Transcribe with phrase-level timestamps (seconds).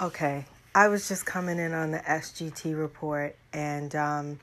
[0.00, 4.40] Okay, I was just coming in on the SGT report, and um,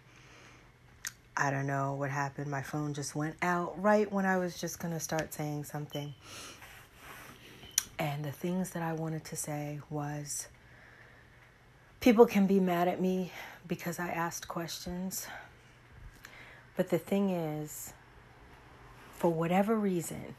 [1.36, 2.52] I don't know what happened.
[2.52, 6.14] My phone just went out right when I was just going to start saying something.
[7.98, 10.48] And the things that I wanted to say was
[12.02, 13.32] people can be mad at me
[13.68, 15.26] because I asked questions.
[16.76, 17.94] But the thing is,
[19.16, 20.36] for whatever reason,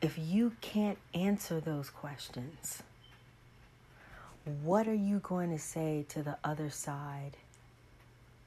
[0.00, 2.82] if you can't answer those questions,
[4.44, 7.36] what are you going to say to the other side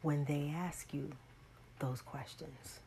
[0.02, 1.12] when they ask you
[1.80, 2.80] those questions?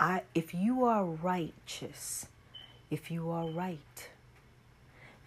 [0.00, 2.26] I, if you are righteous,
[2.90, 4.08] if you are right,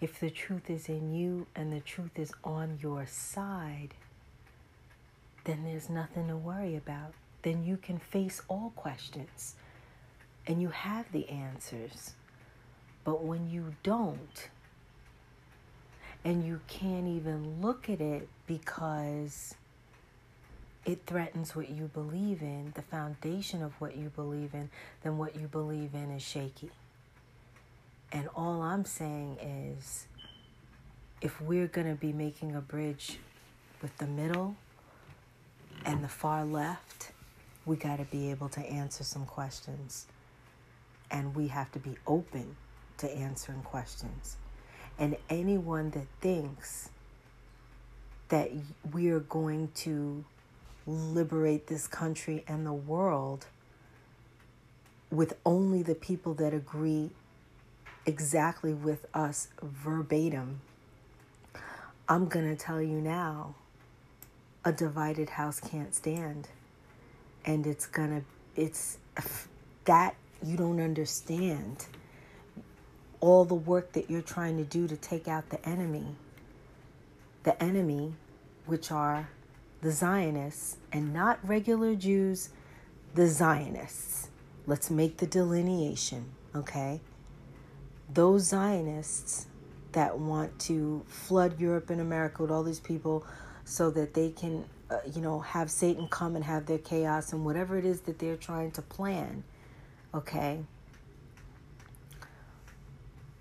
[0.00, 3.94] if the truth is in you and the truth is on your side,
[5.44, 7.12] then there's nothing to worry about.
[7.42, 9.54] Then you can face all questions
[10.46, 12.14] and you have the answers.
[13.04, 14.48] But when you don't,
[16.24, 19.54] and you can't even look at it because
[20.84, 24.70] it threatens what you believe in, the foundation of what you believe in,
[25.02, 26.70] then what you believe in is shaky.
[28.10, 30.06] And all I'm saying is
[31.20, 33.18] if we're going to be making a bridge
[33.80, 34.56] with the middle
[35.84, 37.12] and the far left,
[37.64, 40.06] we got to be able to answer some questions.
[41.10, 42.56] And we have to be open
[42.98, 44.36] to answering questions.
[44.98, 46.90] And anyone that thinks
[48.28, 48.50] that
[48.92, 50.24] we are going to
[50.86, 53.46] liberate this country and the world
[55.10, 57.10] with only the people that agree
[58.06, 60.60] exactly with us verbatim,
[62.08, 63.54] I'm going to tell you now
[64.64, 66.48] a divided house can't stand.
[67.44, 68.98] And it's going to, it's
[69.84, 71.86] that you don't understand
[73.22, 76.04] all the work that you're trying to do to take out the enemy.
[77.44, 78.14] The enemy,
[78.66, 79.30] which are
[79.80, 82.50] the Zionists and not regular Jews,
[83.14, 84.28] the Zionists.
[84.66, 87.00] Let's make the delineation, okay?
[88.12, 89.46] Those Zionists
[89.92, 93.24] that want to flood Europe and America with all these people
[93.64, 97.44] so that they can, uh, you know, have Satan come and have their chaos and
[97.44, 99.44] whatever it is that they're trying to plan,
[100.12, 100.64] okay?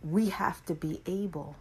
[0.03, 1.55] We have to be able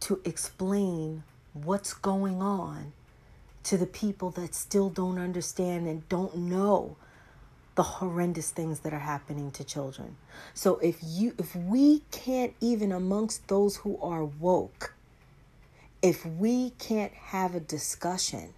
[0.00, 2.92] to explain what's going on
[3.64, 6.96] to the people that still don't understand and don't know
[7.74, 10.16] the horrendous things that are happening to children.
[10.54, 14.94] So if you if we can't even amongst those who are woke
[16.02, 18.52] if we can't have a discussion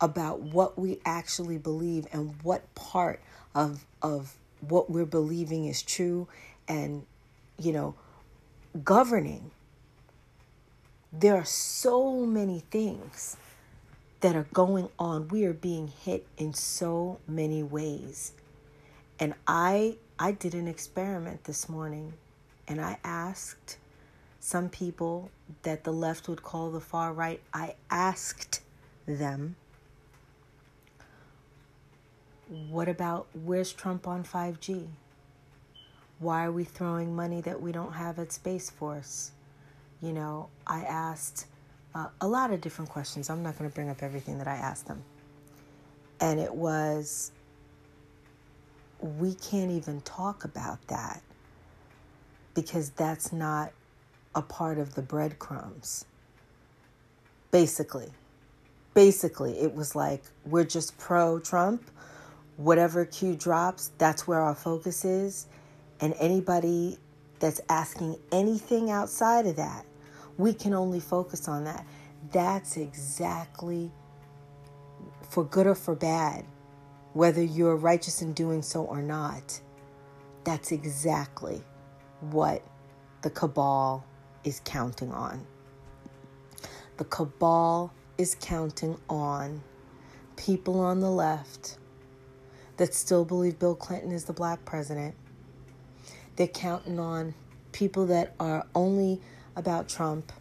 [0.00, 3.20] about what we actually believe and what part
[3.54, 4.34] of of
[4.66, 6.26] what we're believing is true
[6.66, 7.04] and
[7.60, 7.94] you know,
[8.82, 9.50] governing,
[11.12, 13.36] there are so many things
[14.20, 15.28] that are going on.
[15.28, 18.32] We are being hit in so many ways.
[19.18, 22.14] And I I did an experiment this morning
[22.68, 23.78] and I asked
[24.38, 25.30] some people
[25.62, 27.40] that the left would call the far right.
[27.52, 28.62] I asked
[29.06, 29.56] them
[32.68, 34.88] what about where's Trump on 5G?
[36.20, 39.32] Why are we throwing money that we don't have at Space Force?
[40.02, 41.46] You know, I asked
[41.94, 43.30] uh, a lot of different questions.
[43.30, 45.02] I'm not going to bring up everything that I asked them.
[46.20, 47.32] And it was,
[49.00, 51.22] we can't even talk about that
[52.54, 53.72] because that's not
[54.34, 56.04] a part of the breadcrumbs.
[57.50, 58.10] Basically,
[58.92, 61.90] basically, it was like we're just pro Trump.
[62.58, 65.46] Whatever Q drops, that's where our focus is.
[66.00, 66.98] And anybody
[67.38, 69.84] that's asking anything outside of that,
[70.38, 71.86] we can only focus on that.
[72.32, 73.90] That's exactly
[75.28, 76.44] for good or for bad,
[77.12, 79.60] whether you're righteous in doing so or not.
[80.44, 81.62] That's exactly
[82.20, 82.62] what
[83.22, 84.04] the cabal
[84.44, 85.46] is counting on.
[86.96, 89.62] The cabal is counting on
[90.36, 91.78] people on the left
[92.78, 95.14] that still believe Bill Clinton is the black president
[96.36, 97.34] they're counting on
[97.72, 99.20] people that are only
[99.56, 100.32] about Trump,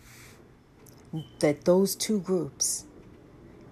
[1.40, 2.86] that those two groups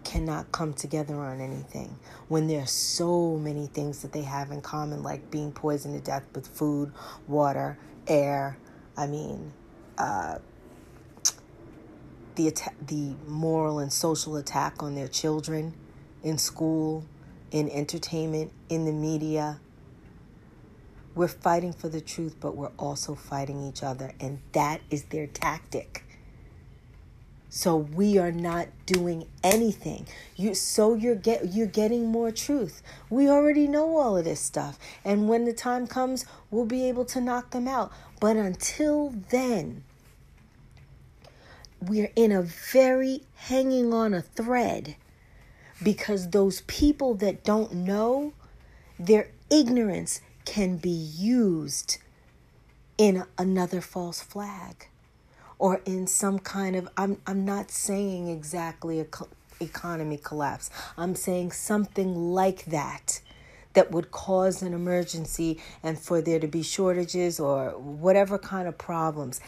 [0.03, 1.99] cannot come together on anything
[2.29, 6.01] when there are so many things that they have in common, like being poisoned to
[6.03, 6.91] death with food,
[7.27, 7.77] water,
[8.07, 8.57] air.
[8.95, 9.51] I mean,
[9.97, 10.39] uh,
[12.35, 15.73] the atta- the moral and social attack on their children
[16.23, 17.03] in school,
[17.51, 19.59] in entertainment, in the media,
[21.17, 24.13] We're fighting for the truth, but we're also fighting each other.
[24.19, 26.03] And that is their tactic.
[27.49, 30.05] So we are not doing anything.
[30.35, 32.83] You so you're get you're getting more truth.
[33.09, 34.77] We already know all of this stuff.
[35.03, 37.91] And when the time comes, we'll be able to knock them out.
[38.19, 39.83] But until then,
[41.81, 44.95] we're in a very hanging on a thread
[45.81, 48.33] because those people that don't know,
[48.99, 51.97] their ignorance can be used
[52.97, 54.87] in another false flag
[55.59, 59.27] or in some kind of I'm I'm not saying exactly a co-
[59.59, 60.69] economy collapse.
[60.97, 63.19] I'm saying something like that
[63.73, 68.77] that would cause an emergency and for there to be shortages or whatever kind of
[68.77, 69.41] problems.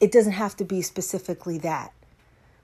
[0.00, 1.92] It doesn't have to be specifically that.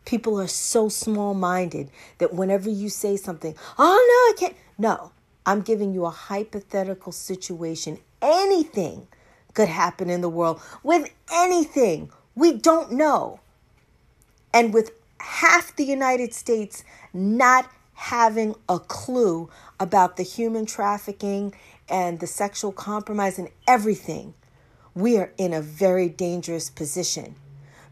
[0.06, 4.56] People are so small minded that whenever you say something, oh no, I can't.
[4.78, 5.11] No,
[5.44, 7.98] I'm giving you a hypothetical situation.
[8.20, 9.08] Anything
[9.54, 12.10] could happen in the world with anything.
[12.34, 13.40] We don't know.
[14.54, 21.54] And with half the United States not having a clue about the human trafficking
[21.88, 24.34] and the sexual compromise and everything,
[24.94, 27.36] we are in a very dangerous position.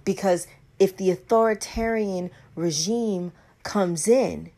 [0.05, 0.47] Because
[0.79, 3.33] if the authoritarian regime
[3.63, 4.51] comes in,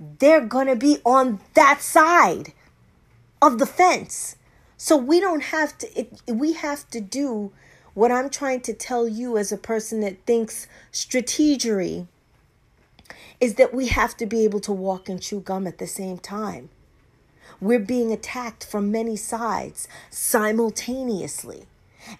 [0.00, 2.52] they're going to be on that side
[3.42, 4.36] of the fence.
[4.76, 7.52] So we don't have to, it, we have to do
[7.92, 12.06] what I'm trying to tell you as a person that thinks strategery
[13.40, 16.18] is that we have to be able to walk and chew gum at the same
[16.18, 16.70] time.
[17.60, 21.66] We're being attacked from many sides simultaneously.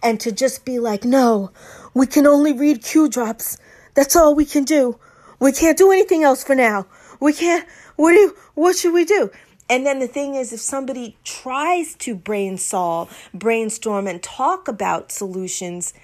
[0.02, 1.52] And to just be like, no,
[1.94, 3.56] we can only read Q drops.
[3.94, 4.98] That's all we can do.
[5.38, 6.86] We can't do anything else for now.
[7.20, 9.30] We can't, what do you, what should we do?
[9.68, 15.12] And then the thing is, if somebody tries to brain solve, brainstorm, and talk about
[15.12, 15.94] solutions,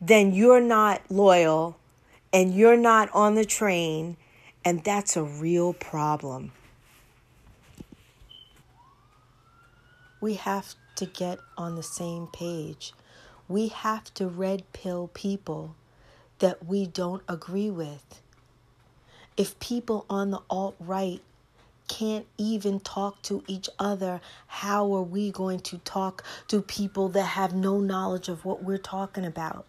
[0.00, 1.76] then you're not loyal
[2.32, 4.16] and you're not on the train,
[4.64, 6.52] and that's a real problem.
[10.20, 12.92] We have to get on the same page.
[13.48, 15.74] We have to red pill people
[16.38, 18.20] that we don't agree with.
[19.38, 21.22] If people on the alt right
[21.86, 27.22] can't even talk to each other, how are we going to talk to people that
[27.22, 29.64] have no knowledge of what we're talking about?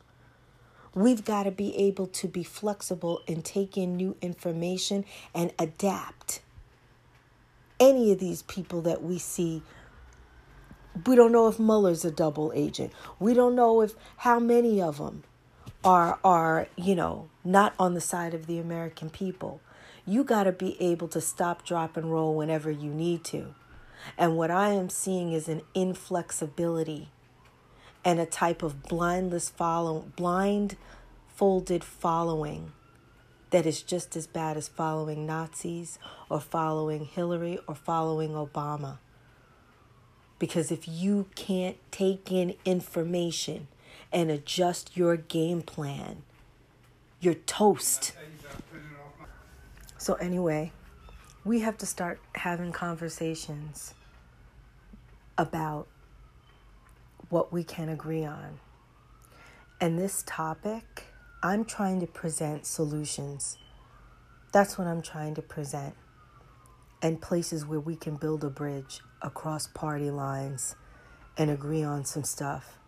[0.95, 5.05] We've got to be able to be flexible and take in new information
[5.35, 6.41] and adapt.
[7.79, 9.61] Any of these people that we see,
[11.05, 12.91] we don't know if Mueller's a double agent.
[13.19, 15.23] We don't know if how many of them
[15.83, 19.61] are are, you know, not on the side of the American people
[20.09, 23.53] you got to be able to stop, drop, and roll whenever you need to.
[24.17, 27.09] And what I am seeing is an inflexibility
[28.03, 30.77] and a type of blindless follow, blind
[31.27, 32.71] folded following
[33.51, 38.97] that is just as bad as following Nazis or following Hillary or following Obama.
[40.39, 43.67] Because if you can't take in information
[44.11, 46.23] and adjust your game plan,
[47.19, 48.13] you're toast.
[49.97, 50.71] So, anyway,
[51.43, 53.93] we have to start having conversations
[55.37, 55.87] about
[57.29, 58.59] what we can agree on.
[59.79, 61.05] And this topic,
[61.43, 63.57] I'm trying to present solutions.
[64.51, 65.95] That's what I'm trying to present.
[67.01, 70.75] And places where we can build a bridge across party lines
[71.37, 72.78] and agree on some stuff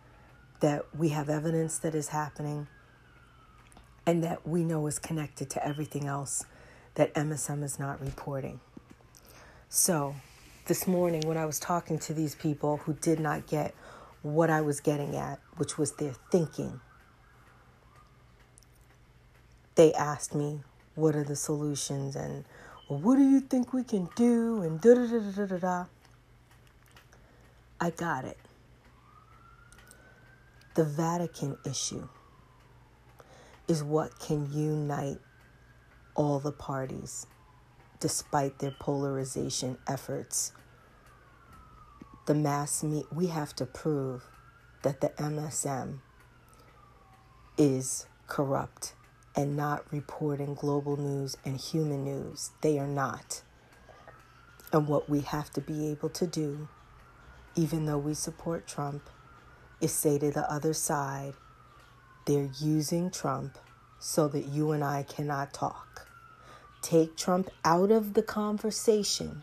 [0.62, 2.68] that we have evidence that is happening
[4.06, 6.44] and that we know is connected to everything else
[6.94, 8.60] that MSM is not reporting.
[9.68, 10.14] So,
[10.66, 13.74] this morning when I was talking to these people who did not get
[14.22, 16.80] what I was getting at, which was their thinking,
[19.74, 20.60] they asked me,
[20.94, 22.14] What are the solutions?
[22.14, 22.44] and
[22.86, 24.62] what do you think we can do?
[24.62, 25.84] And da da da da da da.
[27.80, 28.38] I got it.
[30.74, 32.08] The Vatican issue
[33.68, 35.18] is what can unite
[36.14, 37.26] all the parties,
[38.00, 40.52] despite their polarization efforts.
[42.24, 44.24] The mass meet, we have to prove
[44.82, 45.98] that the MSM
[47.58, 48.94] is corrupt
[49.36, 52.50] and not reporting global news and human news.
[52.62, 53.42] They are not.
[54.72, 56.68] And what we have to be able to do,
[57.54, 59.10] even though we support Trump,
[59.82, 61.34] is say to the other side,
[62.24, 63.58] they're using Trump
[63.98, 66.08] so that you and I cannot talk.
[66.80, 69.42] Take Trump out of the conversation,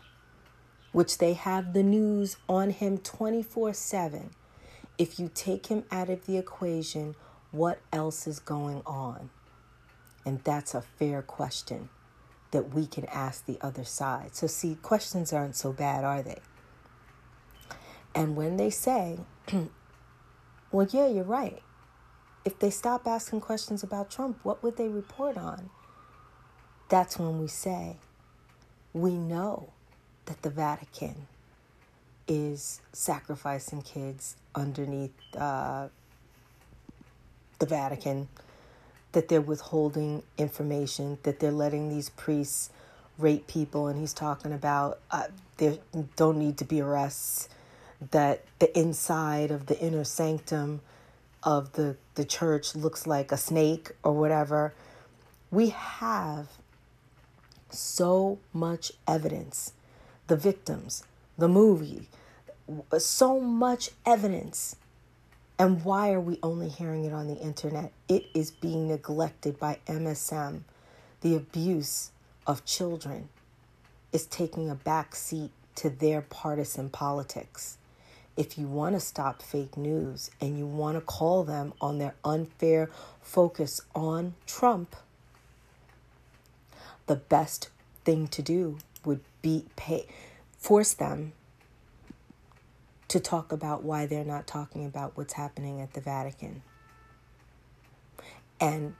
[0.92, 4.30] which they have the news on him 24 7.
[4.98, 7.14] if you take him out of the equation,
[7.52, 9.30] what else is going on?
[10.26, 11.88] And that's a fair question
[12.50, 14.34] that we can ask the other side.
[14.36, 16.40] So, see, questions aren't so bad, are they?
[18.14, 19.20] And when they say,
[20.72, 21.62] well, yeah, you're right.
[22.44, 25.70] If they stop asking questions about Trump, what would they report on?
[26.88, 27.96] That's when we say,
[28.92, 29.70] we know
[30.26, 31.26] that the Vatican
[32.26, 35.88] is sacrificing kids underneath uh,
[37.58, 38.28] the Vatican,
[39.12, 42.70] that they're withholding information, that they're letting these priests
[43.18, 45.24] rape people, and he's talking about uh,
[45.58, 45.78] there
[46.16, 47.48] don't need to be arrests,
[48.10, 50.80] that the inside of the inner sanctum
[51.42, 54.74] of the, the church looks like a snake or whatever.
[55.50, 56.48] We have
[57.70, 59.72] so much evidence.
[60.26, 61.04] The victims,
[61.36, 62.08] the movie,
[62.98, 64.76] so much evidence.
[65.58, 67.92] And why are we only hearing it on the internet?
[68.08, 70.62] It is being neglected by MSM.
[71.20, 72.12] The abuse
[72.46, 73.28] of children
[74.12, 77.76] is taking a back seat to their partisan politics.
[78.40, 82.14] If you want to stop fake news and you want to call them on their
[82.24, 82.88] unfair
[83.20, 84.96] focus on Trump,
[87.06, 87.68] the best
[88.02, 90.06] thing to do would be pay
[90.56, 91.34] force them
[93.08, 96.62] to talk about why they're not talking about what's happening at the Vatican.
[98.58, 98.94] And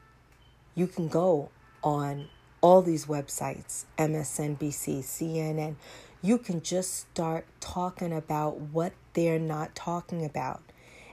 [0.75, 1.49] you can go
[1.83, 2.29] on
[2.61, 5.77] all these websites, MSNBC, CNN,
[6.23, 10.63] you can just start talking about what they're not talking about.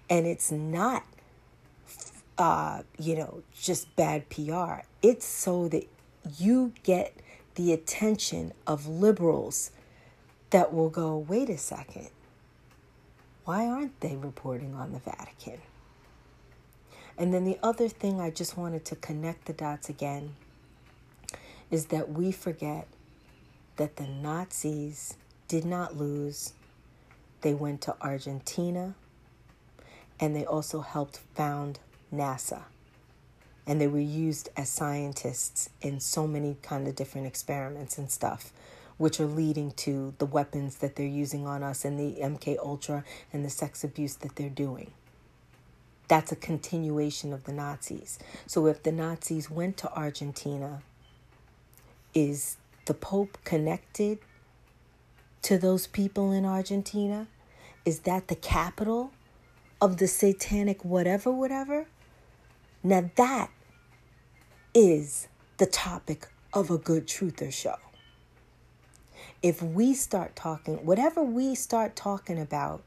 [0.10, 1.04] And it's not,
[2.38, 4.82] uh, you know, just bad PR.
[5.02, 5.88] It's so that
[6.38, 7.14] you get
[7.56, 9.72] the attention of liberals
[10.50, 12.10] that will go, wait a second
[13.48, 15.62] why aren't they reporting on the Vatican?
[17.18, 20.36] And then the other thing I just wanted to connect the dots again
[21.72, 22.90] is that we forget
[23.78, 25.16] that the Nazis
[25.48, 26.54] did not lose.
[27.42, 28.96] They went to Argentina
[30.20, 31.80] and they also helped found
[32.14, 32.64] NASA.
[33.66, 38.52] And they were used as scientists in so many kind of different experiments and stuff
[38.98, 43.04] which are leading to the weapons that they're using on us and the MK Ultra
[43.32, 44.92] and the sex abuse that they're doing.
[46.08, 48.18] That's a continuation of the Nazis.
[48.48, 50.82] So if the Nazis went to Argentina,
[52.18, 52.58] is
[52.88, 54.20] the Pope connected
[55.44, 57.28] to those people in Argentina?
[57.86, 59.12] Is that the capital
[59.80, 61.86] of the satanic whatever, whatever?
[62.84, 63.52] Now that
[64.74, 65.28] is
[65.58, 67.78] the topic of a good truther show
[69.42, 72.84] if we start talking, whatever we start talking about,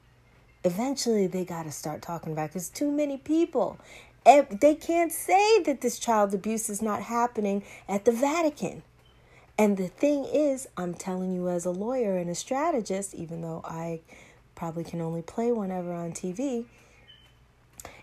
[0.64, 3.78] eventually they got to start talking about because too many people.
[4.26, 8.82] Eh, they can't say that this child abuse is not happening at the Vatican.
[9.60, 13.60] And the thing is, I'm telling you as a lawyer and a strategist, even though
[13.62, 14.00] I
[14.54, 16.64] probably can only play whenever on TV,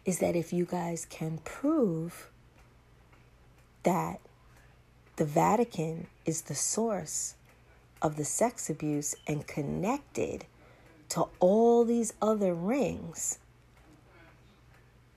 [0.05, 2.29] is that if you guys can prove
[3.81, 4.19] that
[5.15, 7.33] the Vatican is the source
[8.03, 10.45] of the sex abuse and connected
[11.09, 13.39] to all these other rings,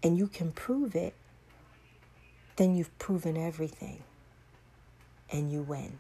[0.02, 1.12] and you can prove it,
[2.56, 4.02] then you've proven everything
[5.30, 5.98] and you win.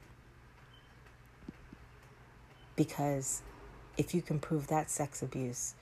[2.80, 3.42] Because
[3.98, 5.74] if you can prove that sex abuse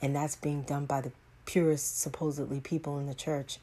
[0.00, 1.12] and that's being done by the
[1.46, 3.58] purest, supposedly, people in the church,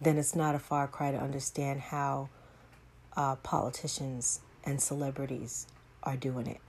[0.00, 2.28] then it's not a far cry to understand how
[3.16, 5.68] uh, politicians and celebrities
[6.02, 6.60] are doing it.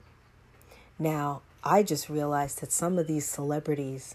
[1.00, 4.14] Now, I just realized that some of these celebrities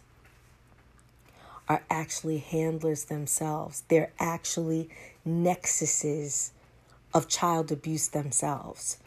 [1.68, 3.82] are actually handlers themselves.
[3.88, 4.88] They're actually
[5.26, 6.50] nexuses
[7.12, 8.98] of child abuse themselves.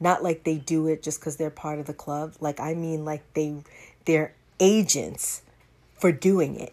[0.00, 2.34] Not like they do it just because they're part of the club.
[2.40, 3.56] Like I mean like they
[4.04, 5.42] they're agents
[5.94, 6.72] for doing it.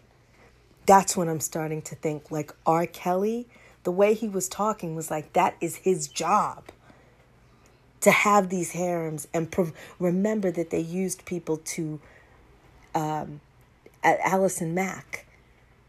[0.86, 2.86] That's when I'm starting to think like R.
[2.86, 3.46] Kelly,
[3.82, 6.64] the way he was talking was like that is his job
[8.00, 12.00] to have these harems and pro- remember that they used people to
[12.94, 13.40] um,
[14.04, 15.26] Allison Mack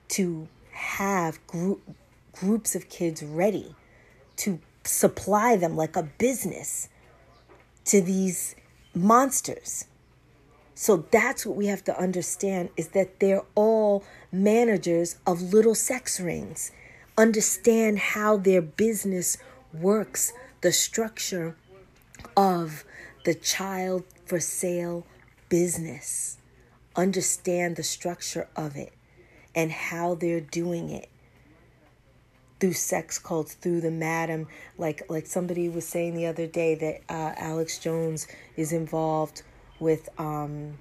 [0.09, 1.81] to have group
[2.31, 3.75] groups of kids ready
[4.35, 6.87] to supply them like a business
[7.87, 8.55] to these
[8.93, 9.85] monsters.
[10.75, 16.19] So that's what we have to understand is that they're all managers of little sex
[16.19, 16.71] rings.
[17.17, 19.37] Understand how their business
[19.73, 21.55] works, the structure
[22.35, 22.85] of
[23.25, 25.05] the child for sale
[25.49, 26.37] business.
[26.95, 28.93] Understand the structure of it.
[29.55, 31.09] and how they're doing it
[32.59, 34.47] through sex cults, through the madam,
[34.77, 39.43] like like somebody was saying the other day that uh, Alex Jones is involved
[39.79, 40.77] with um,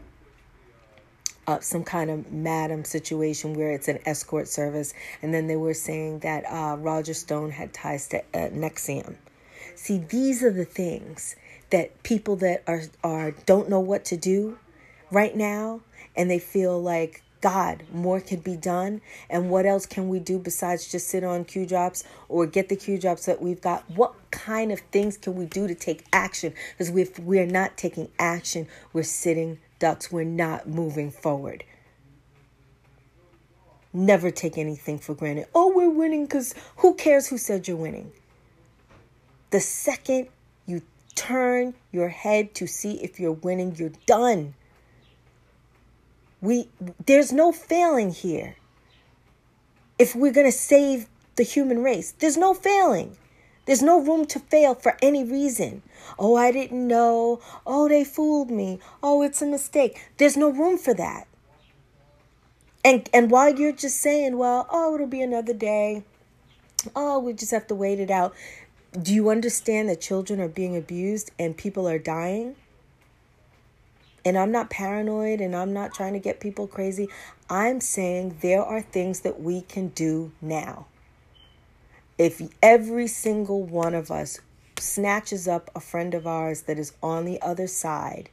[1.47, 5.75] uh, some kind of madam situation where it's an escort service, and then they were
[5.75, 9.17] saying that uh, Roger Stone had ties to uh, NXIVM.
[9.75, 11.37] See, these are the things
[11.71, 14.59] that people that are are don't know what to do
[15.11, 15.81] right now,
[16.17, 19.01] and they feel like God, more could be done.
[19.29, 22.77] And what else can we do besides just sit on Q drops or get the
[22.77, 23.89] Q drops that we've got?
[23.91, 26.55] What kind of things can we do to take action?
[26.73, 30.11] Because if we're not taking action, we're sitting ducks.
[30.11, 31.65] We're not moving forward.
[33.93, 35.47] Never take anything for granted.
[35.55, 38.13] Oh, we're winning because who cares who said you're winning?
[39.51, 40.29] The second
[40.67, 40.83] you
[41.15, 44.55] turn your head to see if you're winning, you're done.
[46.41, 46.69] We
[47.07, 48.57] there's no failing here.
[49.99, 53.17] If we're going to save the human race, there's no failing.
[53.65, 55.83] There's no room to fail for any reason.
[56.19, 57.41] Oh, I didn't know.
[57.67, 58.79] Oh, they fooled me.
[59.03, 60.11] Oh, it's a mistake.
[60.19, 61.27] There's no room for that.
[62.85, 66.05] And and while you're just saying, well, oh, it'll be another day.
[66.95, 68.35] Oh, we just have to wait it out.
[69.03, 72.55] Do you understand that children are being abused and people are dying?
[74.27, 77.09] And I'm not paranoid and I'm not trying to get people crazy.
[77.49, 80.87] I'm saying there are things that we can do now.
[82.19, 84.41] If every single one of us
[84.81, 88.29] snatches up a friend of ours that is on the other side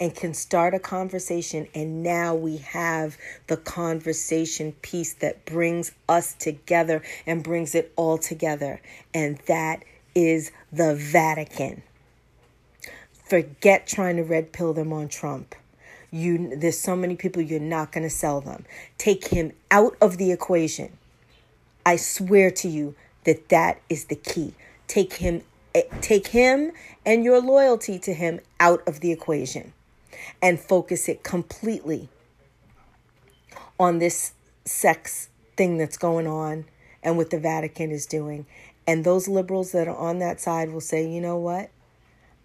[0.00, 3.16] and can start a conversation, and now we have
[3.46, 8.80] the conversation piece that brings us together and brings it all together,
[9.14, 9.84] and that
[10.16, 11.84] is the Vatican.
[13.24, 15.54] Forget trying to red pill them on Trump.
[16.10, 18.64] You there's so many people you're not going to sell them.
[18.98, 20.96] Take him out of the equation.
[21.84, 24.54] I swear to you that that is the key.
[24.86, 25.42] Take him
[25.74, 26.72] eh, take him
[27.04, 29.72] and your loyalty to him out of the equation
[30.40, 32.08] and focus it completely
[33.78, 34.32] on this
[34.64, 36.64] sex thing that's going on
[37.02, 38.46] and what the Vatican is doing.
[38.86, 41.70] And those liberals that are on that side will say, you know what?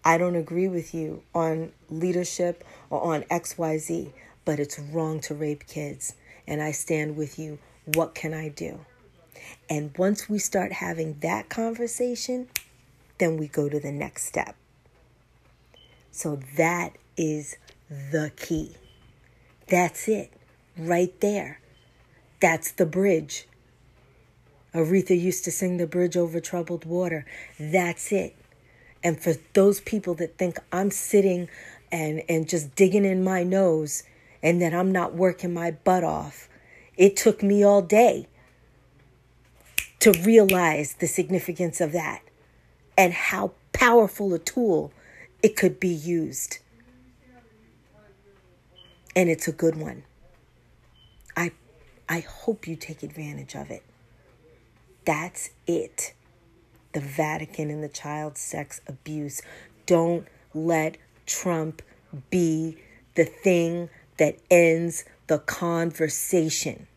[0.10, 4.12] I don't agree with you on leadership or on XYZ,
[4.44, 6.16] but it's wrong to rape kids.
[6.48, 7.60] And I stand with you.
[7.94, 8.80] What can I do?
[9.70, 12.48] And once we start having that conversation,
[13.20, 14.56] then we go to the next step.
[16.10, 17.58] So that is
[17.90, 18.78] the key.
[19.68, 20.34] That's it,
[20.76, 21.60] right there.
[22.42, 23.48] That's the bridge.
[24.74, 27.28] Aretha used to sing the bridge over troubled water.
[27.60, 28.36] That's it.
[29.04, 31.48] And for those people that think I'm sitting
[31.92, 34.04] and, and just digging in my nose
[34.44, 36.50] and that I'm not working my butt off,
[36.98, 38.28] it took me all day
[40.00, 42.22] to realize the significance of that
[42.98, 44.92] and how powerful a tool
[45.42, 46.60] it could be used.
[49.16, 50.04] And it's a good one.
[51.36, 51.52] I
[52.08, 53.84] I hope you take advantage of it.
[55.06, 56.14] That's it
[56.94, 59.42] the Vatican and the child sex abuse.
[59.86, 61.82] Don't let Trump
[62.30, 62.78] be
[63.16, 66.88] the thing that ends the conversation.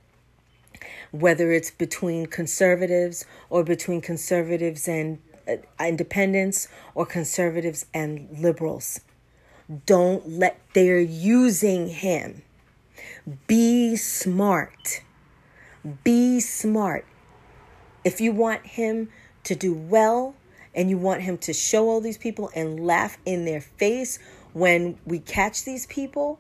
[1.11, 9.01] Whether it's between conservatives or between conservatives and uh, independents or conservatives and liberals.
[9.87, 12.43] Don't let, they're using him.
[13.47, 15.03] Be smart.
[16.05, 17.05] Be smart.
[18.05, 19.09] If you want him
[19.45, 20.35] to do well
[20.75, 24.19] and you want him to show all these people and laugh in their face
[24.53, 26.39] when we catch these people,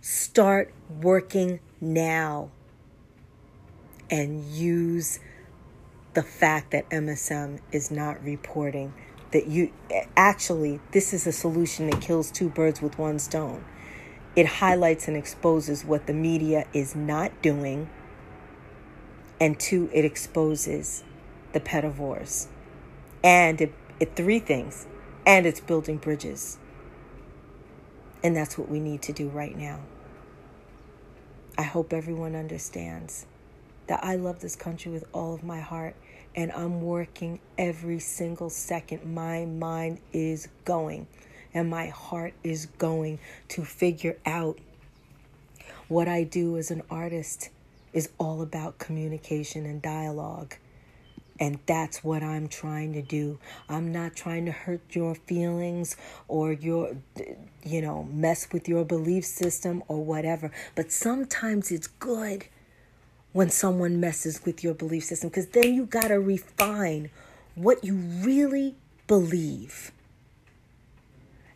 [0.00, 2.50] start working now
[4.10, 5.18] and use
[6.14, 8.94] the fact that MSM is not reporting
[9.32, 9.72] that you
[10.16, 13.64] actually this is a solution that kills two birds with one stone.
[14.36, 17.88] It highlights and exposes what the media is not doing
[19.40, 21.02] and two it exposes
[21.54, 22.48] the pedivores.
[23.22, 24.86] And it, it three things.
[25.24, 26.58] And it's building bridges.
[28.22, 29.80] And that's what we need to do right now.
[31.56, 33.24] I hope everyone understands
[33.86, 35.94] that I love this country with all of my heart
[36.34, 39.14] and I'm working every single second.
[39.14, 41.06] My mind is going
[41.52, 44.58] and my heart is going to figure out
[45.86, 47.50] what I do as an artist
[47.92, 50.56] is all about communication and dialogue.
[51.40, 53.38] And that's what I'm trying to do.
[53.68, 55.96] I'm not trying to hurt your feelings
[56.28, 56.96] or your,
[57.64, 60.52] you know, mess with your belief system or whatever.
[60.76, 62.46] But sometimes it's good
[63.32, 67.10] when someone messes with your belief system because then you got to refine
[67.56, 68.76] what you really
[69.08, 69.90] believe.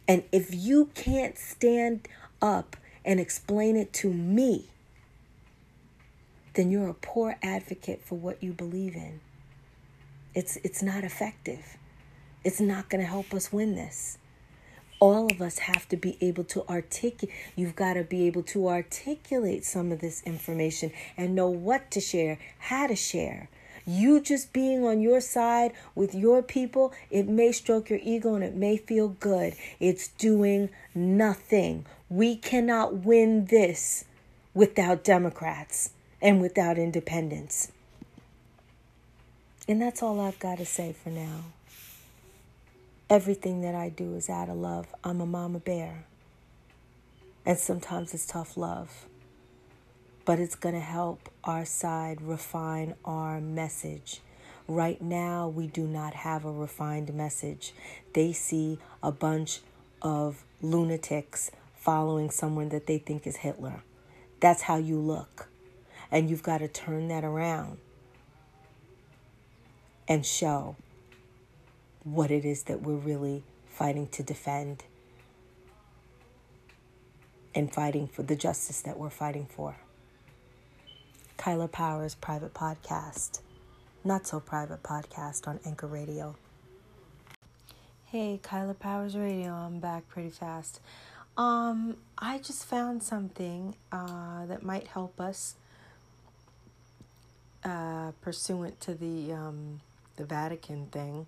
[0.08, 2.08] And if you can't stand
[2.42, 4.70] up and explain it to me,
[6.54, 9.20] then you're a poor advocate for what you believe in.
[10.34, 11.76] It's it's not effective.
[12.44, 14.18] It's not going to help us win this.
[15.00, 18.68] All of us have to be able to articulate you've got to be able to
[18.68, 23.48] articulate some of this information and know what to share how to share.
[23.86, 28.44] You just being on your side with your people it may stroke your ego and
[28.44, 29.54] it may feel good.
[29.80, 31.86] It's doing nothing.
[32.10, 34.04] We cannot win this
[34.52, 37.72] without democrats and without independents
[39.68, 41.44] and that's all i've got to say for now
[43.10, 44.86] Everything that I do is out of love.
[45.02, 46.04] I'm a mama bear.
[47.46, 49.06] And sometimes it's tough love.
[50.26, 54.20] But it's going to help our side refine our message.
[54.66, 57.72] Right now, we do not have a refined message.
[58.12, 59.60] They see a bunch
[60.02, 63.82] of lunatics following someone that they think is Hitler.
[64.40, 65.48] That's how you look.
[66.10, 67.78] And you've got to turn that around
[70.08, 70.74] and show
[72.02, 74.84] what it is that we're really fighting to defend
[77.54, 79.76] and fighting for the justice that we're fighting for.
[81.36, 83.40] Kaila Powerz private podcast,
[84.02, 86.34] not so private podcast on Anchor Radio.
[88.06, 90.80] Hey, Kaila Powerz Radio, I'm back pretty fast.
[91.36, 95.54] Um, I just found something uh, that might help us
[97.62, 99.80] uh, pursuant to the um,
[100.18, 101.26] the Vatican thing.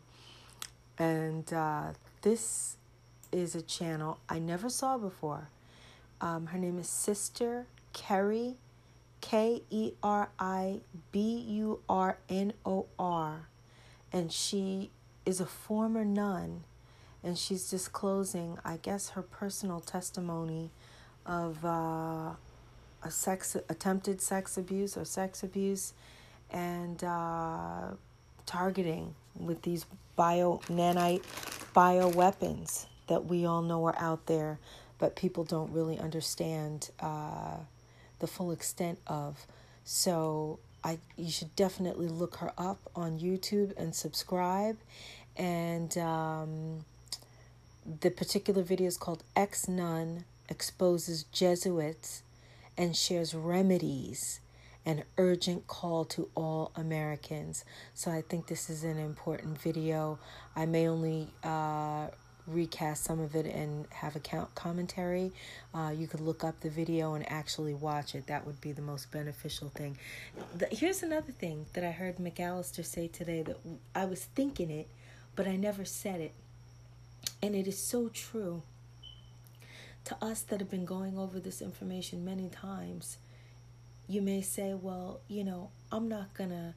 [0.99, 2.77] And uh, this
[3.33, 5.49] is a channel I never saw before.
[6.21, 8.57] Um, her name is Sister Keri,
[9.23, 10.81] K E R I
[11.13, 13.47] B U R N O R.
[14.13, 14.91] And she
[15.25, 16.65] is a former nun.
[17.23, 20.71] And she's disclosing, I guess, her personal testimony
[21.25, 22.35] of uh,
[23.03, 25.93] a sex attempted sex abuse or sex abuse
[26.51, 27.89] and uh,
[28.51, 29.87] targeting with these
[30.17, 31.23] bio nanite
[31.73, 34.59] bio weapons that we all know are out there,
[34.99, 37.59] but people don't really understand uh,
[38.19, 39.47] the full extent of.
[39.85, 44.79] So I you should definitely look her up on YouTube and subscribe.
[45.37, 46.85] And um,
[48.01, 52.25] the particular video is called Ex Nun Exposes Jesuits
[52.77, 54.41] and Shares Remedies
[54.87, 57.65] an urgent call to all Americans.
[57.95, 60.19] So I think this is an important video.
[60.57, 62.09] I may only uh,
[62.47, 64.21] recast some of it and have a
[64.55, 65.33] commentary.
[65.75, 68.27] Uh, you could look up the video and actually watch it.
[68.27, 69.99] That would be the most beneficial thing.
[70.57, 73.59] The, here's another thing that I heard McAllister say today that
[73.95, 74.89] I was thinking it,
[75.37, 76.33] but I never said it.
[77.43, 78.63] And it is so true
[80.05, 83.19] to us that have been going over this information many times
[84.11, 86.75] you may say, well, you know, I'm not going to,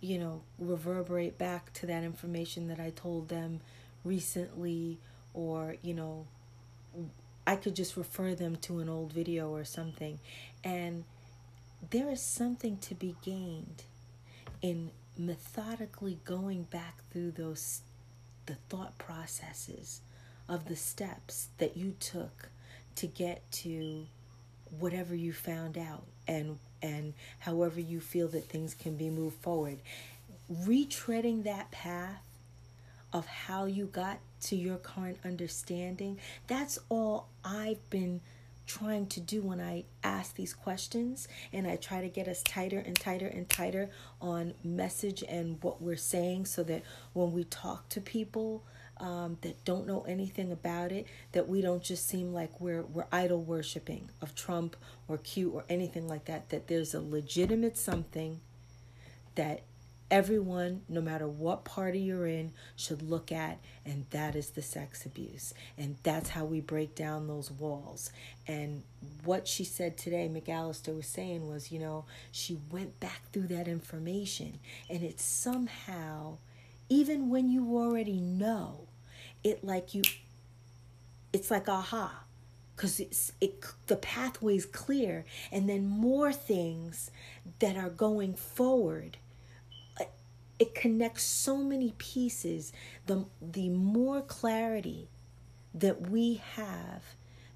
[0.00, 3.60] you know, reverberate back to that information that I told them
[4.02, 4.98] recently,
[5.34, 6.26] or, you know,
[7.46, 10.18] I could just refer them to an old video or something.
[10.64, 11.04] And
[11.90, 13.82] there is something to be gained
[14.62, 17.82] in methodically going back through those
[18.46, 20.00] the thought processes
[20.48, 22.48] of the steps that you took
[22.96, 24.06] to get to
[24.78, 29.78] whatever you found out and and however you feel that things can be moved forward.
[30.50, 32.22] Retreading that path
[33.12, 38.20] of how you got to your current understanding that's all i've been
[38.66, 42.78] trying to do when i ask these questions and i try to get us tighter
[42.78, 46.82] and tighter and tighter on message and what we're saying so that
[47.12, 48.62] when we talk to people
[48.98, 53.06] um, that don't know anything about it, that we don't just seem like we're we're
[53.10, 54.76] idol worshiping of Trump
[55.08, 56.50] or Q or anything like that.
[56.50, 58.40] That there's a legitimate something
[59.34, 59.62] that
[60.10, 65.06] everyone, no matter what party you're in, should look at, and that is the sex
[65.06, 65.54] abuse.
[65.78, 68.12] And that's how we break down those walls.
[68.46, 68.82] And
[69.24, 73.66] what she said today, McAllister was saying was, you know, she went back through that
[73.66, 74.58] information,
[74.90, 76.36] and it's somehow,
[76.88, 78.88] even when you already know,
[79.44, 80.02] it like you
[81.32, 82.24] it's like aha
[82.76, 87.10] because it's it the pathway is clear and then more things
[87.58, 89.16] that are going forward
[90.00, 90.04] uh,
[90.58, 92.72] it connects so many pieces.
[93.06, 95.08] The the more clarity
[95.74, 97.02] that we have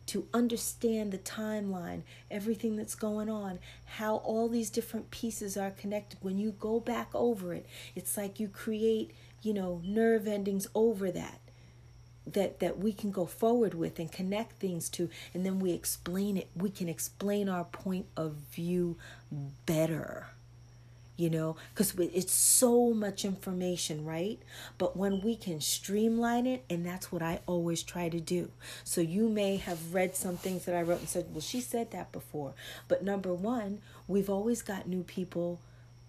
[0.06, 6.18] to understand the timeline, everything that's going on, how all these different pieces are connected.
[6.22, 11.10] When you go back over it, it's like you create, you know, nerve endings over
[11.10, 11.40] that
[12.26, 16.36] that that we can go forward with and connect things to and then we explain
[16.36, 18.96] it we can explain our point of view
[19.64, 20.26] better
[21.16, 24.38] you know, because it's so much information, right?
[24.78, 28.50] But when we can streamline it, and that's what I always try to do.
[28.84, 31.90] So you may have read some things that I wrote and said, well, she said
[31.92, 32.54] that before.
[32.88, 35.60] But number one, we've always got new people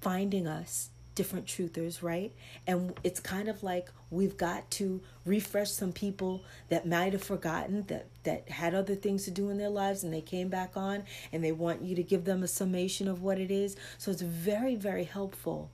[0.02, 2.32] finding us different truthers, right?
[2.68, 7.84] And it's kind of like we've got to refresh some people that might have forgotten
[7.88, 11.04] that that had other things to do in their lives and they came back on
[11.34, 13.76] and they want you to give them a summation of what it is.
[13.98, 15.72] So it's very very helpful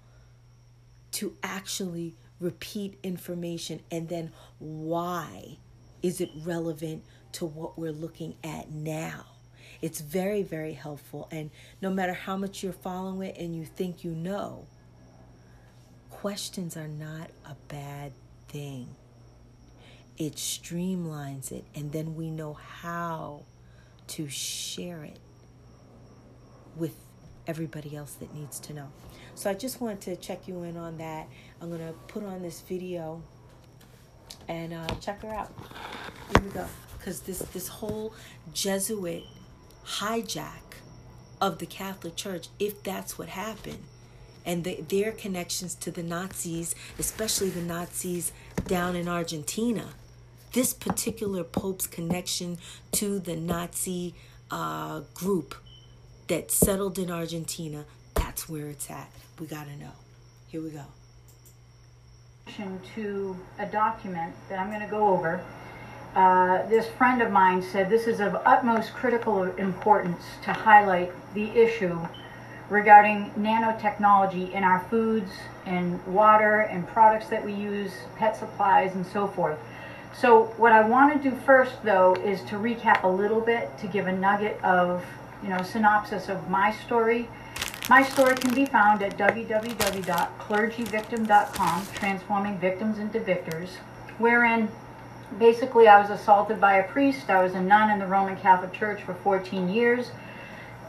[1.11, 5.57] to actually repeat information and then why
[6.01, 7.03] is it relevant
[7.33, 9.25] to what we're looking at now?
[9.81, 11.27] It's very, very helpful.
[11.29, 11.51] And
[11.81, 14.65] no matter how much you're following it and you think you know,
[16.23, 18.13] questions are not a bad
[18.47, 18.87] thing.
[20.17, 23.43] It streamlines it, and then we know how
[24.07, 25.19] to share it
[26.77, 26.95] with
[27.45, 28.87] everybody else that needs to know.
[29.35, 31.27] So I just wanted to check you in on that.
[31.61, 33.21] I'm going to put on this video
[34.47, 35.51] and uh, check her out.
[36.31, 36.65] Here we go.
[36.97, 38.13] Because this, this whole
[38.53, 39.25] Jesuit
[39.85, 40.79] hijack
[41.41, 43.83] of the Catholic Church, if that's what happened,
[44.45, 48.31] and the, their connections to the Nazis, especially the Nazis
[48.67, 49.89] down in Argentina.
[50.53, 52.57] This particular Pope's connection
[52.93, 54.13] to the Nazi
[54.51, 55.55] uh, group
[56.27, 59.09] that settled in Argentina, that's where it's at.
[59.39, 59.91] We got to know.
[60.47, 60.85] Here we go.
[62.95, 65.43] To a document that I'm to go over.
[66.13, 71.49] Uh, this friend of mine said this is of utmost critical importance to highlight the
[71.49, 71.97] issue
[72.73, 75.29] regarding nanotechnology in our foods
[75.65, 79.59] and water and products that we use, pet supplies, and so forth.
[80.19, 83.85] So what I want to do first, though, is to recap a little bit to
[83.87, 85.05] give a nugget of,
[85.43, 87.29] you know, synopsis of my story.
[87.89, 93.77] My story can be found at www.clergyvictim.com, transforming victims into victors,
[94.17, 94.67] wherein
[95.37, 97.29] basically I was assaulted by a priest.
[97.29, 100.09] I was a nun in the Roman Catholic Church for 14 years.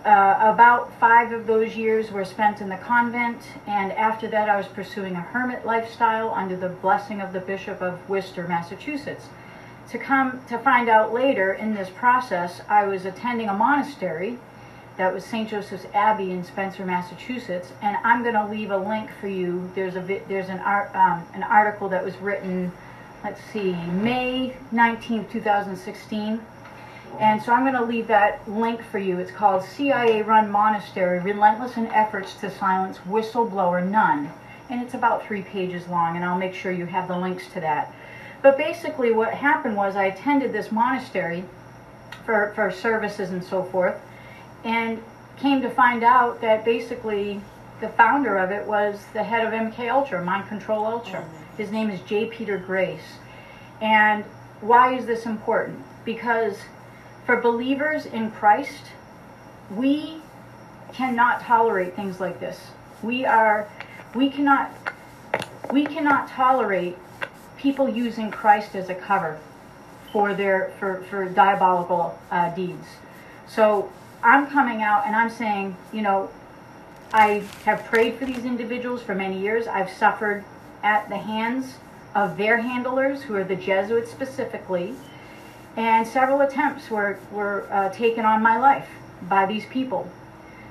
[0.04, 4.56] Uh, about five of those years were spent in the convent, and after that, I
[4.58, 9.28] was pursuing a hermit lifestyle under the blessing of the Bishop of Worcester, Massachusetts.
[9.92, 14.38] To come to find out later in this process, I was attending a monastery
[14.98, 15.48] that was St.
[15.48, 19.70] Joseph's Abbey in Spencer, Massachusetts, and I'm going to leave a link for you.
[19.74, 22.72] There's a there's an art um, an article that was written,
[23.24, 26.42] let's see, May 19, 2016
[27.20, 29.18] and so I'm going to leave that link for you.
[29.18, 34.32] It's called CIA Run Monastery Relentless in Efforts to Silence Whistleblower Nun.
[34.70, 37.60] And it's about three pages long, and I'll make sure you have the links to
[37.60, 37.94] that.
[38.42, 41.44] But basically, what happened was I attended this monastery
[42.24, 43.96] for, for services and so forth,
[44.64, 45.02] and
[45.38, 47.40] came to find out that basically
[47.80, 51.24] the founder of it was the head of MK Ultra, Mind Control Ultra.
[51.26, 52.26] Oh, His name is J.
[52.26, 53.18] Peter Grace.
[53.80, 54.24] And
[54.60, 55.84] why is this important?
[56.04, 56.56] Because
[57.26, 58.84] for believers in Christ,
[59.70, 60.20] we
[60.92, 62.58] cannot tolerate things like this.
[63.02, 63.68] We are,
[64.14, 64.70] we cannot,
[65.72, 66.96] we cannot tolerate
[67.56, 69.38] people using Christ as a cover
[70.12, 72.86] for their for for diabolical uh, deeds.
[73.48, 73.90] So
[74.22, 76.30] I'm coming out and I'm saying, you know,
[77.12, 79.66] I have prayed for these individuals for many years.
[79.66, 80.44] I've suffered
[80.82, 81.74] at the hands
[82.14, 84.94] of their handlers, who are the Jesuits specifically
[85.76, 88.88] and several attempts were, were uh, taken on my life
[89.28, 90.10] by these people.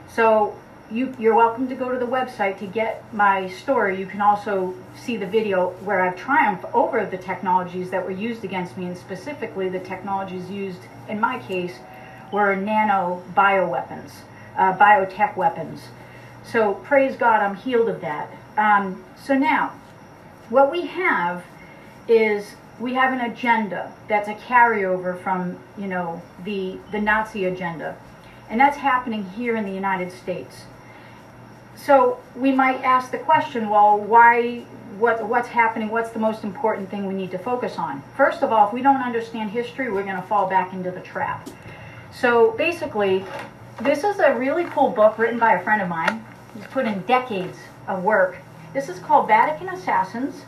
[0.10, 0.56] So
[0.92, 4.00] you, you're welcome to go to the website to get my story.
[4.00, 8.44] You can also see the video where I've triumphed over the technologies that were used
[8.44, 11.74] against me, and specifically the technologies used in my case
[12.32, 14.12] were nano bioweapons,
[14.58, 15.82] uh, biotech weapons.
[16.46, 18.30] So praise God, I'm healed of that.
[18.58, 19.74] Um, so now,
[20.50, 21.44] what we have
[22.08, 27.96] is we have an agenda that's a carryover from you know the the Nazi agenda,
[28.50, 30.64] and that's happening here in the United States.
[31.76, 34.66] So we might ask the question, well, why?
[35.00, 35.90] What, what's happening?
[35.90, 38.04] What's the most important thing we need to focus on?
[38.16, 41.00] First of all, if we don't understand history, we're going to fall back into the
[41.02, 41.50] trap.
[42.14, 43.26] So basically,
[43.82, 46.24] this is a really cool book written by a friend of mine.
[46.54, 47.58] He's put in decades
[47.88, 48.38] of work.
[48.74, 50.44] This is called Vatican Assassins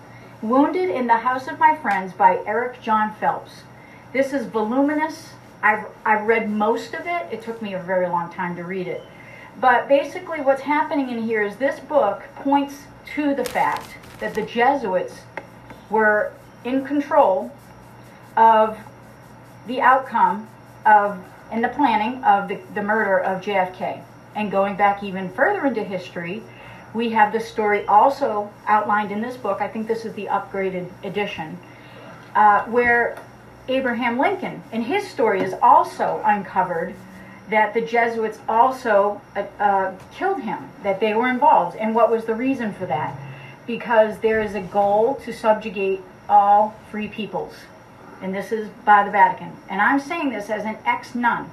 [0.46, 3.64] Wounded in the House of My Friends by Eric John Phelps.
[4.14, 5.32] This is voluminous
[5.64, 7.26] I've, I've read most of it.
[7.32, 9.02] It took me a very long time to read it.
[9.60, 12.84] But basically, what's happening in here is this book points
[13.16, 15.22] to the fact that the Jesuits
[15.90, 16.32] were
[16.64, 17.52] in control
[18.38, 18.78] of
[19.66, 20.48] the outcome
[20.86, 21.18] of
[21.50, 24.04] and the planning of the, the murder of JFK.
[24.36, 26.44] And going back even further into history,
[26.96, 29.60] we have the story also outlined in this book.
[29.60, 31.60] I think this is the upgraded edition,
[32.34, 33.22] uh, where
[33.68, 36.96] Abraham Lincoln, in his story, is also uncovered
[37.50, 41.76] that the Jesuits also uh, uh, killed him, that they were involved.
[41.78, 43.16] And what was the reason for that?
[43.68, 47.54] Because there is a goal to subjugate all free peoples.
[48.22, 49.52] And this is by the Vatican.
[49.70, 51.52] And I'm saying this as an ex nun.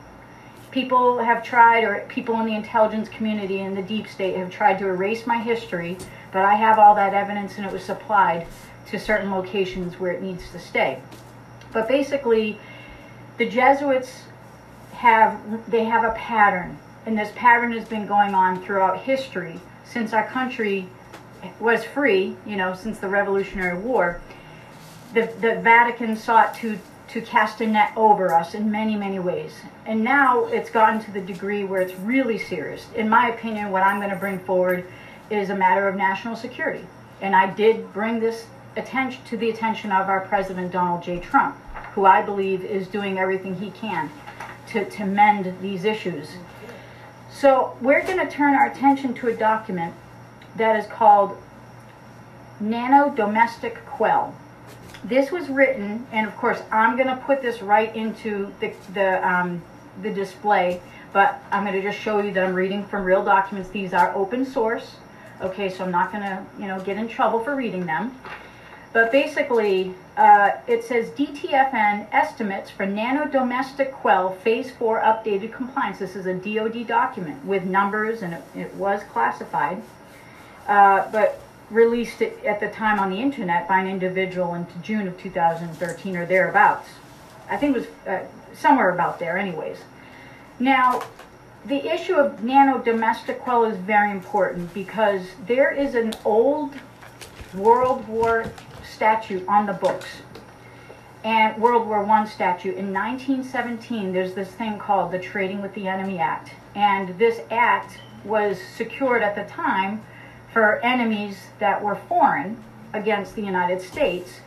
[0.73, 4.79] People have tried, or people in the intelligence community and the deep state have tried
[4.79, 5.99] to erase my history,
[6.33, 8.47] but I have all that evidence and it was supplied
[8.87, 11.01] to certain locations where it needs to stay.
[11.73, 12.59] But basically,
[13.37, 14.23] the Jesuits
[14.93, 15.39] have
[15.71, 20.27] they have a pattern, and this pattern has been going on throughout history since our
[20.27, 20.89] country
[21.61, 22.37] was free.
[22.47, 24.21] You know, since the Revolutionary War,
[25.13, 26.79] the the Vatican sought to
[27.13, 29.53] to cast a net over us in many many ways,
[29.87, 32.87] and now it's gotten to the degree where it's really serious.
[32.95, 34.85] In my opinion, what I'm going to bring forward
[35.31, 36.87] is a matter of national security,
[37.21, 38.47] and I did bring this
[38.77, 41.21] attention to the attention of our president Donald J.
[41.21, 41.57] Trump,
[41.95, 44.11] who I believe is doing everything he can
[44.69, 46.31] to, to mend these issues.
[47.31, 49.95] So we're going to turn our attention to a document
[50.57, 51.37] that is called
[52.61, 54.35] Nano Domestic Quell.
[55.05, 59.29] This was written, and of course I'm going to put this right into the, the,
[59.29, 59.63] um,
[60.03, 60.81] the display,
[61.13, 63.71] but I'm going to just show you that I'm reading from real documents.
[63.71, 64.97] These are open source.
[65.41, 68.17] Okay, so I'm not going to, you know, get in trouble for reading them.
[68.93, 75.99] But basically, uh, it says DTFN estimates for nano domestic quell phase 4 updated compliance.
[75.99, 79.83] This is a DoD document with numbers and it, it was classified,
[80.69, 81.42] uh, but
[81.73, 86.17] released it at the time on the internet by an individual in June of 2013
[86.17, 86.89] or thereabouts.
[87.49, 89.79] I think it was uh, somewhere about there, anyways.
[90.59, 91.03] Now,
[91.65, 96.75] the issue of nano domestic quell is very important because there is an old
[97.55, 98.51] World War
[98.85, 100.07] statute on the books
[101.25, 102.77] and World War I statute.
[102.77, 106.51] In 1917, there's this thing called the Trading with the Enemy Act.
[106.75, 110.03] And this act was secured at the time
[110.53, 112.63] for enemies that were foreign
[112.93, 114.41] against the United States.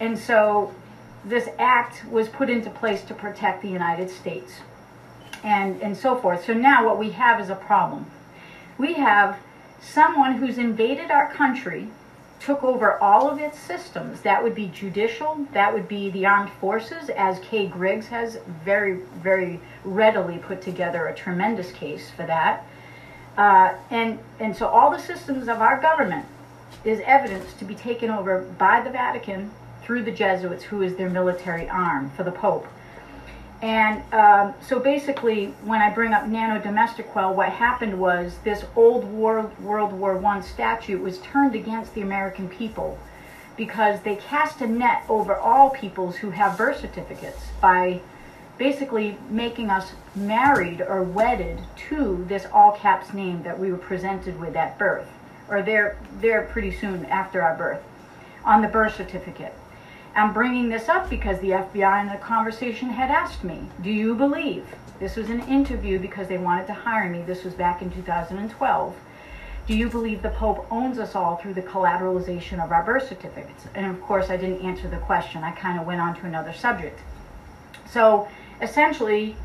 [0.00, 0.74] And so
[1.24, 4.60] this act was put into place to protect the United States
[5.44, 6.44] and, and so forth.
[6.44, 8.06] So now what we have is a problem.
[8.78, 9.38] We have
[9.80, 11.88] someone who's invaded our country
[12.40, 14.20] took over all of its systems.
[14.22, 19.00] That would be judicial, that would be the armed forces, as Kay Griggs has very,
[19.22, 22.66] very readily put together a tremendous case for that.
[23.36, 26.26] Uh, and, and so all the systems of our government
[26.84, 29.50] is evidence to be taken over by the Vatican
[29.82, 32.66] through the Jesuits, who is their military arm for the Pope.
[33.62, 38.64] And um, so basically, when I bring up nano domestic quell, what happened was this
[38.74, 42.98] old World, World War I statute was turned against the American people
[43.56, 48.00] because they cast a net over all peoples who have birth certificates by
[48.58, 54.38] basically making us married or wedded to this all caps name that we were presented
[54.38, 55.08] with at birth,
[55.48, 57.82] or there, there pretty soon after our birth,
[58.44, 59.54] on the birth certificate.
[60.14, 64.14] I'm bringing this up because the FBI in the conversation had asked me, Do you
[64.14, 64.66] believe?
[65.00, 67.22] This was an interview because they wanted to hire me.
[67.22, 68.94] This was back in 2012.
[69.66, 73.66] Do you believe the Pope owns us all through the collateralization of our birth certificates?
[73.74, 75.42] And of course, I didn't answer the question.
[75.42, 77.00] I kind of went on to another subject.
[77.88, 78.28] So
[78.62, 79.36] essentially,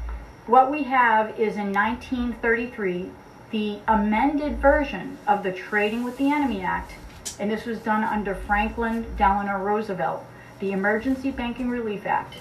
[0.45, 3.11] what we have is in 1933
[3.51, 6.93] the amended version of the Trading with the Enemy Act,
[7.39, 10.23] and this was done under Franklin Delano Roosevelt
[10.59, 12.35] the Emergency Banking Relief Act.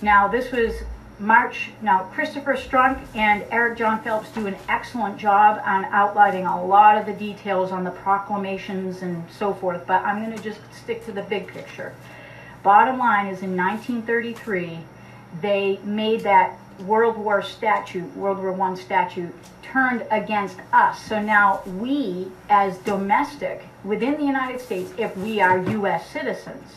[0.00, 0.74] Now, this was
[1.18, 1.70] March.
[1.82, 6.96] Now, Christopher Strunk and Eric John Phelps do an excellent job on outlining a lot
[6.96, 11.04] of the details on the proclamations and so forth, but I'm going to just stick
[11.06, 11.94] to the big picture.
[12.62, 14.78] Bottom line is in 1933,
[15.40, 21.02] they made that World War statute, World War I statute, turned against us.
[21.02, 26.08] So now we, as domestic within the United States, if we are U.S.
[26.10, 26.76] citizens,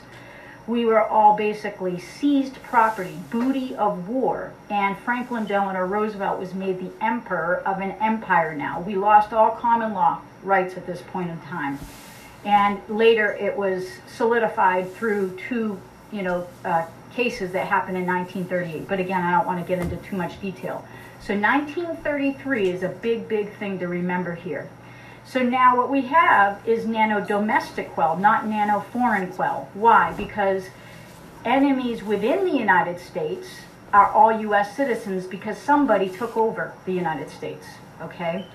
[0.67, 6.79] we were all basically seized property, booty of war, and Franklin Delano Roosevelt was made
[6.79, 8.79] the emperor of an empire now.
[8.81, 11.79] We lost all common law rights at this point in time.
[12.45, 15.79] And later it was solidified through two
[16.11, 18.87] you know, uh, cases that happened in 1938.
[18.87, 20.85] But again, I don't want to get into too much detail.
[21.19, 24.69] So 1933 is a big, big thing to remember here.
[25.25, 29.69] So now what we have is nano domestic quell, not nano foreign quell.
[29.73, 30.13] Why?
[30.13, 30.65] Because
[31.45, 33.47] enemies within the United States
[33.93, 34.75] are all U.S.
[34.75, 37.65] citizens because somebody took over the United States.
[38.01, 38.45] Okay?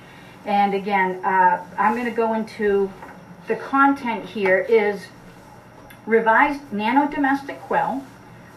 [0.44, 2.90] And again, uh, I'm going to go into
[3.46, 5.07] the content here is
[6.07, 8.04] revised nano domestic quell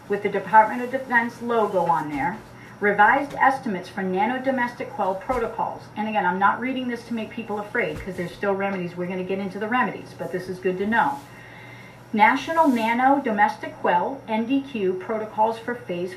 [0.08, 2.38] with the Department of Defense logo on there,
[2.80, 5.82] revised estimates for nano domestic quell protocols.
[5.98, 8.96] And again, I'm not reading this to make people afraid because there's still remedies.
[8.96, 11.20] We're going to get into the remedies, but this is good to know.
[12.14, 16.16] National Nano Domestic Quell NDQ protocols for Phase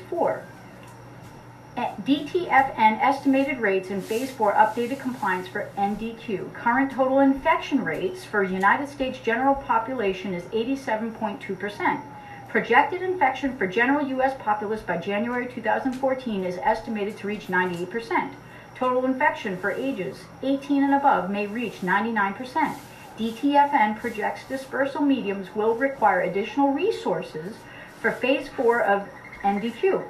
[1.75, 1.95] 4.
[2.05, 6.53] DTFN estimated rates in Phase 4 updated compliance for NDQ.
[6.53, 12.01] Current total infection rates for United States general population is 87.2%.
[12.49, 14.35] Projected infection for general U.S.
[14.39, 18.31] populace by January 2014 is estimated to reach 98%.
[18.75, 22.77] Total infection for ages 18 and above may reach 99%.
[23.17, 27.55] DTFN projects dispersal mediums will require additional resources
[28.01, 29.07] for Phase 4 of
[29.41, 30.03] NDQ.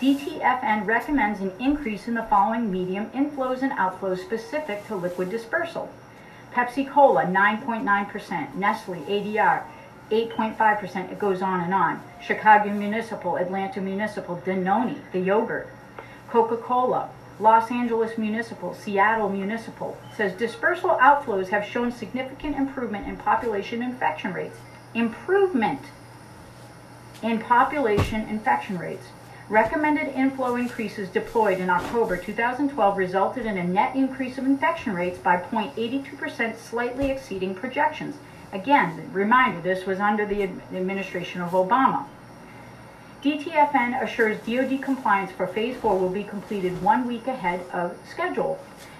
[0.00, 5.90] DTFN recommends an increase in the following medium inflows and outflows specific to liquid dispersal.
[6.54, 9.62] Pepsi Cola 9.9%, Nestle ADR
[10.10, 12.00] 8.5%, it goes on and on.
[12.18, 15.68] Chicago Municipal, Atlanta Municipal, Danone, the yogurt.
[16.30, 23.82] Coca-Cola, Los Angeles Municipal, Seattle Municipal says dispersal outflows have shown significant improvement in population
[23.82, 24.56] infection rates.
[24.94, 25.82] Improvement
[27.22, 29.08] in population infection rates.
[29.50, 35.18] Recommended inflow increases deployed in October 2012 resulted in a net increase of infection rates
[35.18, 38.14] by 0.82%, slightly exceeding projections.
[38.52, 42.04] Again, reminder, this was under the administration of Obama.
[43.24, 48.56] DTFN assures DoD compliance for Phase 4 will be completed one week ahead of schedule.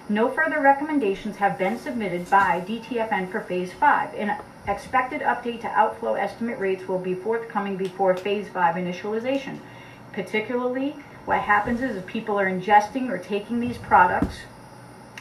[0.09, 4.14] No further recommendations have been submitted by DTFN for Phase 5.
[4.14, 4.36] An
[4.66, 9.61] expected update to outflow estimate rates will be forthcoming before Phase 5 initialization.
[10.12, 14.38] Particularly, what happens is if people are ingesting or taking these products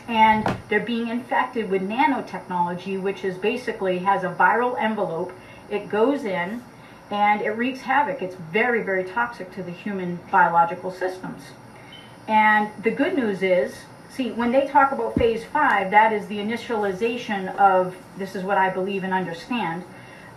[0.08, 5.32] and they're being infected with nanotechnology, which is basically has a viral envelope.
[5.70, 6.64] It goes in
[7.12, 8.22] and it wreaks havoc.
[8.22, 11.44] It's very, very toxic to the human biological systems.
[12.28, 13.76] And the good news is,
[14.10, 18.58] see, when they talk about phase five, that is the initialization of, this is what
[18.58, 19.84] I believe and understand,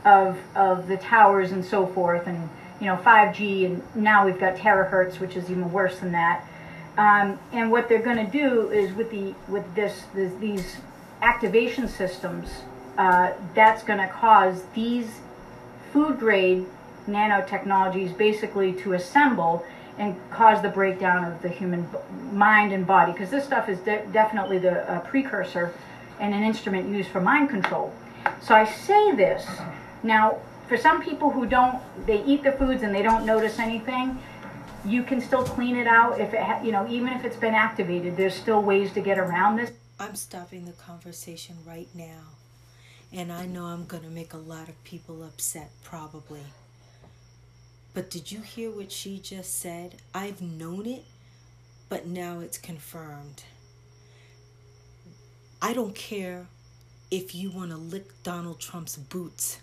[0.04, 2.50] of, of the towers and so forth, and
[2.82, 6.44] you know, 5G, and now we've got terahertz, which is even worse than that.
[6.98, 10.78] Um, and what they're going to do is with the with this, this these
[11.22, 12.50] activation systems,
[12.98, 15.20] uh, that's going to cause these
[15.92, 16.66] food grade
[17.06, 19.64] nanotechnologies basically to assemble
[19.96, 21.88] and cause the breakdown of the human
[22.32, 25.72] mind and body because this stuff is de- definitely the uh, precursor
[26.18, 27.94] and an instrument used for mind control.
[28.40, 29.46] So I say this
[30.02, 30.40] now
[30.72, 34.18] for some people who don't, they eat the foods and they don't notice anything.
[34.86, 38.16] You can still clean it out if it, you know, even if it's been activated.
[38.16, 39.70] There's still ways to get around this.
[40.00, 42.22] I'm stopping the conversation right now.
[43.12, 46.40] And I know I'm going to make a lot of people upset, probably.
[47.92, 49.96] But did you hear what she just said?
[50.14, 51.04] I've known it,
[51.90, 53.42] but now it's confirmed.
[55.60, 56.46] I don't care
[57.10, 59.58] if you want to lick Donald Trump's boots.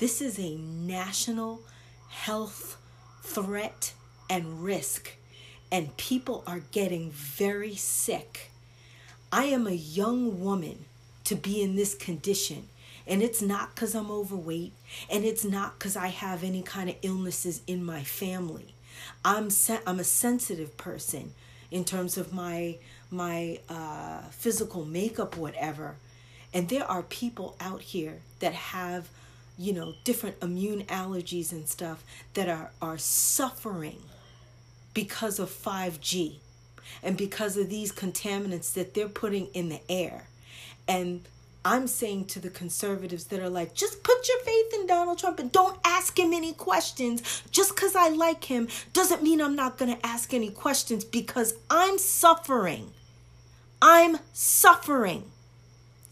[0.00, 1.60] This is a national
[2.08, 2.78] health
[3.22, 3.92] threat
[4.30, 5.10] and risk,
[5.70, 8.50] and people are getting very sick.
[9.30, 10.86] I am a young woman
[11.24, 12.68] to be in this condition.
[13.06, 14.72] And it's not because I'm overweight,
[15.10, 18.74] and it's not because I have any kind of illnesses in my family.
[19.22, 21.34] I'm se- I'm a sensitive person
[21.70, 22.78] in terms of my
[23.10, 25.96] my uh, physical makeup, whatever.
[26.54, 29.10] And there are people out here that have
[29.60, 32.02] you know, different immune allergies and stuff
[32.32, 33.98] that are, are suffering
[34.94, 36.36] because of 5G
[37.02, 40.28] and because of these contaminants that they're putting in the air.
[40.88, 41.20] And
[41.62, 45.38] I'm saying to the conservatives that are like, just put your faith in Donald Trump
[45.38, 47.42] and don't ask him any questions.
[47.50, 51.52] Just because I like him doesn't mean I'm not going to ask any questions because
[51.68, 52.92] I'm suffering.
[53.82, 55.24] I'm suffering.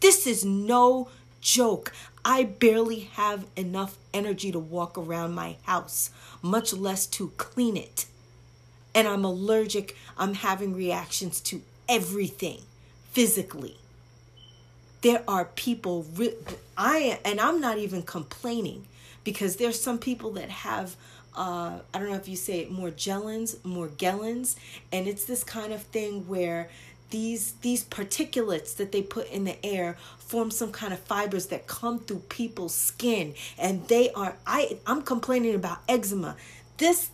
[0.01, 1.09] This is no
[1.41, 1.93] joke.
[2.25, 6.11] I barely have enough energy to walk around my house,
[6.43, 8.07] much less to clean it.
[8.95, 12.63] And I'm allergic, I'm having reactions to everything
[13.13, 13.77] physically.
[15.03, 16.05] There are people
[16.77, 18.87] I and I'm not even complaining
[19.23, 20.97] because there's some people that have
[21.37, 24.57] uh, I don't know if you say it Morgellons, Morgellons,
[24.93, 26.69] and it's this kind of thing where
[27.11, 29.97] these these particulates that they put in the air
[30.29, 35.03] form some kind of fibers that come through people's skin and they are I I'm
[35.03, 36.37] complaining about eczema.
[36.77, 37.11] This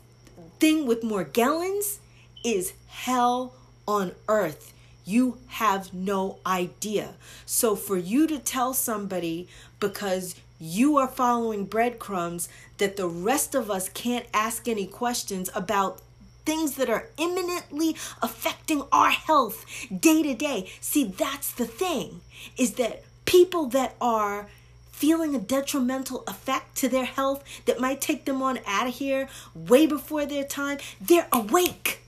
[0.59, 1.99] thing with Morgellons
[2.45, 3.55] is hell
[3.87, 4.73] on earth.
[5.05, 7.15] You have no idea.
[7.47, 9.49] So for you to tell somebody
[9.79, 12.49] because you are following breadcrumbs
[12.79, 16.01] that the rest of us can't ask any questions about
[16.45, 20.71] things that are imminently affecting our health day to day.
[20.81, 22.21] See, that's the thing
[22.57, 24.49] is that people that are
[24.93, 29.29] feeling a detrimental effect to their health that might take them on out of here
[29.55, 32.01] way before their time, they're awake.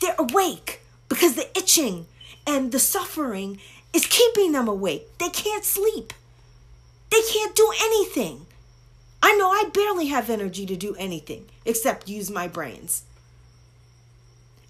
[0.00, 2.06] They're awake because the itching
[2.46, 3.58] and the suffering
[3.92, 5.18] is keeping them awake.
[5.18, 6.12] They can't sleep.
[7.10, 8.46] They can't do anything.
[9.22, 13.04] I know I barely have energy to do anything except use my brains.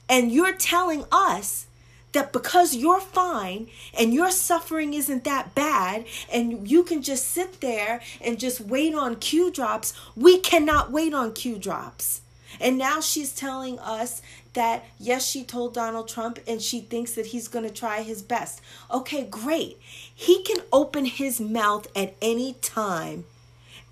[0.08, 1.66] And you're telling us
[2.12, 7.60] that because you're fine and your suffering isn't that bad and you can just sit
[7.60, 12.22] there and just wait on Q drops, we cannot wait on Q drops.
[12.60, 14.22] And now she's telling us
[14.54, 18.22] that yes, she told Donald Trump and she thinks that he's going to try his
[18.22, 18.60] best.
[18.90, 19.78] Okay, great.
[20.12, 23.26] He can open his mouth at any time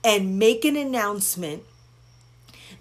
[0.02, 1.62] and make an announcement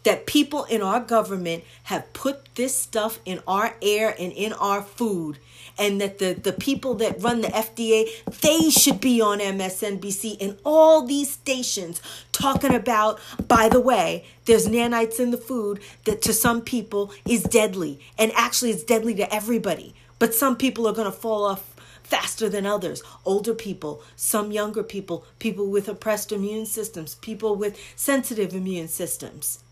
[0.06, 4.82] that people in our government have put this stuff in our air and in our
[4.82, 5.38] food
[5.78, 8.08] and that the, the people that run the FDA,
[8.42, 12.02] they should be on MSNBC and all these stations
[12.32, 17.44] talking about, by the way, there's nanites in the food that to some people is
[17.44, 18.00] deadly.
[18.18, 19.96] And actually, it's deadly to everybody.
[20.20, 23.04] But some people are going to fall off faster than others.
[23.26, 29.65] Older people, some younger people, people with oppressed immune systems, people with sensitive immune systems.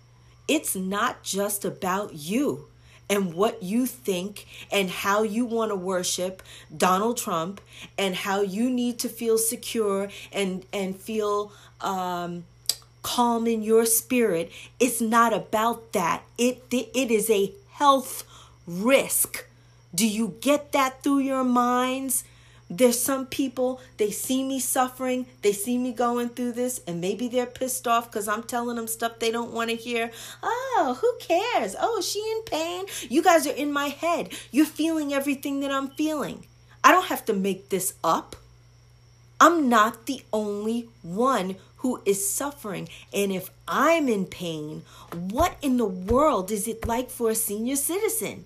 [0.47, 2.67] It's not just about you
[3.09, 6.41] and what you think and how you want to worship
[6.75, 7.61] Donald Trump
[7.97, 12.45] and how you need to feel secure and and feel um,
[13.01, 14.51] calm in your spirit.
[14.79, 16.23] It's not about that.
[16.37, 18.23] It it is a health
[18.65, 19.45] risk.
[19.93, 22.23] Do you get that through your minds?
[22.69, 27.27] There's some people, they see me suffering, they see me going through this, and maybe
[27.27, 30.11] they're pissed off because I'm telling them stuff they don't want to hear.
[30.41, 31.75] Oh, who cares?
[31.79, 32.85] Oh, is she in pain?
[33.09, 34.29] You guys are in my head.
[34.51, 36.45] You're feeling everything that I'm feeling.
[36.83, 38.35] I don't have to make this up.
[39.39, 42.87] I'm not the only one who is suffering.
[43.13, 47.75] And if I'm in pain, what in the world is it like for a senior
[47.75, 48.45] citizen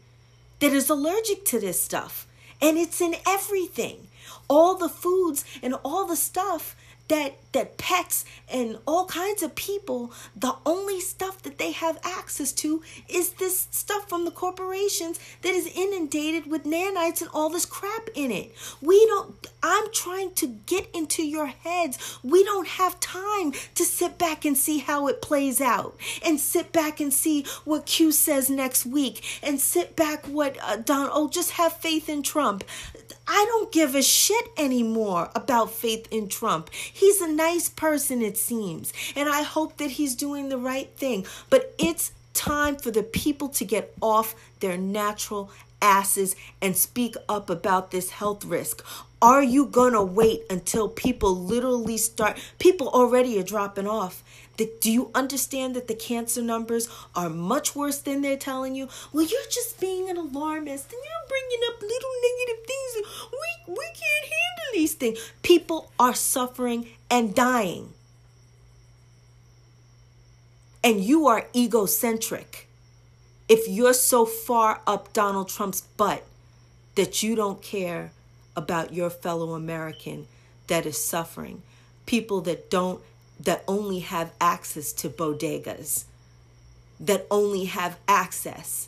[0.59, 2.28] that is allergic to this stuff?
[2.59, 4.07] And it's in everything
[4.48, 6.76] all the foods and all the stuff
[7.08, 12.52] that that pets and all kinds of people the only stuff that they have access
[12.52, 17.66] to is this stuff from the corporations that is inundated with nanites and all this
[17.66, 18.54] crap in it.
[18.82, 22.20] We don't i'm trying to get into your heads.
[22.24, 26.72] We don't have time to sit back and see how it plays out and sit
[26.72, 31.30] back and see what q says next week and sit back what uh, don oh
[31.30, 32.64] just have faith in trump
[33.28, 36.69] I don't give a shit anymore about faith in Trump.
[36.73, 41.25] He's a nice person, it seems, and I hope that he's doing the right thing.
[41.49, 45.51] But it's time for the people to get off their natural
[45.82, 48.84] asses and speak up about this health risk.
[49.21, 52.39] Are you to wait until people literally start?
[52.59, 54.23] People already are dropping off.
[54.58, 58.89] Do you understand that the cancer numbers are much worse than they're telling you?
[59.14, 63.08] Well, you're just being an alarmist and you're bringing up little negative things.
[63.32, 65.32] We, we can't handle these things.
[65.43, 67.93] People are suffering and dying.
[70.84, 72.68] And you are egocentric.
[73.47, 76.24] If you're so far up Donald Trump's butt
[76.95, 78.12] that you don't care
[78.55, 80.28] about your fellow American
[80.66, 81.62] that is suffering,
[82.08, 83.01] people that don't
[83.40, 86.06] that only have access to bodegas,
[87.00, 88.88] that only have access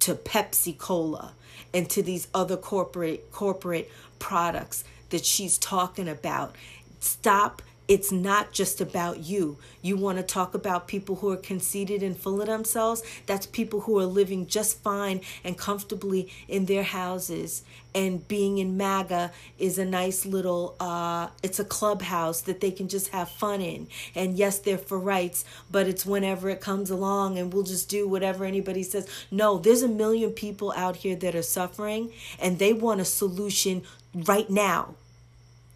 [0.00, 1.32] to Pepsi Cola
[1.74, 6.56] and to these other corporate corporate products that she's talking about.
[7.00, 9.58] Stop it's not just about you.
[9.82, 13.02] You want to talk about people who are conceited and full of themselves?
[13.26, 17.62] That's people who are living just fine and comfortably in their houses.
[17.94, 22.88] And being in MAGA is a nice little, uh, it's a clubhouse that they can
[22.88, 23.88] just have fun in.
[24.14, 28.08] And yes, they're for rights, but it's whenever it comes along and we'll just do
[28.08, 29.08] whatever anybody says.
[29.30, 33.82] No, there's a million people out here that are suffering and they want a solution
[34.14, 34.94] right now,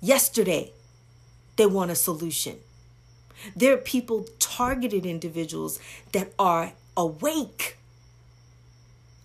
[0.00, 0.72] yesterday
[1.56, 2.58] they want a solution.
[3.54, 5.78] There are people, targeted individuals,
[6.12, 7.76] that are awake.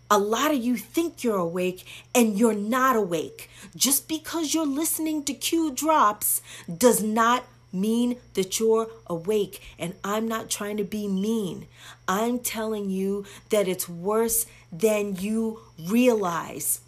[0.10, 3.50] A lot of you think you're awake and you're not awake.
[3.76, 6.42] Just because you're listening to Q drops
[6.78, 9.62] does not mean that you're awake.
[9.80, 11.68] And I'm not trying to be mean.
[12.08, 16.82] I'm telling you that it's worse than you realize.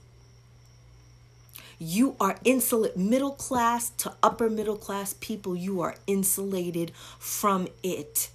[1.86, 5.53] You are insulate middle class to upper middle class people.
[5.53, 8.29] You are insulated from it.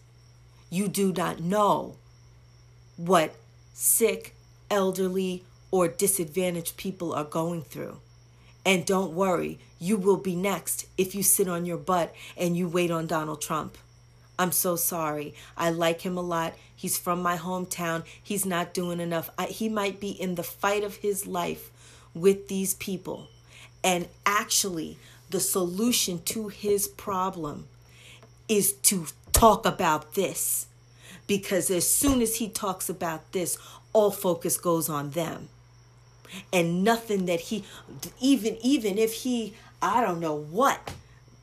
[0.69, 1.97] You do not know
[2.99, 3.35] what
[3.73, 4.35] sick,
[4.71, 8.01] elderly, or disadvantaged people are going through.
[8.67, 12.69] And don't worry, you will be next if you sit on your butt and you
[12.69, 13.79] wait on Donald Trump.
[14.39, 15.35] I'm so sorry.
[15.57, 16.53] I like him a lot.
[16.77, 18.05] He's from my hometown.
[18.23, 19.31] He's not doing enough.
[19.39, 21.71] I, he might be in the fight of his life
[22.13, 23.29] with these people.
[23.89, 24.99] And actually,
[25.31, 27.69] the solution to his problem
[28.47, 30.67] is to talk about this.
[31.27, 33.57] Because as soon as he talks about this,
[33.95, 35.49] all focus goes on them.
[36.53, 37.65] And nothing that he,
[38.21, 40.93] even even if he, I don't know what,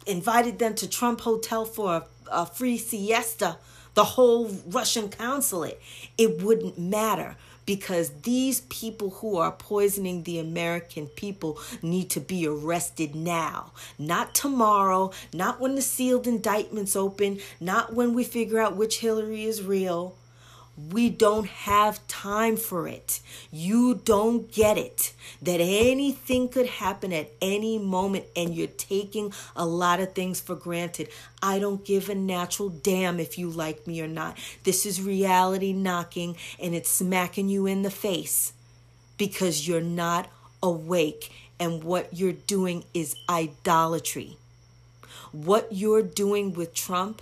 [0.05, 3.57] invited them to Trump Hotel for a, a free siesta,
[3.95, 5.81] the whole Russian consulate,
[6.15, 12.47] it wouldn't matter because these people who are poisoning the American people need to be
[12.47, 18.76] arrested now, not tomorrow, not when the sealed indictments open, not when we figure out
[18.76, 20.16] which Hillary is real.
[20.78, 23.21] We don't have time for it.
[23.49, 25.13] You don't get it.
[25.41, 30.55] That anything could happen at any moment and you're taking a lot of things for
[30.55, 31.07] granted.
[31.41, 34.38] I don't give a natural damn if you like me or not.
[34.63, 38.51] This is reality knocking and it's smacking you in the face
[39.17, 40.30] because you're not
[40.61, 44.38] awake and what you're doing is idolatry.
[45.32, 47.21] What you're doing with Trump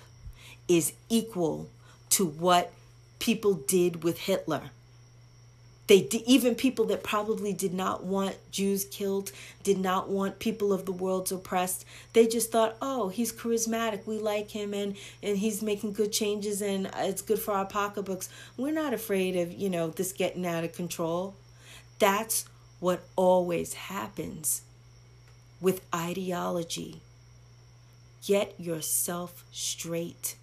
[0.67, 1.69] is equal
[2.11, 2.71] to what
[3.23, 4.63] people did with Hitler.
[5.87, 9.31] They even people that probably did not want Jews killed,
[9.63, 11.85] did not want people of the world oppressed.
[12.11, 14.05] They just thought, "Oh, he's charismatic.
[14.05, 17.65] We like him, and and he's making good changes, and uh, it's good for our
[17.65, 18.27] pocketbooks.
[18.57, 21.35] We're not afraid of you know this getting out of control."
[21.99, 22.43] That's
[22.81, 24.63] what always happens
[25.61, 26.99] with ideology.
[28.25, 30.35] Get yourself straight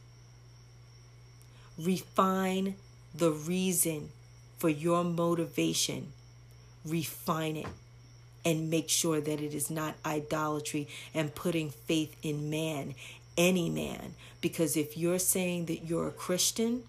[1.85, 2.75] refine
[3.15, 4.11] the reason
[4.59, 6.13] for your motivation,
[6.85, 7.67] refine it,
[8.45, 12.95] and make sure that it is not idolatry and putting faith in man,
[13.37, 14.15] any man.
[14.41, 16.85] Because if you're saying that you're a Christian,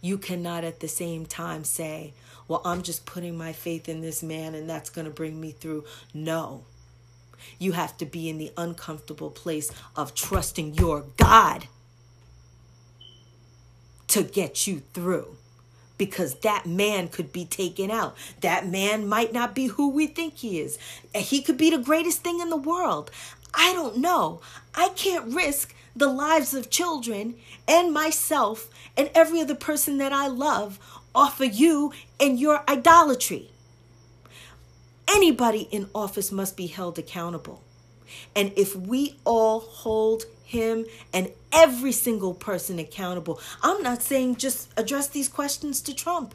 [0.00, 2.12] you cannot at the same time say,
[2.48, 5.52] Well, I'm just putting my faith in this man and that's going to bring me
[5.52, 5.84] through.
[6.14, 6.64] No.
[7.58, 11.68] You have to be in the uncomfortable place of trusting your God
[14.16, 15.36] to get you through
[15.98, 18.16] because that man could be taken out.
[18.40, 20.78] That man might not be who we think he is.
[21.14, 23.10] He could be the greatest thing in the world.
[23.52, 24.40] I don't know.
[24.74, 27.34] I can't risk the lives of children
[27.68, 30.78] and myself and every other person that I love
[31.14, 33.50] off of you and your idolatry.
[35.06, 37.62] Anybody in office must be held accountable.
[38.34, 43.40] And if we all hold him and every single person accountable.
[43.62, 46.34] I'm not saying just address these questions to Trump.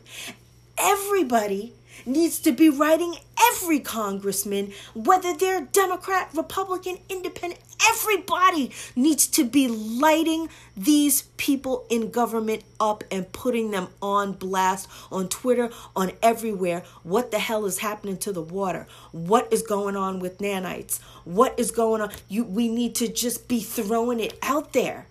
[0.78, 1.74] Everybody
[2.05, 3.15] needs to be writing
[3.53, 12.09] every congressman, whether they're Democrat, Republican, Independent, everybody needs to be lighting these people in
[12.11, 16.84] government up and putting them on blast on Twitter, on everywhere.
[17.03, 18.88] What the hell is happening to the water?
[19.11, 20.99] What is going on with nanites?
[21.24, 22.11] What is going on?
[22.28, 25.07] You we need to just be throwing it out there.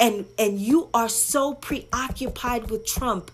[0.00, 3.30] And and you are so preoccupied with Trump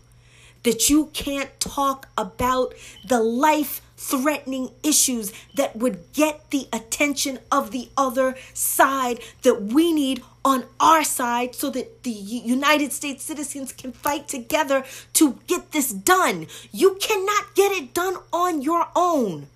[0.65, 2.75] that you can't talk about
[3.07, 9.93] the life threatening issues that would get the attention of the other side that we
[9.93, 15.73] need on our side so that the United States citizens can fight together to get
[15.73, 16.47] this done.
[16.73, 19.47] You cannot get it done on your own.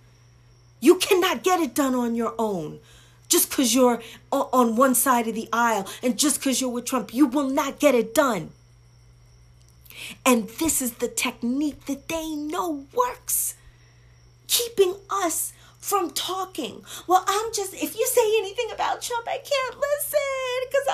[0.80, 2.78] You cannot get it done on your own.
[3.30, 7.14] Just because you're on one side of the aisle and just because you're with Trump,
[7.14, 8.50] you will not get it done.
[10.26, 13.54] And this is the technique that they know works,
[14.48, 16.82] keeping us from talking.
[17.06, 20.18] Well, I'm just, if you say anything about Trump, I can't listen
[20.68, 20.86] because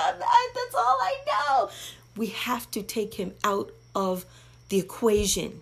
[0.53, 1.69] that's all I know.
[2.15, 4.25] We have to take him out of
[4.69, 5.61] the equation.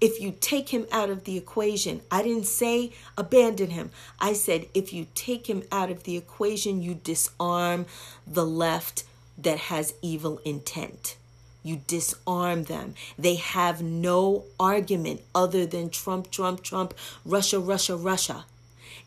[0.00, 3.90] If you take him out of the equation, I didn't say abandon him.
[4.20, 7.86] I said if you take him out of the equation, you disarm
[8.26, 9.04] the left
[9.38, 11.16] that has evil intent.
[11.62, 12.94] You disarm them.
[13.18, 16.94] They have no argument other than Trump, Trump, Trump,
[17.24, 18.44] Russia, Russia, Russia.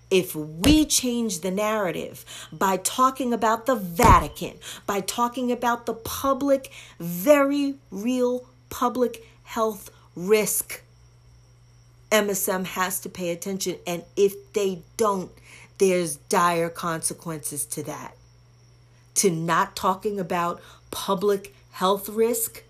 [0.09, 6.71] If we change the narrative by talking about the Vatican, by talking about the public,
[6.99, 10.81] very real public health risk,
[12.11, 13.77] MSM has to pay attention.
[13.85, 15.31] And if they don't,
[15.77, 18.15] there's dire consequences to that.
[19.15, 20.61] To not talking about
[20.91, 22.63] public health risk.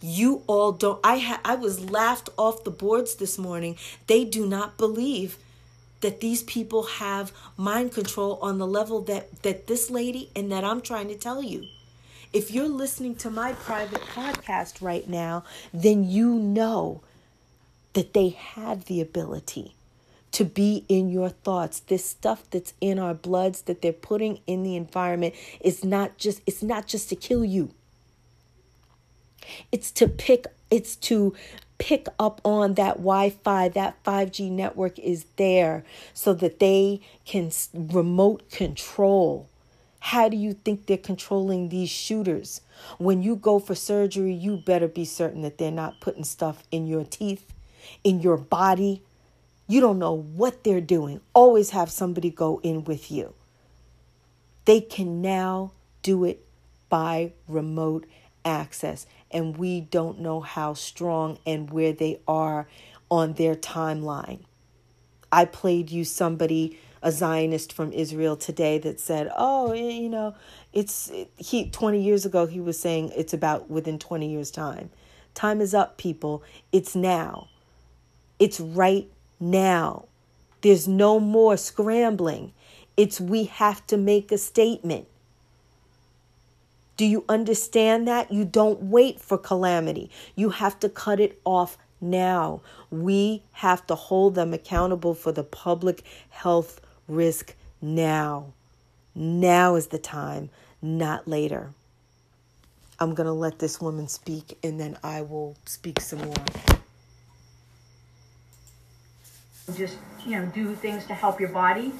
[0.00, 1.00] You all don't.
[1.02, 3.76] I ha- I was laughed off the boards this morning.
[4.06, 5.38] They do not believe
[6.02, 10.62] that these people have mind control on the level that that this lady and that
[10.62, 11.64] I'm trying to tell you.
[12.34, 17.00] If you're listening to my private podcast right now, then you know
[17.92, 19.76] that they have the ability
[20.32, 21.78] to be in your thoughts.
[21.78, 26.42] This stuff that's in our bloods that they're putting in the environment is not just
[26.44, 27.70] it's not just to kill you.
[29.70, 31.36] It's to pick it's to
[31.78, 37.52] pick up on that Wi Fi, that 5G network is there so that they can
[37.72, 39.48] remote control.
[40.04, 42.60] How do you think they're controlling these shooters?
[42.98, 46.86] When you go for surgery, you better be certain that they're not putting stuff in
[46.86, 47.54] your teeth,
[48.04, 49.02] in your body.
[49.66, 51.22] You don't know what they're doing.
[51.32, 53.32] Always have somebody go in with you.
[54.66, 56.44] They can now do it
[56.90, 58.04] by remote
[58.44, 62.68] access and we don't know how strong and where they are
[63.10, 64.40] on their timeline.
[65.32, 70.34] I played you somebody, a Zionist from Israel today, that said, "Oh, you know,
[70.72, 74.90] it's he 20 years ago he was saying it's about within 20 years time.
[75.34, 76.42] Time is up, people.
[76.72, 77.48] It's now.
[78.38, 80.06] It's right now.
[80.62, 82.52] There's no more scrambling.
[82.96, 85.06] It's we have to make a statement.
[86.96, 88.32] Do you understand that?
[88.32, 90.10] You don't wait for calamity.
[90.36, 92.62] You have to cut it off now.
[92.90, 98.52] We have to hold them accountable for the public health risk now.
[99.14, 100.50] Now is the time,
[100.82, 101.70] not later.
[102.98, 106.34] I'm going to let this woman speak and then I will speak some more.
[109.76, 111.92] Just, you know, do things to help your body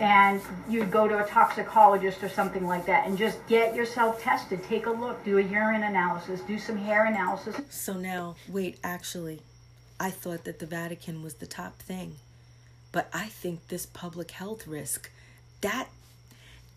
[0.00, 4.62] and you'd go to a toxicologist or something like that and just get yourself tested
[4.64, 9.40] take a look do a urine analysis do some hair analysis so now wait actually
[9.98, 12.16] i thought that the vatican was the top thing
[12.96, 15.10] but i think this public health risk
[15.60, 15.88] that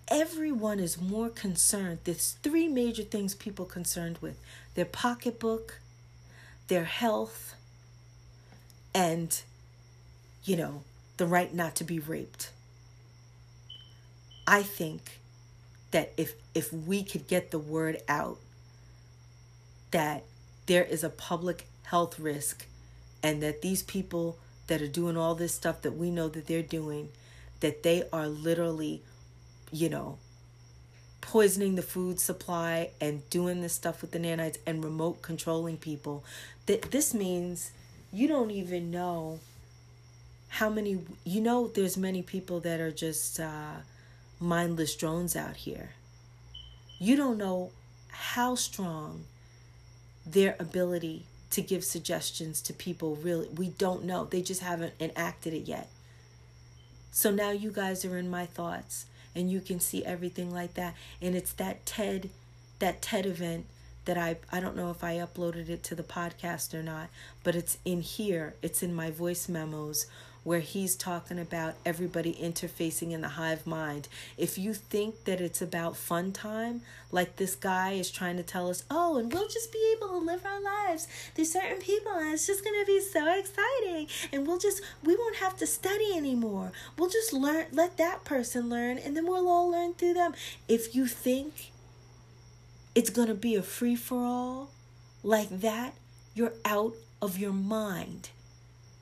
[0.07, 4.37] everyone is more concerned there's three major things people concerned with
[4.75, 5.79] their pocketbook
[6.67, 7.55] their health
[8.93, 9.41] and
[10.43, 10.81] you know
[11.17, 12.49] the right not to be raped.
[14.47, 15.19] I think
[15.91, 18.37] that if if we could get the word out
[19.91, 20.23] that
[20.65, 22.65] there is a public health risk
[23.21, 24.37] and that these people
[24.69, 27.09] that are doing all this stuff that we know that they're doing
[27.59, 29.01] that they are literally
[29.71, 30.17] you know
[31.21, 36.23] poisoning the food supply and doing this stuff with the nanites and remote controlling people
[36.65, 37.71] that this means
[38.11, 39.39] you don't even know
[40.47, 43.73] how many you know there's many people that are just uh
[44.39, 45.91] mindless drones out here.
[46.97, 47.71] You don't know
[48.07, 49.25] how strong
[50.25, 54.25] their ability to give suggestions to people really we don't know.
[54.25, 55.89] They just haven't enacted it yet.
[57.11, 60.95] So now you guys are in my thoughts and you can see everything like that.
[61.21, 62.29] And it's that ted
[62.79, 63.65] that ted event
[64.05, 67.09] that i i don't know if i uploaded it to the podcast or not
[67.43, 68.55] but it's in here.
[68.61, 70.05] It's in my voice memos
[70.49, 74.07] where he's talking about everybody interfacing in the hive mind.
[74.35, 76.81] If you think that it's about fun time,
[77.11, 80.17] like this guy is trying to tell us, oh, and we'll just be able to
[80.17, 84.57] live our lives through certain people, and it's just gonna be so exciting, and we'll
[84.57, 86.71] just we won't have to study anymore.
[86.97, 90.33] We'll just learn, let that person learn, and then we'll all learn through them.
[90.67, 91.69] If you think
[92.95, 94.71] it's gonna be a free for all
[95.21, 95.93] like that,
[96.33, 98.29] you're out of your mind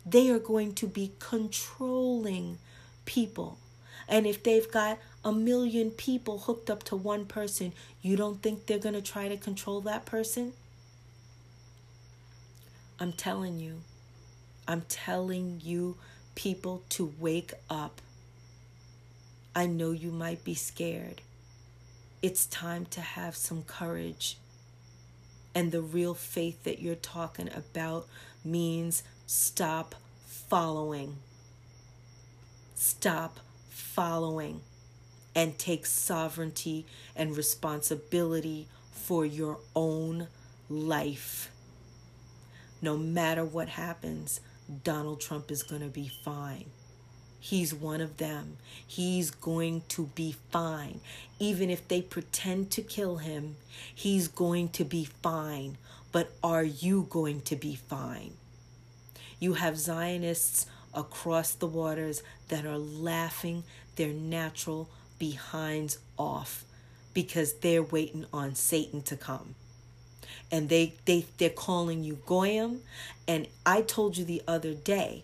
[0.10, 2.60] they are going to be controlling
[3.06, 3.60] people.
[4.08, 8.66] And if they've got a million people hooked up to one person, you don't think
[8.66, 10.54] they're going to try to control that person?
[13.00, 13.84] I'm telling you,
[14.68, 15.98] I'm telling you,
[16.36, 18.02] people, to wake up.
[19.56, 21.22] I know you might be scared.
[22.22, 24.38] It's time to have some courage
[25.56, 28.08] And the real faith that you're talking about
[28.44, 29.94] means stop
[30.26, 31.18] following.
[32.76, 34.62] Stop following
[35.36, 40.28] and take sovereignty and responsibility for your own
[40.70, 41.52] life.
[42.82, 44.40] No matter what happens,
[44.84, 46.66] Donald Trump is going to be fine.
[47.40, 48.58] He's one of them.
[48.86, 51.02] He's going to be fine.
[51.38, 53.58] Even if they pretend to kill him,
[53.94, 55.78] he's going to be fine.
[56.14, 58.34] But are you going to be fine?
[59.40, 63.64] You have Zionists across the waters that are laughing
[63.96, 66.64] their natural behinds off
[67.14, 69.56] because they're waiting on Satan to come.
[70.52, 72.82] And they, they, they're calling you Goyim.
[73.28, 75.24] And I told you the other day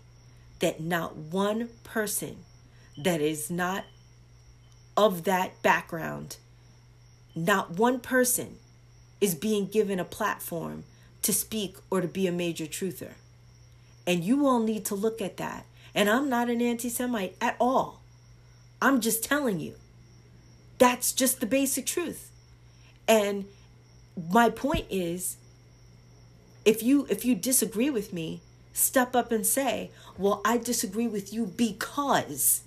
[0.60, 2.38] that not one person
[2.96, 3.84] that is not
[4.96, 6.36] of that background,
[7.34, 8.58] not one person
[9.20, 10.84] is being given a platform
[11.22, 13.12] to speak or to be a major truther.
[14.06, 15.66] And you all need to look at that.
[15.94, 18.00] And I'm not an anti Semite at all.
[18.82, 19.74] I'm just telling you.
[20.78, 22.30] That's just the basic truth.
[23.06, 23.46] And
[24.30, 25.36] my point is
[26.64, 28.40] if you if you disagree with me,
[28.72, 32.62] step up and say, "Well, I disagree with you because."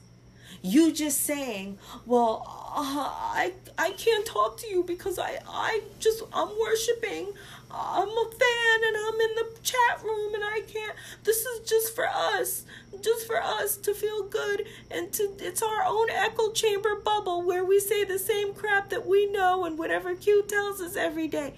[0.62, 6.22] You just saying, "Well, uh, I I can't talk to you because I I just
[6.32, 7.34] I'm worshiping.
[7.72, 10.96] I'm a fan and I'm in the chat room and I can't.
[11.24, 12.66] This is just for us,
[13.02, 17.66] just for us to feel good and to it's our own echo chamber bubble where
[17.66, 21.56] we say the same crap that we know and whatever Q tells us every day.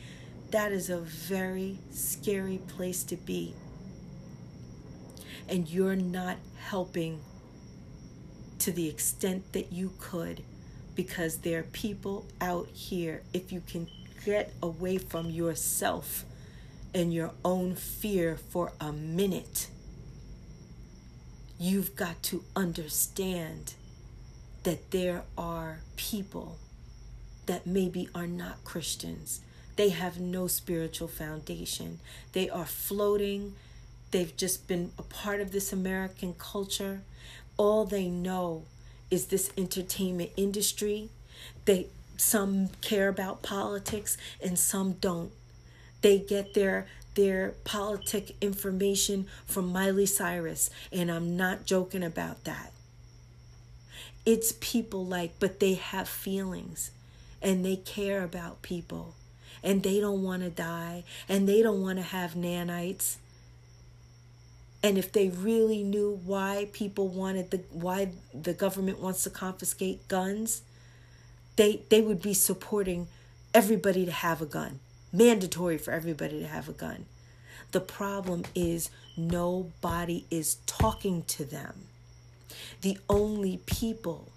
[0.52, 3.56] That is a very scary place to be.
[5.50, 7.20] And you're not helping
[8.60, 10.44] to the extent that you could
[11.00, 13.88] because there are people out here if you can
[14.26, 16.26] get away from yourself
[16.94, 19.70] and your own fear for a minute,
[21.58, 23.76] you've got to understand
[24.64, 26.58] that there are people
[27.46, 29.40] that maybe are not Christians.
[29.78, 32.02] They have no spiritual foundation.
[32.34, 33.56] They are floating.
[34.12, 37.04] They've just been a part of this American culture.
[37.56, 38.66] All they know
[39.12, 41.10] is this entertainment industry.
[41.66, 41.88] They
[42.18, 45.32] some care about politics and some don't.
[46.02, 52.72] They get their their politic information from Miley Cyrus, and I'm not joking about that.
[54.26, 56.92] It's people like, but they have feelings
[57.42, 59.16] and they care about people
[59.64, 63.18] and they don't want to die and they don't want to have nanites.
[64.82, 70.08] And if they really knew why people wanted the why the government wants to confiscate
[70.08, 70.62] guns,
[71.58, 73.08] they they would be supporting
[73.54, 74.80] everybody to have a gun.
[75.12, 77.06] Mandatory for everybody to have a gun.
[77.72, 81.74] The problem is nobody is talking to them.
[82.82, 84.30] The only people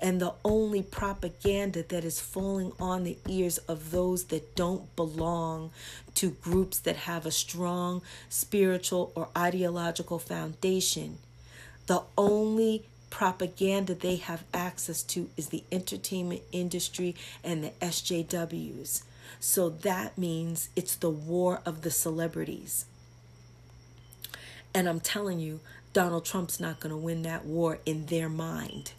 [0.00, 5.70] and the only propaganda that is falling on the ears of those that don't belong
[6.14, 11.18] to groups that have a strong spiritual or ideological foundation
[11.86, 17.14] the only propaganda they have access to is the entertainment industry
[17.44, 19.02] and the SJWs.
[19.38, 22.86] So that means it's the war of the celebrities.
[24.74, 25.60] And I'm telling you,
[25.92, 28.92] Donald Trump's not going to win that war in their mind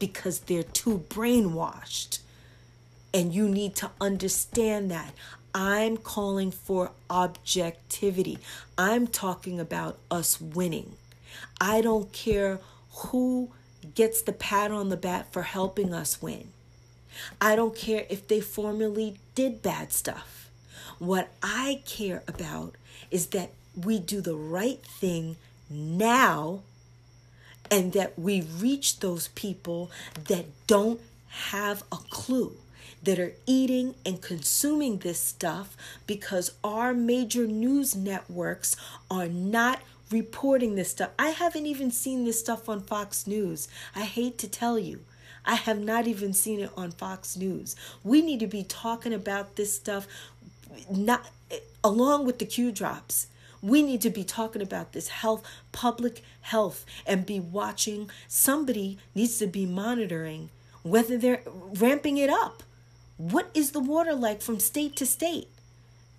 [0.00, 2.18] because they're too brainwashed.
[3.14, 5.14] And you need to understand that.
[5.54, 8.38] I'm calling for objectivity.
[8.76, 10.94] I'm talking about us winning.
[11.60, 12.60] I don't care
[12.92, 13.50] who
[13.94, 16.48] gets the pat on the back for helping us win.
[17.40, 20.50] I don't care if they formerly did bad stuff.
[20.98, 22.76] What I care about
[23.10, 25.36] is that we do the right thing
[25.68, 26.60] now
[27.70, 29.90] and that we reach those people
[30.28, 32.56] that don't have a clue
[33.02, 38.76] that are eating and consuming this stuff because our major news networks
[39.10, 41.10] are not reporting this stuff.
[41.18, 43.68] I haven't even seen this stuff on Fox News.
[43.94, 45.00] I hate to tell you.
[45.46, 47.74] I have not even seen it on Fox News.
[48.04, 50.06] We need to be talking about this stuff
[50.90, 51.26] not
[51.82, 53.28] along with the Q drops.
[53.62, 55.42] We need to be talking about this health,
[55.72, 58.10] public health, and be watching.
[58.26, 60.50] Somebody needs to be monitoring
[60.82, 62.62] whether they're ramping it up.
[63.18, 65.48] What is the water like from state to state?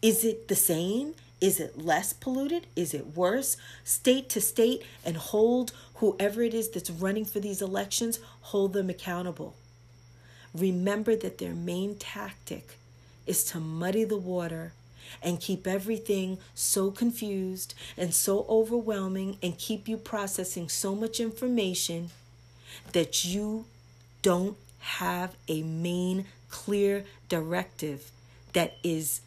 [0.02, 1.16] Is it the same?
[1.40, 2.68] Is it less polluted?
[2.76, 3.58] Is it worse?
[3.84, 8.90] State to state and hold whoever it is that's running for these elections, hold them
[8.90, 9.56] accountable.
[10.54, 12.78] Remember that their main tactic
[13.26, 14.74] is to muddy the water
[15.22, 22.10] and keep everything so confused and so overwhelming and keep you processing so much information
[22.94, 23.66] that you
[24.22, 28.12] don't have a main clear directive
[28.54, 29.22] that is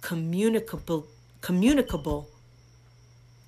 [0.00, 1.06] communicable
[1.40, 2.28] communicable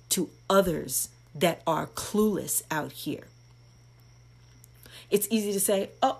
[0.09, 3.27] to others that are clueless out here.
[5.09, 6.19] It's easy to say, "Oh,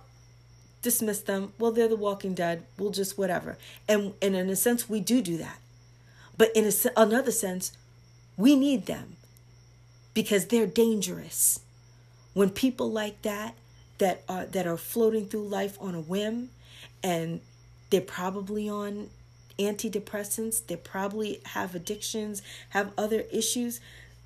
[0.82, 1.54] dismiss them.
[1.60, 2.66] Well, they're the walking dead.
[2.78, 3.58] We'll just whatever."
[3.88, 5.60] And and in a sense we do do that.
[6.38, 7.72] But in a, another sense,
[8.38, 9.16] we need them
[10.14, 11.60] because they're dangerous.
[12.34, 13.56] When people like that
[14.00, 16.50] that are that are floating through life on a whim
[17.04, 17.42] and
[17.90, 19.10] they're probably on
[19.60, 23.80] antidepressants, they probably have addictions, have other issues.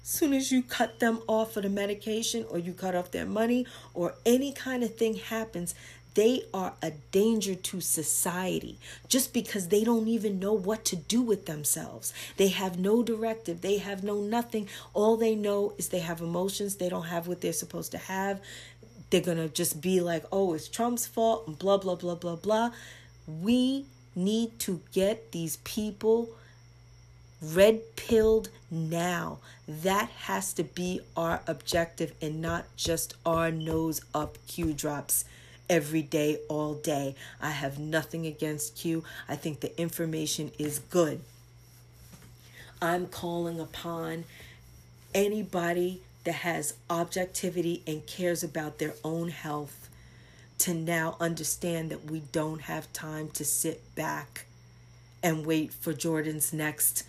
[0.04, 3.68] Soon as you cut them off of the medication or you cut off their money
[3.94, 5.76] or any kind of thing happens,
[6.18, 11.22] they are a danger to society just because they don't even know what to do
[11.22, 12.12] with themselves.
[12.38, 14.68] They have no directive, they have no nothing.
[14.96, 18.42] All they know is they have emotions, they don't have what they're supposed to have.
[19.12, 22.36] They're going to just be like, oh, it's Trump's fault, and blah, blah, blah, blah,
[22.36, 22.72] blah.
[23.28, 26.30] We need to get these people
[27.44, 29.38] red pilled now.
[29.68, 35.26] That has to be our objective and not just our nose up Q drops
[35.70, 37.16] every day, all day.
[37.42, 39.04] I have nothing against Q.
[39.28, 41.22] I think the information is good.
[42.82, 44.26] I'm calling upon
[45.14, 49.90] anybody that has objectivity and cares about their own health
[50.60, 54.46] to now understand that we don't have time to sit back
[55.24, 57.04] and wait for Jordan's next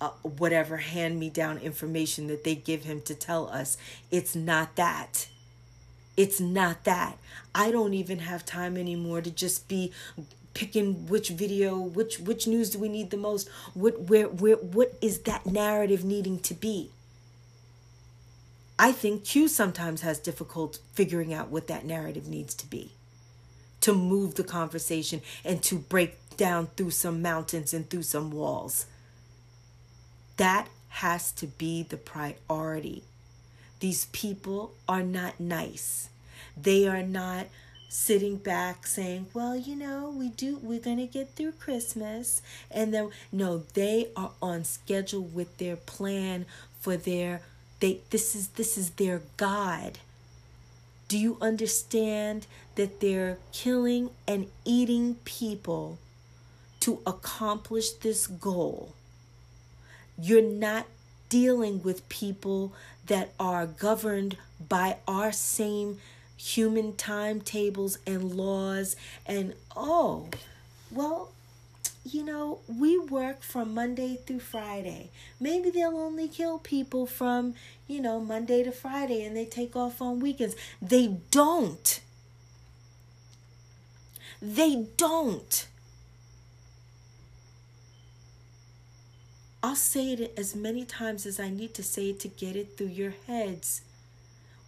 [0.00, 3.76] uh, whatever hand me down information that they give him to tell us.
[4.10, 5.28] It's not that.
[6.16, 7.18] It's not that.
[7.54, 9.92] I don't even have time anymore to just be
[10.54, 13.48] picking which video, which which news do we need the most?
[13.74, 16.90] What where where what is that narrative needing to be?
[18.78, 22.92] I think Q sometimes has difficult figuring out what that narrative needs to be
[23.80, 28.86] to move the conversation and to break down through some mountains and through some walls.
[30.36, 33.04] That has to be the priority.
[33.80, 36.10] These people are not nice.
[36.56, 37.46] They are not
[37.88, 42.94] sitting back saying, "Well, you know, we do we're going to get through Christmas." And
[42.94, 46.46] then no, they are on schedule with their plan
[46.80, 47.42] for their
[47.80, 49.98] they this is this is their god.
[51.08, 55.98] Do you understand that they're killing and eating people
[56.80, 58.92] to accomplish this goal?
[60.16, 60.86] You're not
[61.28, 62.72] dealing with people
[63.10, 64.36] that are governed
[64.68, 65.98] by our same
[66.36, 68.94] human timetables and laws
[69.26, 70.28] and oh
[70.92, 71.32] well
[72.04, 75.10] you know we work from monday through friday.
[75.40, 77.54] Maybe they'll only kill people from
[77.88, 80.54] you know monday to friday and they take off on weekends.
[80.80, 82.00] They don't.
[84.40, 85.66] They don't
[89.62, 92.78] I'll say it as many times as I need to say it to get it
[92.78, 93.82] through your heads.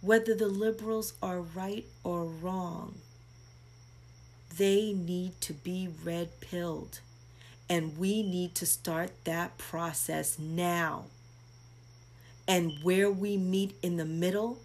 [0.01, 2.95] Whether the liberals are right or wrong,
[4.55, 6.99] they need to be red pilled.
[7.67, 11.05] And we need to start that process now.
[12.47, 14.59] And where we meet in the middle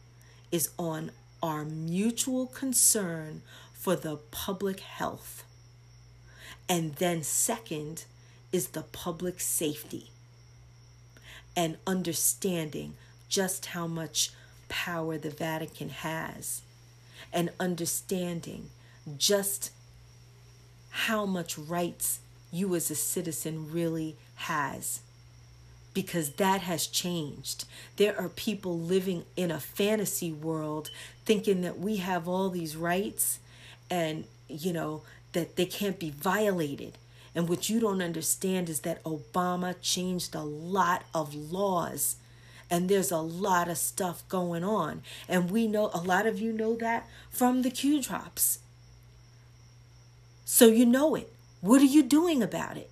[0.52, 1.10] is on
[1.42, 3.40] our mutual concern
[3.72, 5.44] for the public health.
[6.68, 8.04] And then, second,
[8.52, 10.10] is the public safety
[11.58, 12.94] and understanding
[13.28, 14.30] just how much
[14.68, 16.62] power the Vatican has
[17.32, 18.70] and understanding
[19.16, 19.72] just
[20.90, 22.20] how much rights
[22.52, 25.00] you as a citizen really has
[25.94, 27.64] because that has changed.
[27.96, 30.92] There are people living in a fantasy world
[31.24, 33.40] thinking that we have all these rights
[33.90, 35.02] and you know
[35.32, 36.92] that they can't be violated
[37.38, 42.16] and what you don't understand is that Obama changed a lot of laws.
[42.68, 45.02] And there's a lot of stuff going on.
[45.28, 48.58] And we know, a lot of you know that from the Q drops.
[50.44, 51.32] So you know it.
[51.60, 52.90] What are you doing about it?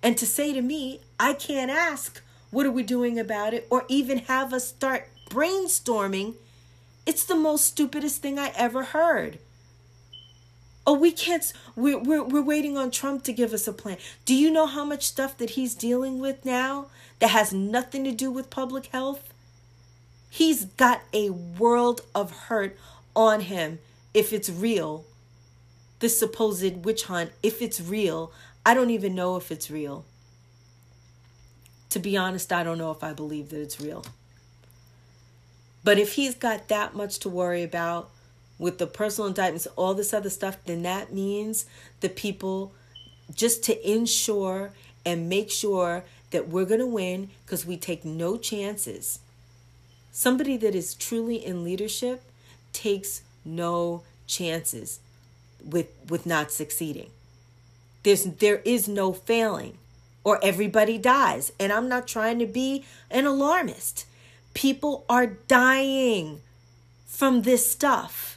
[0.00, 2.22] And to say to me, I can't ask,
[2.52, 3.66] what are we doing about it?
[3.68, 6.34] Or even have us start brainstorming,
[7.04, 9.40] it's the most stupidest thing I ever heard.
[10.86, 11.52] Oh, we can't.
[11.76, 13.98] We're, we're, we're waiting on Trump to give us a plan.
[14.24, 16.86] Do you know how much stuff that he's dealing with now
[17.20, 19.32] that has nothing to do with public health?
[20.28, 22.76] He's got a world of hurt
[23.14, 23.78] on him
[24.12, 25.04] if it's real.
[26.00, 28.32] This supposed witch hunt, if it's real,
[28.66, 30.04] I don't even know if it's real.
[31.90, 34.04] To be honest, I don't know if I believe that it's real.
[35.84, 38.10] But if he's got that much to worry about
[38.62, 41.66] with the personal indictments, all this other stuff, then that means
[42.00, 42.72] the people
[43.34, 44.70] just to ensure
[45.04, 49.18] and make sure that we're going to win because we take no chances.
[50.12, 52.22] Somebody that is truly in leadership
[52.72, 55.00] takes no chances
[55.64, 57.10] with with not succeeding.
[58.04, 59.78] There's there is no failing
[60.22, 61.50] or everybody dies.
[61.58, 64.06] And I'm not trying to be an alarmist.
[64.54, 66.42] People are dying
[67.06, 68.31] from this stuff.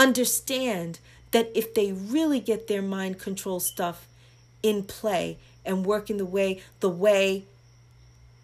[0.00, 0.98] Understand
[1.32, 4.08] that if they really get their mind control stuff
[4.62, 7.44] in play and work in the way the way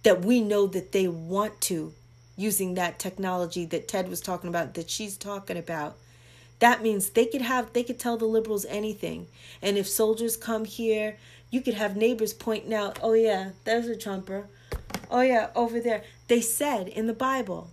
[0.02, 1.94] that we know that they want to
[2.36, 5.96] using that technology that Ted was talking about that she's talking about
[6.58, 9.26] that means they could have they could tell the liberals anything.
[9.62, 11.16] And if soldiers come here
[11.50, 14.46] you could have neighbors pointing out oh yeah there's a trumper.
[15.10, 16.04] Oh yeah over there.
[16.28, 17.70] They said in the bible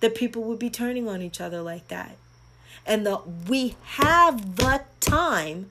[0.00, 2.18] that people would be turning on each other like that
[2.86, 5.70] and the we have the time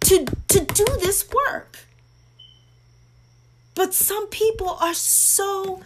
[0.00, 1.80] to to do this work
[3.74, 5.82] but some people are so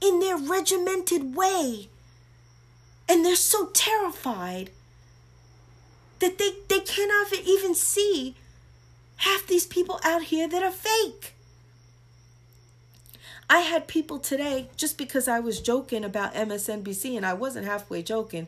[0.00, 1.88] in their regimented way
[3.08, 4.70] and they're so terrified
[6.18, 8.34] that they, they cannot even see
[9.16, 11.34] half these people out here that are fake.
[13.50, 18.02] I had people today, just because I was joking about MSNBC and I wasn't halfway
[18.02, 18.46] joking.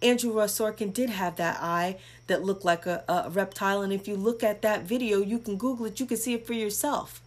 [0.00, 1.96] Andrew Ross Sorkin did have that eye
[2.28, 3.82] that looked like a, a reptile.
[3.82, 6.46] And if you look at that video, you can Google it, you can see it
[6.46, 7.20] for yourself.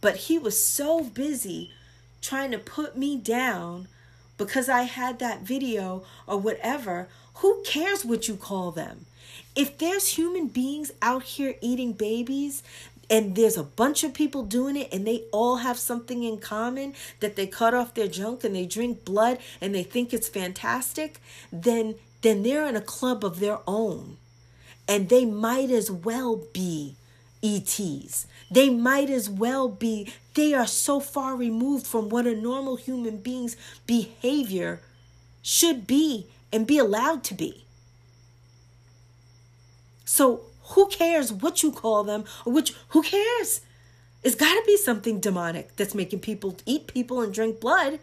[0.00, 1.72] But he was so busy
[2.22, 3.88] trying to put me down
[4.38, 9.06] because I had that video or whatever, who cares what you call them?
[9.54, 12.62] If there's human beings out here eating babies,
[13.12, 16.94] and there's a bunch of people doing it and they all have something in common
[17.20, 21.20] that they cut off their junk and they drink blood and they think it's fantastic
[21.52, 24.16] then then they're in a club of their own
[24.88, 26.96] and they might as well be
[27.42, 28.26] ETs.
[28.50, 33.18] They might as well be, they are so far removed from what a normal human
[33.18, 33.56] being's
[33.86, 34.80] behavior
[35.42, 37.64] should be and be allowed to be.
[40.04, 40.42] So
[40.72, 43.60] who cares what you call them or which, who cares?
[44.22, 47.98] It's got to be something demonic that's making people eat people and drink blood.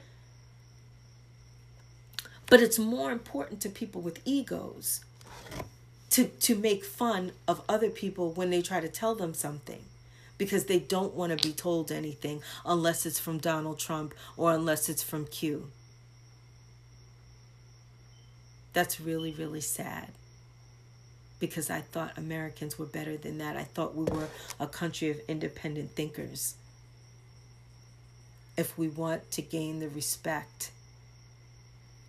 [2.49, 5.05] But it's more important to people with egos
[6.09, 9.84] to to make fun of other people when they try to tell them something
[10.38, 14.89] because they don't want to be told anything unless it's from Donald Trump or unless
[14.89, 15.72] it's from Q.
[18.74, 20.09] That's really really sad.
[21.39, 23.55] Because I thought Americans were better than that.
[23.55, 24.27] I thought we were
[24.59, 26.55] a country of independent thinkers.
[28.57, 30.71] If we want to gain the respect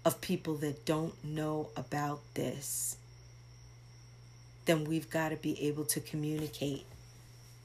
[0.04, 2.96] of people that don't know about this,
[4.64, 6.84] then we've got to be able to communicate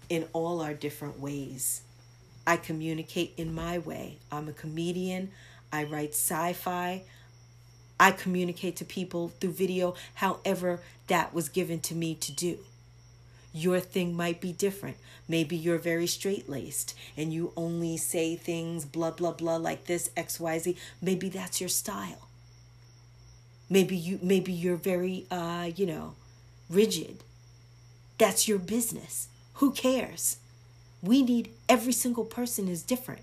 [0.09, 1.82] in all our different ways.
[2.45, 4.18] I communicate in my way.
[4.32, 5.32] I'm a comedian.
[5.72, 7.03] I write sci fi.
[7.99, 12.60] I communicate to people through video, however, that was given to me to do.
[13.53, 14.97] Your thing might be different.
[15.28, 20.10] Maybe you're very straight laced and you only say things blah, blah, blah, like this,
[20.18, 20.76] XYZ.
[21.01, 22.28] Maybe that's your style.
[23.70, 26.14] Maybe you maybe you're very uh, you know,
[26.69, 27.23] rigid.
[28.18, 29.27] That's your business.
[29.56, 30.38] Who cares?
[31.02, 33.22] We need every single person is different.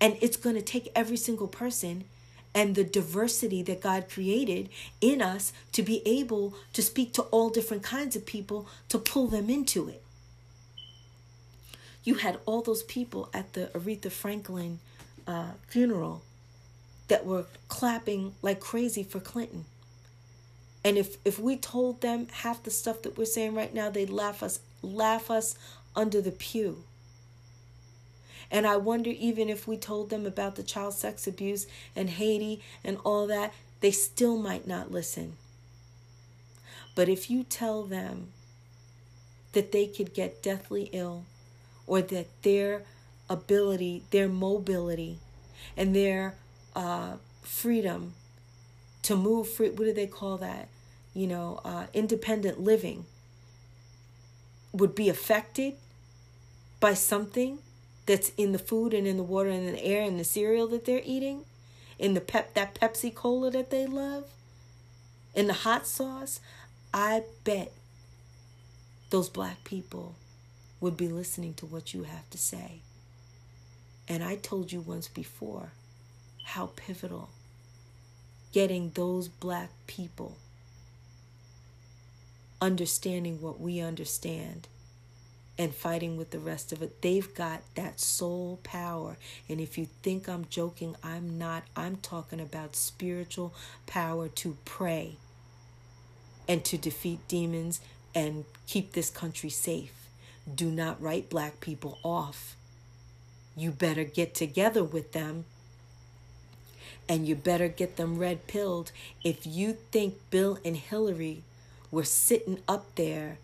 [0.00, 2.04] And it's going to take every single person
[2.58, 4.68] and the diversity that God created
[5.00, 9.28] in us to be able to speak to all different kinds of people to pull
[9.28, 10.02] them into it.
[12.02, 14.80] You had all those people at the Aretha Franklin
[15.24, 16.22] uh, funeral
[17.06, 19.64] that were clapping like crazy for Clinton.
[20.84, 24.10] And if if we told them half the stuff that we're saying right now, they'd
[24.10, 25.56] laugh us laugh us
[25.94, 26.82] under the pew.
[28.50, 32.62] And I wonder even if we told them about the child sex abuse and Haiti
[32.82, 35.34] and all that, they still might not listen.
[36.94, 38.28] But if you tell them
[39.52, 41.24] that they could get deathly ill
[41.86, 42.82] or that their
[43.30, 45.18] ability, their mobility,
[45.76, 46.34] and their
[46.74, 48.14] uh, freedom
[49.02, 50.68] to move free, what do they call that?
[51.18, 53.04] you know, uh, independent living
[54.72, 55.74] would be affected
[56.78, 57.58] by something
[58.08, 60.66] that's in the food and in the water and in the air and the cereal
[60.68, 61.44] that they're eating,
[61.98, 64.24] in the pep that Pepsi Cola that they love,
[65.34, 66.40] in the hot sauce,
[66.92, 67.70] I bet
[69.10, 70.14] those black people
[70.80, 72.80] would be listening to what you have to say.
[74.08, 75.72] And I told you once before
[76.44, 77.28] how pivotal
[78.52, 80.38] getting those black people
[82.58, 84.66] understanding what we understand
[85.58, 87.02] and fighting with the rest of it.
[87.02, 89.16] They've got that soul power.
[89.48, 91.64] And if you think I'm joking, I'm not.
[91.74, 93.52] I'm talking about spiritual
[93.86, 95.16] power to pray
[96.46, 97.80] and to defeat demons
[98.14, 99.92] and keep this country safe.
[100.52, 102.56] Do not write black people off.
[103.56, 105.44] You better get together with them
[107.08, 108.92] and you better get them red pilled.
[109.24, 111.42] If you think Bill and Hillary
[111.90, 113.38] were sitting up there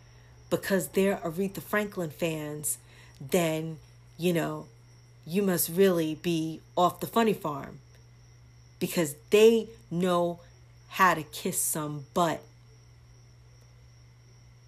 [0.51, 2.79] because they're Aretha Franklin fans,
[3.21, 3.79] then,
[4.19, 4.67] you know,
[5.27, 7.81] you must really be off the funny farm
[8.79, 10.41] because they know
[10.89, 12.43] how to kiss some butt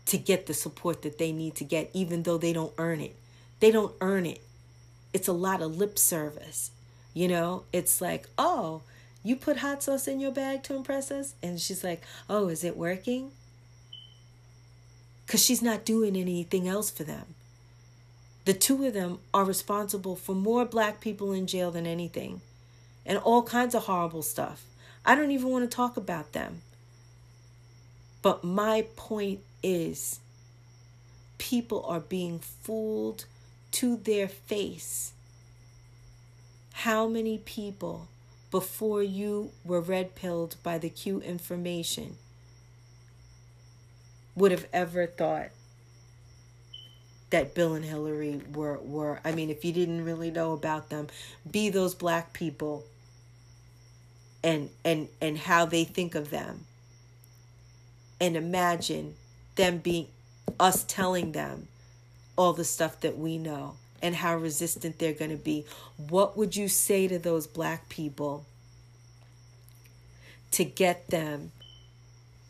[0.07, 3.15] to get the support that they need to get, even though they don't earn it.
[3.61, 4.41] They don't earn it.
[5.13, 6.71] It's a lot of lip service.
[7.13, 8.83] You know, it's like, oh,
[9.23, 11.35] you put hot sauce in your bag to impress us?
[11.43, 13.33] And she's like, oh, is it working?
[15.27, 17.35] Because she's not doing anything else for them.
[18.45, 22.41] The two of them are responsible for more black people in jail than anything
[23.05, 24.65] and all kinds of horrible stuff.
[25.05, 26.63] I don't even want to talk about them.
[28.23, 30.21] But my point is
[31.39, 33.25] people are being fooled
[33.73, 35.13] to their face.
[36.73, 38.09] How many people
[38.51, 42.17] before you were red pilled by the Q information
[44.37, 45.49] would have ever thought
[47.31, 51.09] that Bill and Hillary were were I mean if you didn't really know about them
[51.51, 52.85] be those black people
[54.47, 56.67] and and and how they think of them.
[58.21, 59.17] And imagine
[59.57, 60.07] them being
[60.59, 61.69] us telling them
[62.37, 65.67] all the stuff that we know and how resistant they're going to be.
[65.97, 68.47] What would you say to those black people
[70.53, 71.51] to get them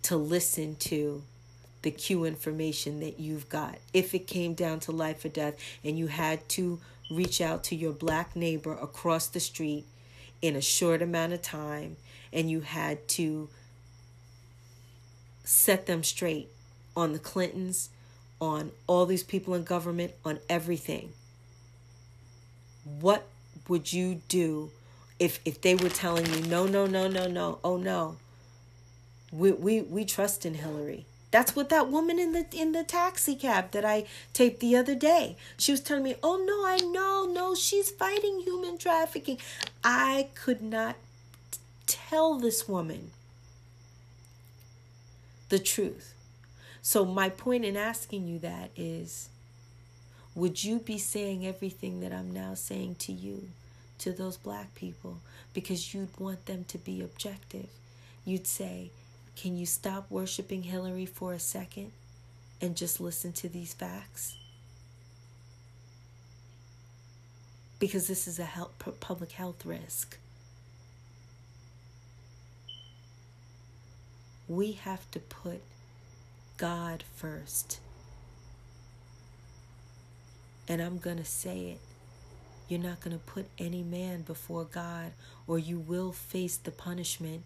[0.02, 1.22] to listen to
[1.86, 3.78] the Q information that you've got.
[3.94, 5.54] If it came down to life or death
[5.84, 6.80] and you had to
[7.12, 9.84] reach out to your black neighbor across the street
[10.42, 11.96] in a short amount of time
[12.32, 13.48] and you had to
[15.44, 16.48] set them straight
[16.96, 17.90] on the Clintons,
[18.40, 21.12] on all these people in government, on everything.
[22.82, 23.28] What
[23.68, 24.72] would you do
[25.20, 28.16] if if they were telling you no no no no no oh no
[29.32, 31.06] we we we trust in Hillary
[31.36, 34.94] that's what that woman in the in the taxi cab that I taped the other
[34.94, 35.36] day.
[35.58, 39.36] She was telling me, "Oh no, I know, no, she's fighting human trafficking."
[39.84, 40.96] I could not
[41.50, 43.10] t- tell this woman
[45.50, 46.14] the truth.
[46.80, 49.28] So my point in asking you that is
[50.34, 53.50] would you be saying everything that I'm now saying to you
[53.98, 55.20] to those black people
[55.52, 57.68] because you'd want them to be objective?
[58.24, 58.90] You'd say,
[59.36, 61.92] can you stop worshiping Hillary for a second
[62.60, 64.38] and just listen to these facts?
[67.78, 70.16] Because this is a health, public health risk.
[74.48, 75.60] We have to put
[76.56, 77.80] God first.
[80.66, 81.80] And I'm going to say it.
[82.68, 85.12] You're not going to put any man before God,
[85.46, 87.42] or you will face the punishment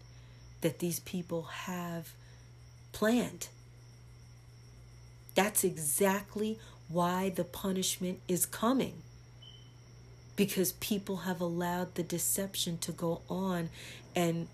[0.61, 2.13] that these people have
[2.91, 3.49] planned.
[5.35, 9.01] That's exactly why the punishment is coming.
[10.35, 13.69] Because people have allowed the deception to go on
[14.15, 14.47] and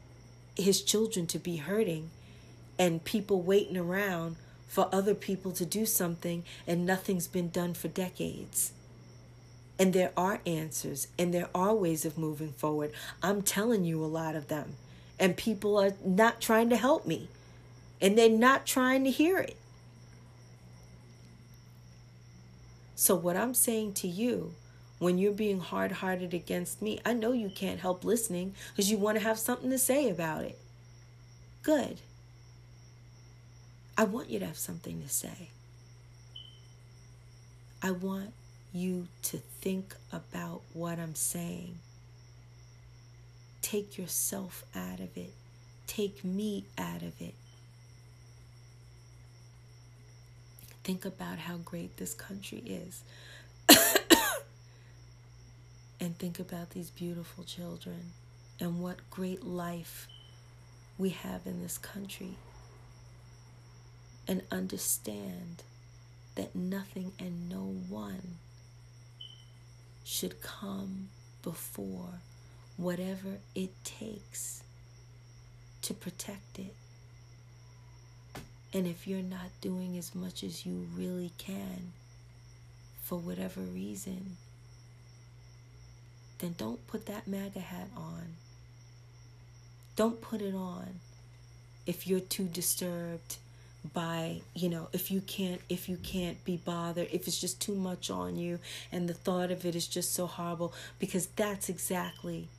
[0.55, 2.09] his children to be hurting,
[2.79, 4.35] and people waiting around
[4.67, 8.71] for other people to do something, and nothing's been done for decades.
[9.79, 12.91] And there are answers, and there are ways of moving forward.
[13.21, 14.75] I'm telling you a lot of them
[15.19, 17.29] and people are not trying to help me
[18.01, 19.57] and they're not trying to hear it.
[22.95, 24.53] So, what I'm saying to you
[24.99, 28.97] when you're being hard hearted against me, I know you can't help listening because you
[28.97, 30.57] want to have something to say about it.
[31.61, 31.99] Good.
[33.97, 35.49] I want you to have something to say.
[37.81, 38.33] I want
[38.73, 41.79] you to think about what I'm saying
[43.67, 45.33] Take yourself out of it.
[45.87, 47.33] Take me out of it.
[50.85, 53.03] Think about how great this country is.
[55.99, 58.13] and think about these beautiful children
[58.61, 60.07] and what great life
[60.97, 62.37] we have in this country.
[64.29, 65.63] And understand
[66.35, 68.37] that nothing and no one
[70.05, 71.09] should come
[71.43, 72.21] before
[72.77, 74.63] whatever it takes
[75.81, 76.73] to protect it.
[78.73, 81.93] And if you're not doing as much as you really can
[83.03, 84.37] for whatever reason,
[86.39, 88.35] then don't put that MAGA hat on.
[89.95, 90.99] Don't put it on
[91.87, 93.37] if you're too disturbed
[93.93, 97.75] by you know if you can't if you can't be bothered if it's just too
[97.75, 98.59] much on you
[98.91, 102.49] and the thought of it is just so horrible because that's exactly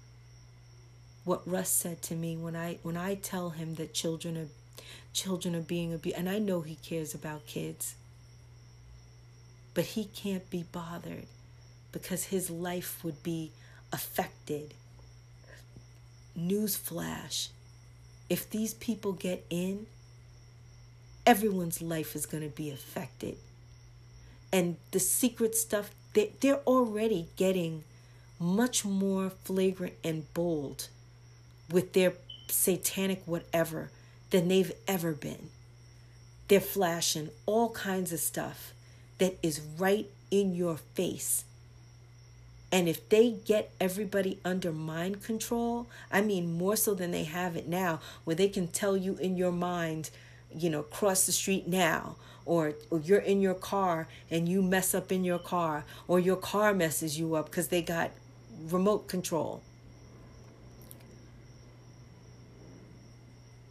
[1.28, 4.48] what Russ said to me when I when I tell him that children are
[5.12, 7.94] children are being abused and I know he cares about kids.
[9.74, 11.26] But he can't be bothered
[11.92, 13.52] because his life would be
[13.92, 14.72] affected.
[16.36, 17.48] Newsflash.
[18.30, 19.86] If these people get in
[21.26, 23.36] everyone's life is going to be affected.
[24.50, 27.84] And the secret stuff they, they're already getting
[28.40, 30.88] much more flagrant and bold
[31.70, 32.14] with their
[32.48, 33.90] satanic whatever
[34.30, 35.48] than they've ever been.
[36.48, 38.72] They're flashing all kinds of stuff
[39.18, 41.44] that is right in your face.
[42.70, 47.56] And if they get everybody under mind control, I mean, more so than they have
[47.56, 50.10] it now, where they can tell you in your mind,
[50.54, 54.94] you know, cross the street now, or, or you're in your car and you mess
[54.94, 58.10] up in your car, or your car messes you up because they got
[58.70, 59.62] remote control.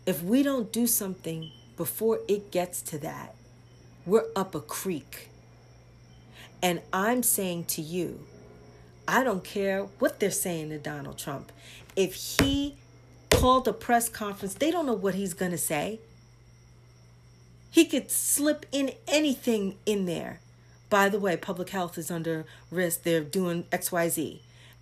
[0.08, 3.36] If we don't do something before it gets to that,
[4.06, 5.30] we're up a creek.
[6.64, 8.26] And I'm saying to you,
[9.06, 11.52] I don't care what they're saying to Donald Trump.
[11.98, 12.78] If he
[13.32, 16.00] called a press conference, they don't know what he's going to say.
[17.70, 20.40] He could slip in anything in there.
[20.90, 23.04] By the way, public health is under risk.
[23.04, 24.40] They're doing XYZ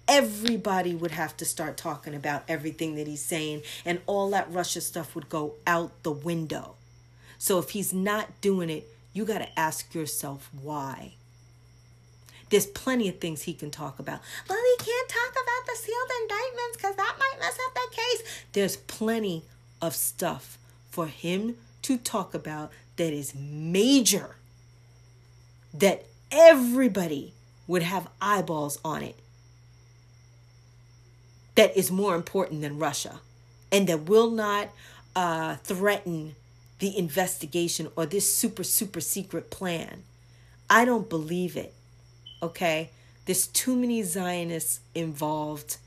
[0.07, 4.82] everybody would have to start talking about everything that he's saying, and all that Russia
[4.82, 6.76] stuff would go out the window.
[7.38, 11.14] So if he's not doing it, you got to ask yourself why.
[12.49, 14.19] There's plenty of things he can talk about.
[14.48, 18.44] Well, he can't talk about the sealed indictments because that might mess up the case.
[18.53, 19.44] There's plenty
[19.82, 20.57] of stuff
[20.90, 24.36] for him to talk about that is major,
[25.73, 27.34] that everybody
[27.68, 29.18] would have eyeballs on it
[31.56, 33.19] that is more important than Russia
[33.72, 34.69] and that will not
[35.15, 36.36] uh, threaten
[36.80, 40.03] the investigation or this super, super secret plan.
[40.69, 41.73] I don't believe it.
[42.44, 42.90] Okay?
[43.26, 45.77] There's too many Zionists involved.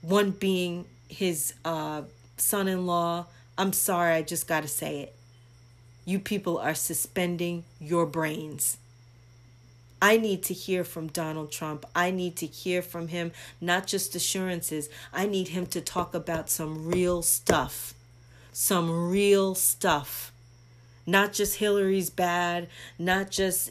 [0.00, 2.02] One being his uh,
[2.36, 3.26] son in law.
[3.58, 5.14] I'm sorry, I just got to say it.
[6.04, 8.76] You people are suspending your brains.
[10.00, 11.86] I need to hear from Donald Trump.
[11.94, 14.88] I need to hear from him, not just assurances.
[15.12, 17.94] I need him to talk about some real stuff.
[18.52, 20.32] Some real stuff.
[21.06, 22.66] Not just Hillary's bad,
[22.98, 23.70] not just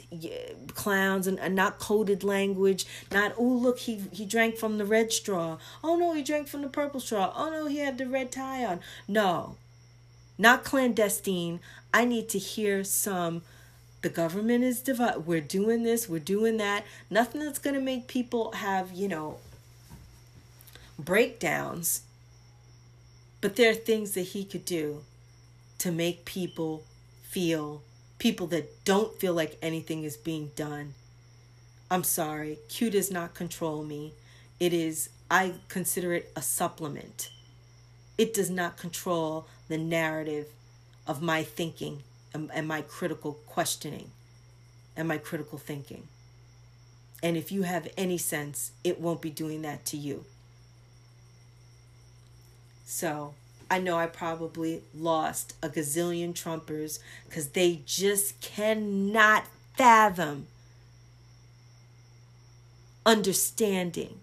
[0.74, 5.12] clowns and, and not coded language, not, oh, look, he, he drank from the red
[5.12, 5.58] straw.
[5.84, 7.34] Oh, no, he drank from the purple straw.
[7.36, 8.80] Oh, no, he had the red tie on.
[9.08, 9.58] No,
[10.38, 11.60] not clandestine.
[11.94, 13.42] I need to hear some
[14.06, 15.26] the government is divided.
[15.26, 16.86] We're doing this, we're doing that.
[17.10, 19.40] Nothing that's going to make people have, you know,
[21.00, 22.04] breakdowns.
[23.42, 25.02] But there are things that he could do
[25.80, 26.84] to make people
[27.24, 27.82] feel,
[28.20, 30.94] people that don't feel like anything is being done.
[31.90, 34.14] I'm sorry, Q does not control me.
[34.60, 37.32] It is, I consider it a supplement.
[38.20, 40.46] It does not control the narrative
[41.08, 42.04] of my thinking
[42.36, 44.12] and, and my critical questioning
[44.98, 46.04] and my critical thinking.
[47.24, 50.26] And if you have any sense, it won't be doing that to you.
[52.86, 53.34] So
[53.72, 59.46] I know I probably lost a gazillion Trumpers because they just cannot
[59.76, 60.48] fathom
[63.06, 64.20] understanding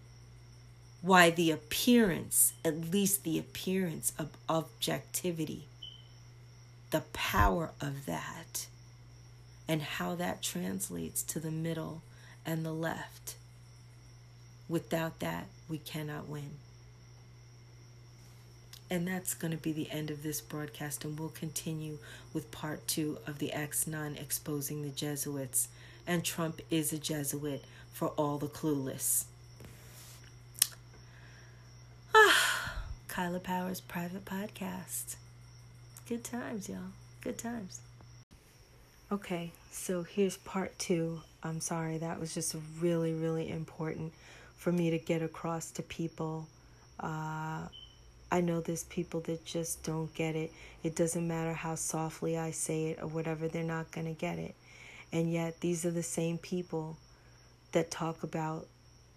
[1.01, 5.65] why the appearance, at least the appearance of objectivity,
[6.93, 8.67] the power of that
[9.67, 12.03] and how that translates to the middle
[12.45, 13.35] and the left.
[14.69, 16.51] Without that, we cannot win.
[18.91, 21.97] And that's going to be the end of this broadcast, and we'll continue
[22.35, 25.69] with part two of the ex Nun exposing the Jesuits.
[26.07, 29.25] And Trump is a Jesuit for all the clueless.
[32.15, 32.75] Ah,
[33.09, 35.17] Kaila Powerz Private Podcast.
[36.13, 36.93] Good times, y'all.
[37.23, 37.81] Good times.
[39.11, 41.23] Okay, so here's part two.
[41.43, 44.13] I'm sorry, that was just really, really important
[44.59, 46.49] for me to get across to people.
[47.01, 47.63] Uh,
[48.31, 50.53] I know there's people that just don't get it.
[50.83, 54.39] It doesn't matter how softly I say it or whatever, they're not going to get
[54.39, 54.55] it.
[55.15, 56.99] And yet, these are the same people
[57.73, 58.67] that talk about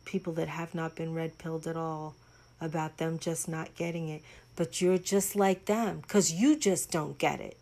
[0.05, 2.15] people that have not been red pilled at all,
[2.61, 4.21] about them just not getting it.
[4.55, 7.57] But you're just like them because you just don't get it.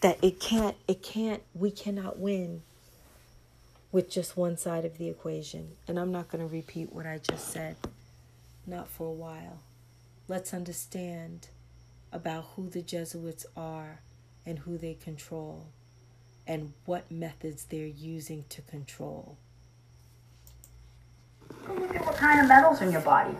[0.00, 2.62] That it can't it can't we cannot win
[3.92, 5.72] with just one side of the equation.
[5.86, 7.76] And i'm not going to repeat what i just said
[8.66, 9.60] not for a while.
[10.28, 11.48] Let's understand
[12.12, 14.00] about who the jesuits are
[14.46, 15.68] and who they control
[16.46, 19.38] and what methods they're using to control
[21.68, 23.34] look at what kind of metals in your body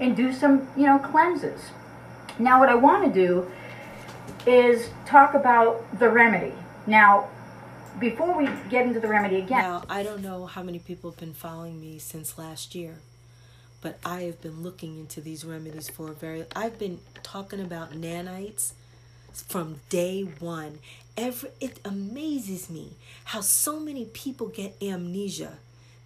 [0.00, 1.60] and do some you know cleanses
[2.38, 3.50] now what i want to do
[4.46, 6.52] is talk about the remedy.
[6.86, 7.28] Now,
[7.98, 9.62] before we get into the remedy again.
[9.62, 12.98] Now, I don't know how many people have been following me since last year,
[13.80, 17.92] but I have been looking into these remedies for a very I've been talking about
[17.92, 18.72] nanites
[19.32, 20.78] from day 1.
[21.16, 25.58] Every it amazes me how so many people get amnesia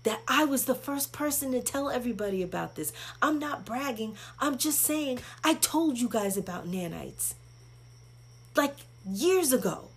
[0.06, 2.92] that I was the first person to tell everybody about this.
[3.20, 4.14] I'm not bragging.
[4.38, 7.34] I'm just saying I told you guys about nanites
[8.54, 9.88] like years ago.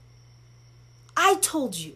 [1.16, 1.94] I told you.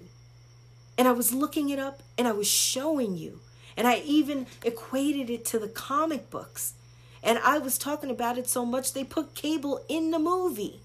[0.95, 3.39] And I was looking it up and I was showing you.
[3.75, 6.75] And I even equated it to the comic books.
[7.23, 10.81] And I was talking about it so much they put Cable in the movie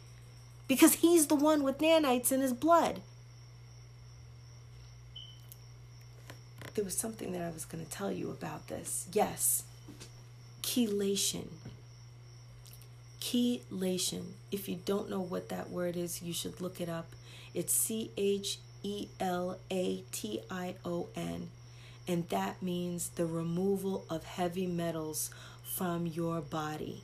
[0.66, 3.02] because he's the one with nanites in his blood.
[6.78, 9.09] There was something that I was going to tell you about this.
[9.12, 9.64] Yes,
[10.62, 11.48] chelation.
[13.20, 14.22] Chelation.
[14.52, 17.09] If you don't know what that word is, you should look it up.
[17.52, 21.48] It's C H E L A T I O N,
[22.06, 25.30] and that means the removal of heavy metals
[25.64, 27.02] from your body.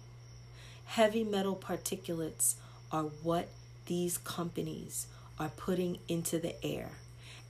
[0.85, 2.55] Heavy metal particulates
[2.93, 3.49] are what
[3.87, 6.91] these companies are putting into the air.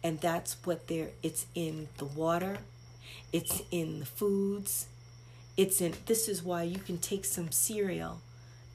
[0.04, 2.58] And that's what they're it's in the water,
[3.32, 4.86] it's in the foods,
[5.56, 8.20] it's in this is why you can take some cereal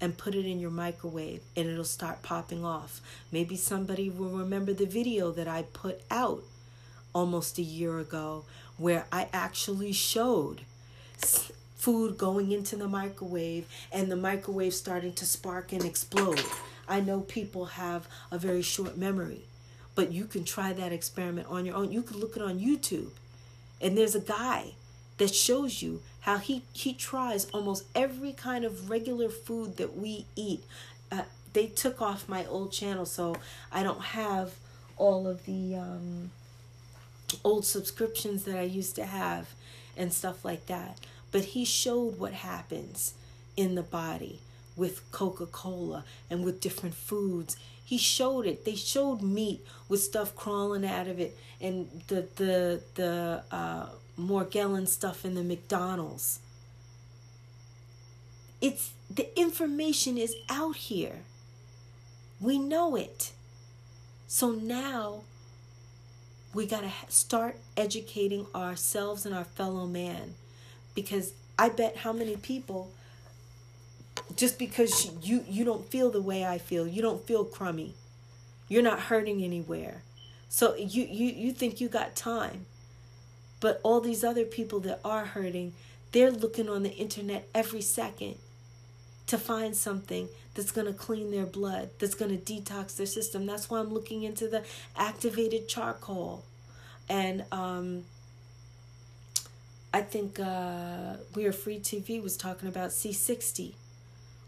[0.02, 3.00] and put it in your microwave and it'll start popping off.
[3.32, 6.44] Maybe somebody will remember the video that I put out
[7.14, 8.46] almost a year ago
[8.78, 10.62] where I actually showed
[11.76, 16.44] food going into the microwave and the microwave starting to spark and explode.
[16.88, 19.44] I know people have a very short memory,
[20.00, 21.92] but you can try that experiment on your own.
[21.92, 23.10] You can look it on YouTube.
[23.82, 24.76] And there's a guy
[25.18, 30.26] that shows you how he, he tries almost every kind of regular food that we
[30.38, 30.64] eat.
[31.12, 33.36] Uh, they took off my old channel, so
[33.74, 34.54] I don't have
[34.96, 36.32] all of the um,
[37.44, 39.50] old subscriptions that I used to have
[39.98, 40.98] and stuff like that.
[41.30, 43.16] But he showed what happens
[43.58, 44.40] in the body
[44.78, 47.58] with Coca Cola and with different foods.
[47.90, 48.66] He showed it.
[48.66, 54.88] They showed meat with stuff crawling out of it, and the the the uh, Morgellon
[54.88, 56.40] stuff in the McDonald's.
[58.62, 61.22] It's the information is out here.
[62.40, 63.32] We know it.
[64.28, 65.22] So now
[66.54, 70.36] we got to start educating ourselves and our fellow man
[70.94, 72.92] because I bet how many people
[74.36, 77.96] just because you you don't feel the way I feel, you don't feel crummy.
[78.68, 80.04] You're not hurting anywhere.
[80.48, 82.66] So you you you think you got time.
[83.60, 85.74] But all these other people that are hurting,
[86.12, 88.36] they're looking on the internet every second
[89.28, 93.46] to find something that's going to clean their blood, that's going to detox their system.
[93.46, 94.64] That's why I'm looking into the
[94.96, 96.46] activated charcoal.
[97.10, 98.06] And um,
[99.94, 103.74] I think uh, We Are Free TV was talking about C60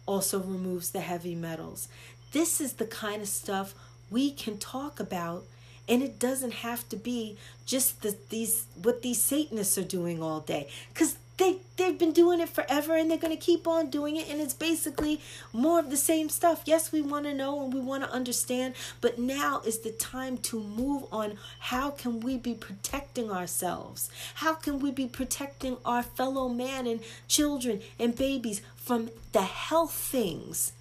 [0.06, 1.88] also removes the heavy metals.
[2.32, 3.74] This is the kind of stuff
[4.10, 5.46] we can talk about
[5.88, 10.40] and it doesn't have to be just the, these what these satanists are doing all
[10.40, 14.16] day because they they've been doing it forever and they're going to keep on doing
[14.16, 15.20] it and it's basically
[15.52, 18.74] more of the same stuff yes we want to know and we want to understand
[19.02, 21.38] but now is the time to move on
[21.72, 27.02] how can we be protecting ourselves how can we be protecting our fellow man and
[27.28, 30.74] children and babies from the health things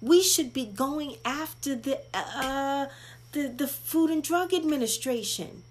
[0.00, 2.86] we should be going after the uh
[3.32, 5.62] the, the Food and Drug Administration.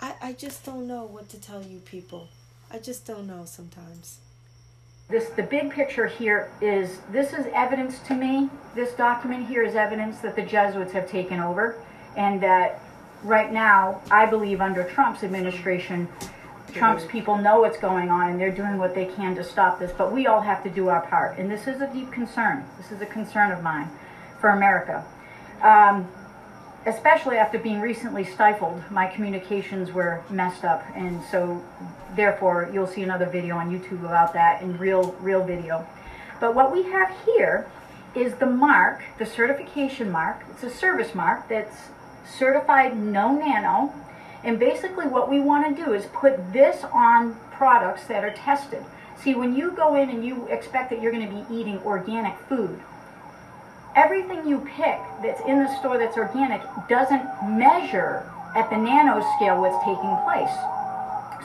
[0.00, 2.28] I, I just don't know what to tell you people.
[2.72, 4.18] I just don't know sometimes.
[5.08, 9.74] This, the big picture here is, this is evidence to me, this document here is
[9.74, 11.82] evidence that the Jesuits have taken over
[12.16, 12.80] and that
[13.24, 16.08] right now, I believe under Trump's administration,
[16.72, 19.90] Trump's people know what's going on and they're doing what they can to stop this,
[19.98, 21.38] but we all have to do our part.
[21.38, 22.64] And this is a deep concern.
[22.78, 23.88] This is a concern of mine
[24.40, 25.04] for America.
[25.60, 26.06] Um,
[26.86, 31.62] especially after being recently stifled, my communications were messed up, and so
[32.16, 35.86] therefore you'll see another video on YouTube about that in real real video.
[36.40, 37.70] But what we have here
[38.14, 40.42] is the mark, the certification mark.
[40.50, 41.76] It's a service mark that's
[42.38, 43.92] certified no nano,
[44.42, 48.84] and basically what we want to do is put this on products that are tested.
[49.22, 52.38] See, when you go in and you expect that you're going to be eating organic
[52.48, 52.80] food,
[53.94, 58.24] everything you pick that's in the store that's organic doesn't measure
[58.56, 60.56] at the nano scale what's taking place.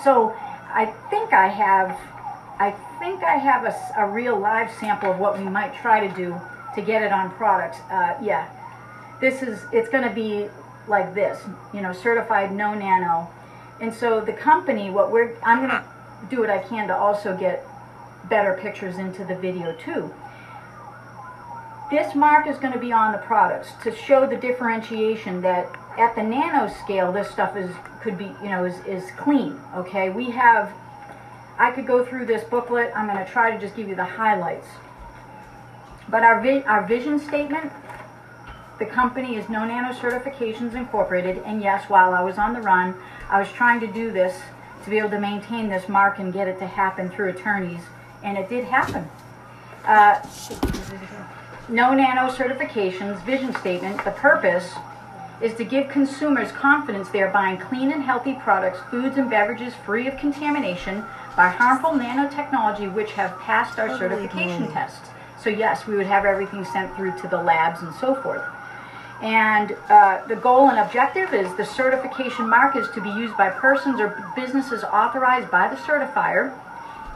[0.04, 0.36] So
[0.76, 1.97] I think I have,
[2.60, 6.14] I think I have a, a real live sample of what we might try to
[6.14, 6.35] do
[6.76, 7.77] to get it on products.
[7.89, 8.49] Uh, yeah,
[9.22, 10.49] this is, it's going to be
[10.89, 11.41] like this,
[11.73, 13.30] you know, certified no nano.
[13.80, 15.85] And so the company, what we're, I'm going to
[16.30, 17.65] do what I can to also get
[18.26, 20.14] better pictures into the video too.
[21.90, 25.68] This mark is going to be on the products to show the differentiation that
[25.98, 27.70] at the nanoscale, this stuff is
[28.02, 29.60] could be, you know, is, is clean.
[29.76, 30.72] Okay, we have.
[31.57, 32.91] I could go through this booklet.
[32.95, 34.68] I'm going to try to just give you the highlights.
[36.10, 37.72] But our vi our vision statement,
[38.80, 42.95] the company is No Nano Certifications Incorporated, and yes, while I was on the run,
[43.30, 44.40] I was trying to do this
[44.84, 47.82] to be able to maintain this mark and get it to happen through attorneys,
[48.24, 49.07] and it did happen.
[49.86, 50.20] Uh,
[51.70, 54.74] no nano certifications, vision statement, the purpose
[55.42, 59.74] is to give consumers confidence they are buying clean and healthy products, foods and beverages
[59.86, 61.04] free of contamination
[61.36, 65.10] by harmful nanotechnology which have passed our certification tests.
[65.42, 68.44] So yes, we would have everything sent through to the labs and so forth.
[69.22, 73.50] And uh, the goal and objective is the certification mark is to be used by
[73.50, 76.54] persons or businesses authorized by the certifier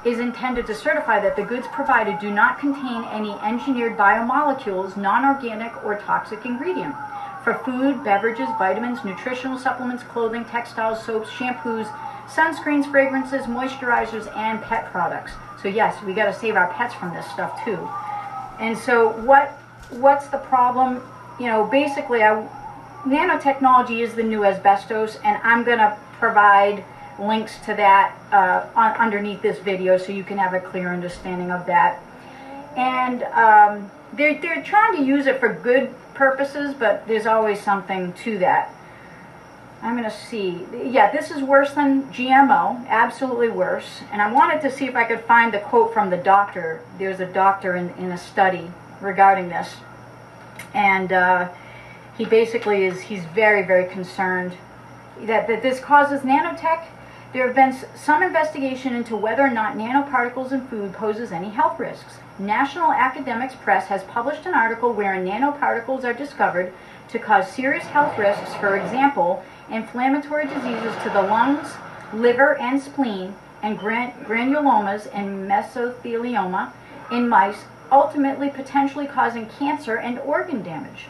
[0.06, 5.84] is intended to certify that the goods provided do not contain any engineered biomolecules, non-organic,
[5.84, 6.96] or toxic ingredient.
[7.44, 11.88] For food, beverages, vitamins, nutritional supplements, clothing, textiles, soaps, shampoos,
[12.28, 15.32] sunscreens, fragrances, moisturizers, and pet products.
[15.62, 17.90] So yes, we got to save our pets from this stuff too.
[18.60, 19.50] And so what
[19.90, 21.02] what's the problem?
[21.40, 22.48] You know, basically, I,
[23.06, 26.84] nanotechnology is the new asbestos, and I'm going to provide
[27.20, 31.52] links to that uh, on, underneath this video so you can have a clear understanding
[31.52, 32.02] of that.
[32.78, 38.14] And um, they're, they're trying to use it for good purposes, but there's always something
[38.14, 38.74] to that.
[39.82, 40.66] I'm going to see.
[40.74, 44.02] Yeah, this is worse than GMO, absolutely worse.
[44.12, 46.82] And I wanted to see if I could find the quote from the doctor.
[46.98, 48.70] There's a doctor in, in a study
[49.00, 49.76] regarding this.
[50.74, 51.50] And uh,
[52.18, 54.58] he basically is, he's very, very concerned
[55.22, 56.86] that, that this causes nanotech
[57.32, 61.80] there have been some investigation into whether or not nanoparticles in food poses any health
[61.80, 62.18] risks.
[62.40, 66.74] National Academics Press has published an article wherein nanoparticles are discovered
[67.10, 71.74] to cause serious health risks, for example, inflammatory diseases to the lungs,
[72.14, 76.72] liver, and spleen, and gran granulomas and mesothelioma
[77.12, 81.06] in mice, ultimately potentially causing cancer and organ damage.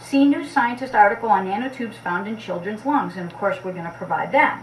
[0.00, 3.84] See New Scientist article on nanotubes found in children's lungs, and of course we're going
[3.84, 4.60] to provide that.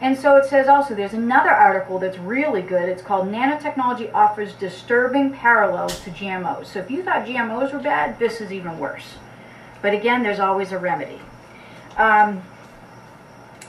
[0.00, 2.88] And so it says also, there's another article that's really good.
[2.88, 6.66] It's called Nanotechnology Offers Disturbing Parallels to GMOs.
[6.66, 9.16] So if you thought GMOs were bad, this is even worse.
[9.82, 11.18] But again, there's always a remedy.
[11.96, 12.42] Um,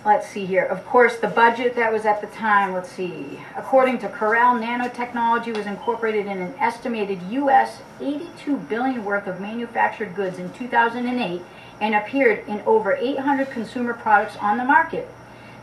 [0.05, 0.65] let's see here.
[0.65, 3.39] Of course, the budget that was at the time, let's see.
[3.57, 7.79] According to Corral, nanotechnology was incorporated in an estimated U.S.
[7.99, 11.41] 82 billion worth of manufactured goods in 2008
[11.81, 15.09] and appeared in over 800 consumer products on the market.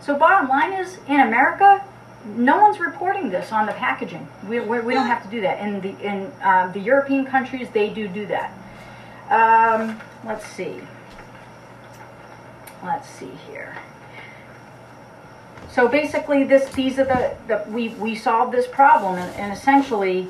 [0.06, 1.84] So bottom line is, in America,
[2.36, 4.28] no one's reporting this on the packaging.
[4.48, 5.58] We, we, we don't have to do that.
[5.58, 8.52] In the in uh, the European countries, they do do that.
[9.30, 10.80] Um, let's see.
[12.84, 13.76] Let's see here.
[15.72, 20.28] So basically, this these are the, the we we solved this problem, and, and essentially,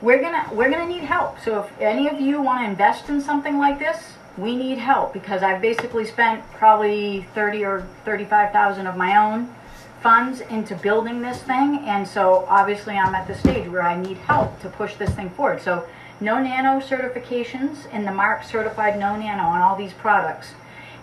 [0.00, 1.40] we're gonna we're gonna need help.
[1.40, 5.12] So if any of you want to invest in something like this, we need help
[5.12, 9.52] because I've basically spent probably 30 or 35,000 of my own
[10.00, 14.16] funds into building this thing and so obviously I'm at the stage where I need
[14.18, 15.60] help to push this thing forward.
[15.60, 15.88] So
[16.20, 20.52] no nano certifications and the mark certified no nano on all these products.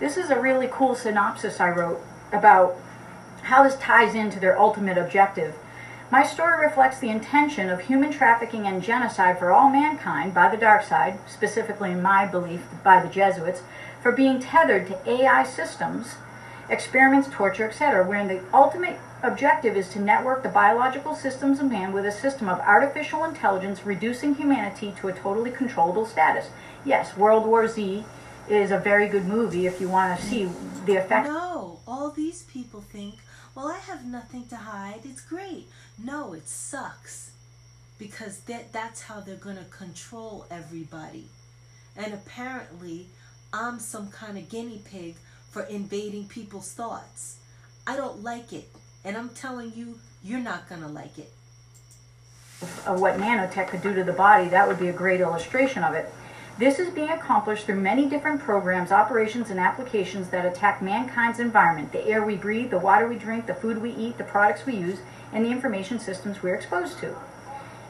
[0.00, 2.00] this is a really cool synopsis I wrote
[2.32, 2.76] about
[3.42, 5.54] how this ties into their ultimate objective.
[6.10, 10.58] My story reflects the intention of human trafficking and genocide for all mankind by the
[10.58, 13.62] dark side, specifically in my belief by the Jesuits,
[14.02, 16.16] for being tethered to AI systems,
[16.68, 21.92] experiments, torture, etc., wherein the ultimate objective is to network the biological systems of man
[21.92, 26.48] with a system of artificial intelligence, reducing humanity to a totally controllable status.
[26.84, 28.04] Yes, World War Z
[28.48, 30.48] is a very good movie if you want to see
[30.84, 31.28] the effect.
[31.28, 33.14] No, all these people think,
[33.54, 35.00] well, I have nothing to hide.
[35.04, 35.68] It's great.
[36.02, 37.30] No, it sucks.
[37.98, 41.26] Because that, that's how they're going to control everybody.
[41.96, 43.06] And apparently,
[43.52, 45.16] I'm some kind of guinea pig
[45.50, 47.36] for invading people's thoughts.
[47.86, 48.68] I don't like it.
[49.04, 51.30] And I'm telling you, you're not going to like it.
[52.86, 55.94] Of what nanotech could do to the body, that would be a great illustration of
[55.94, 56.12] it.
[56.58, 61.92] This is being accomplished through many different programs, operations, and applications that attack mankind's environment
[61.92, 64.76] the air we breathe, the water we drink, the food we eat, the products we
[64.76, 65.00] use,
[65.32, 67.16] and the information systems we're exposed to.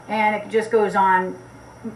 [0.09, 1.36] And it just goes on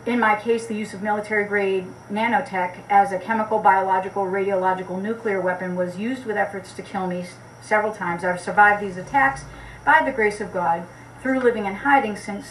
[0.05, 5.41] in my case, the use of military grade nanotech as a chemical, biological, radiological, nuclear
[5.41, 7.27] weapon was used with efforts to kill me
[7.63, 8.25] several times.
[8.25, 9.45] I've survived these attacks
[9.85, 10.87] by the grace of God
[11.23, 12.47] through living in hiding since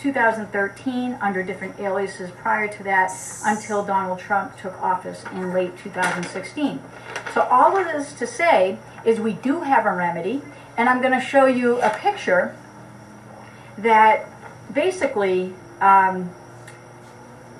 [0.00, 3.12] 2013 under different aliases prior to that
[3.44, 6.80] until Donald Trump took office in late 2016.
[7.32, 10.42] So, all of this to say is we do have a remedy,
[10.76, 12.56] and I'm going to show you a picture
[13.78, 14.26] that
[14.72, 15.54] basically.
[15.80, 16.30] Um,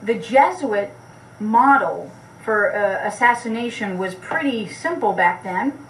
[0.02, 0.90] the Jesuit
[1.38, 2.10] model
[2.42, 5.86] for uh, assassination was pretty simple back then.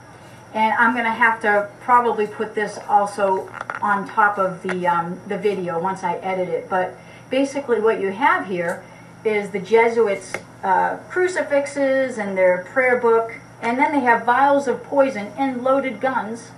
[0.53, 3.49] And I'm going to have to probably put this also
[3.81, 6.69] on top of the, um, the video once I edit it.
[6.69, 6.97] But
[7.31, 8.82] basically what you have here
[9.24, 10.32] is the Jesuits'
[10.65, 13.37] uh, crucifixes and their prayer book.
[13.62, 16.51] And then they have vials of poison and loaded guns.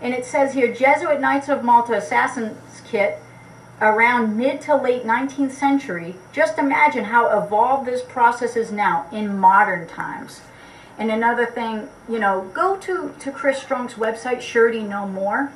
[0.00, 3.20] And it says here, Jesuit Knights of Malta Assassin's Kit
[3.80, 9.38] around mid to late 19th century, just imagine how evolved this process is now in
[9.38, 10.42] modern times.
[10.98, 15.50] And another thing, you know, go to, to Chris Strunk's website, Surety No More.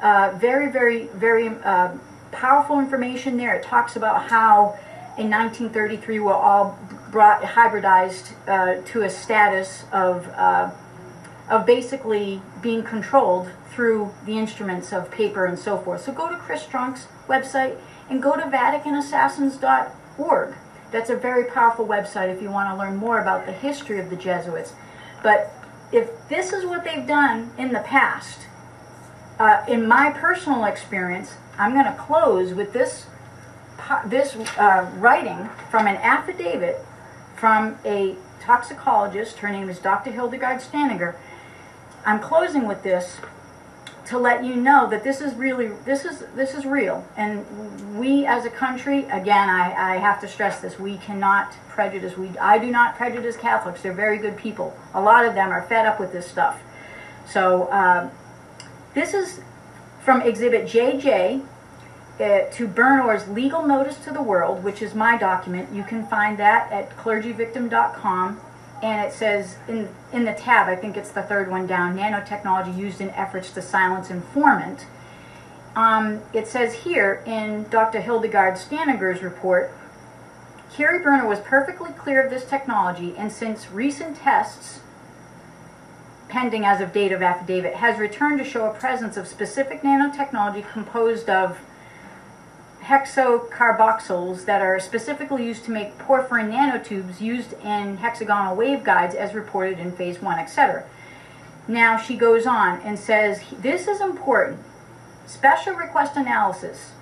[0.00, 1.92] Uh, very, very, very uh,
[2.32, 3.54] powerful information there.
[3.54, 4.78] It talks about how
[5.18, 6.78] in 1933 we're all
[7.10, 10.70] brought hybridized uh, to a status of, uh,
[11.50, 16.02] of basically being controlled through the instruments of paper and so forth.
[16.02, 17.76] So go to Chris Strunk's website
[18.08, 20.54] and go to VaticanAssassins.org.
[20.92, 24.10] That's a very powerful website if you want to learn more about the history of
[24.10, 24.72] the Jesuits.
[25.22, 25.52] But
[25.92, 28.40] if this is what they've done in the past,
[29.38, 33.06] uh, in my personal experience, I'm going to close with this
[34.06, 36.84] this uh, writing from an affidavit
[37.36, 39.38] from a toxicologist.
[39.38, 40.10] Her name is Dr.
[40.10, 41.14] Hildegard Staninger.
[42.04, 43.18] I'm closing with this
[44.06, 47.04] to let you know that this is really this is this is real.
[47.16, 52.16] And we as a country again I, I have to stress this we cannot prejudice
[52.16, 53.82] we I do not prejudice Catholics.
[53.82, 54.76] They're very good people.
[54.94, 56.60] A lot of them are fed up with this stuff.
[57.28, 58.10] So uh,
[58.94, 59.40] this is
[60.04, 61.44] from exhibit JJ
[62.20, 65.74] uh, to Berner's legal notice to the world which is my document.
[65.74, 68.40] You can find that at clergyvictim.com
[68.82, 72.76] and it says in in the tab, I think it's the third one down, nanotechnology
[72.76, 74.86] used in efforts to silence informant.
[75.74, 78.00] Um, it says here in Dr.
[78.00, 79.72] Hildegard Staninger's report,
[80.72, 84.80] Keri Berner was perfectly clear of this technology, and since recent tests
[86.28, 90.68] pending as of date of affidavit, has returned to show a presence of specific nanotechnology
[90.70, 91.58] composed of
[92.86, 99.78] hexocarboxyls that are specifically used to make porphyrin nanotubes used in hexagonal waveguides as reported
[99.78, 100.84] in phase one, etc.
[101.66, 104.60] Now she goes on and says, this is important.
[105.26, 106.92] Special request analysis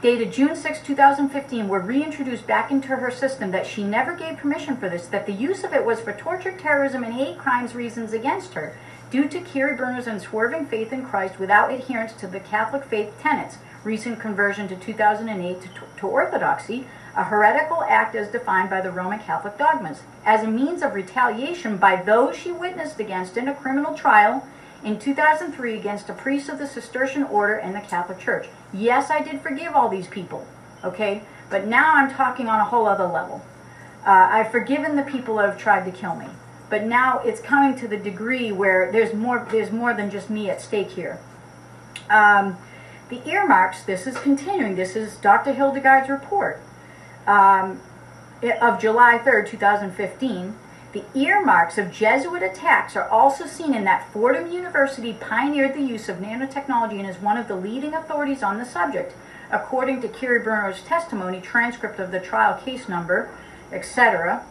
[0.00, 4.76] dated June 6, 2015, were reintroduced back into her system that she never gave permission
[4.76, 8.12] for this, that the use of it was for torture, terrorism, and hate crimes reasons
[8.12, 8.76] against her,
[9.10, 13.56] due to Keri Berner's unswerving faith in Christ without adherence to the Catholic faith tenets,
[13.84, 16.86] recent conversion to 2008 to, to Orthodoxy,
[17.16, 21.76] a heretical act as defined by the Roman Catholic dogmas, as a means of retaliation
[21.76, 24.46] by those she witnessed against in a criminal trial
[24.82, 28.48] in 2003 against a priest of the Cistercian order and the Catholic Church.
[28.72, 30.46] Yes, I did forgive all these people,
[30.82, 31.22] okay?
[31.50, 33.44] But now I'm talking on a whole other level.
[34.04, 36.26] Uh, I've forgiven the people that have tried to kill me.
[36.68, 40.50] But now it's coming to the degree where there's more, there's more than just me
[40.50, 41.18] at stake here.
[42.10, 42.56] Um,
[43.08, 44.76] the earmarks, this is continuing.
[44.76, 45.52] This is Dr.
[45.52, 46.60] Hildegard's report
[47.26, 47.80] um,
[48.60, 50.56] of July 3rd, 2015.
[50.92, 56.08] The earmarks of Jesuit attacks are also seen in that Fordham University pioneered the use
[56.08, 59.12] of nanotechnology and is one of the leading authorities on the subject.
[59.50, 63.28] According to Keri Berner's testimony, transcript of the trial case number,
[63.72, 64.44] etc.,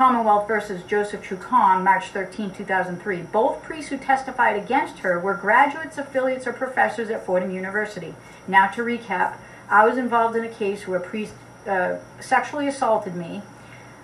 [0.00, 3.20] Commonwealth versus Joseph Chukong, March 13, 2003.
[3.30, 8.14] Both priests who testified against her were graduates, affiliates, or professors at Fordham University.
[8.48, 9.36] Now, to recap,
[9.68, 11.34] I was involved in a case where a priest
[11.68, 13.42] uh, sexually assaulted me.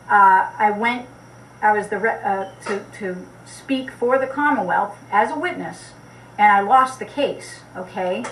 [0.06, 1.08] Uh, I went
[1.62, 5.92] I was the uh, to to speak for the Commonwealth as a witness,
[6.36, 7.60] and I lost the case.
[7.74, 8.22] Okay,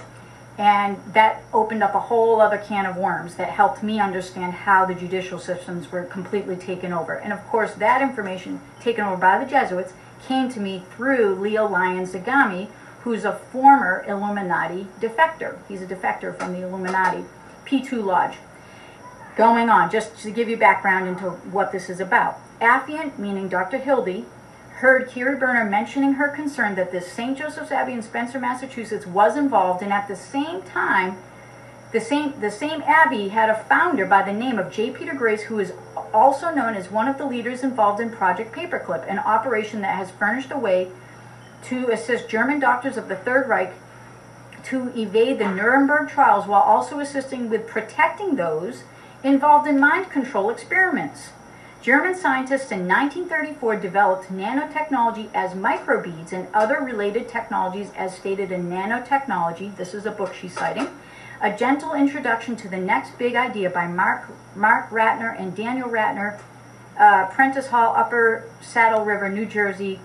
[0.56, 4.84] and that opened up a whole other can of worms that helped me understand how
[4.84, 7.14] the judicial systems were completely taken over.
[7.14, 9.94] And of course, that information taken over by the Jesuits
[10.26, 12.68] came to me through Leo Lyons Zagami,
[13.02, 15.58] who's a former Illuminati defector.
[15.68, 17.24] He's a defector from the Illuminati
[17.66, 18.36] P2 Lodge.
[19.36, 22.38] Going on, just to give you background into what this is about.
[22.60, 23.78] Affiant, meaning Dr.
[23.78, 24.24] Hildy,
[24.84, 27.38] heard Keri Berner mentioning her concern that this St.
[27.38, 31.16] Joseph's Abbey in Spencer, Massachusetts was involved, and at the same time,
[31.92, 34.90] the same, the same abbey had a founder by the name of J.
[34.90, 35.72] Peter Grace, who is
[36.12, 40.10] also known as one of the leaders involved in Project Paperclip, an operation that has
[40.10, 40.90] furnished a way
[41.62, 43.72] to assist German doctors of the Third Reich
[44.64, 48.82] to evade the Nuremberg trials while also assisting with protecting those
[49.22, 51.30] involved in mind control experiments.
[51.84, 58.70] German scientists in 1934 developed nanotechnology as microbeads and other related technologies as stated in
[58.70, 60.88] Nanotechnology, this is a book she's citing,
[61.42, 66.40] a gentle introduction to the next big idea by Mark, Mark Ratner and Daniel Ratner,
[66.98, 70.00] uh, Prentice Hall, Upper Saddle River, New Jersey,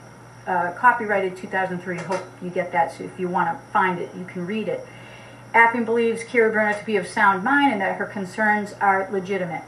[0.47, 1.97] uh, copyrighted 2003.
[1.99, 4.85] Hope you get that, so if you want to find it, you can read it.
[5.55, 9.63] Affiant believes Keri Berner to be of sound mind and that her concerns are legitimate.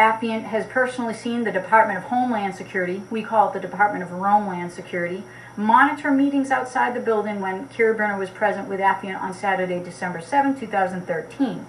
[0.00, 4.08] Affiant has personally seen the Department of Homeland Security, we call it the Department of
[4.08, 5.22] Homeland Security,
[5.58, 10.58] monitor meetings outside the building when Keri was present with Affiant on Saturday, December 7,
[10.58, 11.66] 2013,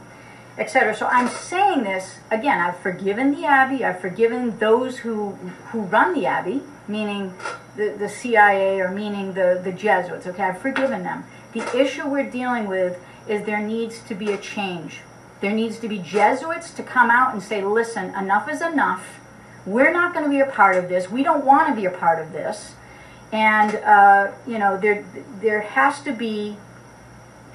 [0.57, 0.95] etc.
[0.95, 5.31] So I'm saying this, again, I've forgiven the Abbey, I've forgiven those who,
[5.71, 7.33] who run the Abbey, meaning
[7.75, 11.25] the, the CIA or meaning the, the Jesuits, okay, I've forgiven them.
[11.51, 12.97] The issue we're dealing with
[13.27, 15.01] is there needs to be a change.
[15.41, 19.19] There needs to be Jesuits to come out and say, listen, enough is enough.
[19.65, 21.09] We're not going to be a part of this.
[21.09, 22.76] We don't want to be a part of this.
[23.31, 25.05] And, uh, you know, there,
[25.39, 26.57] there has to be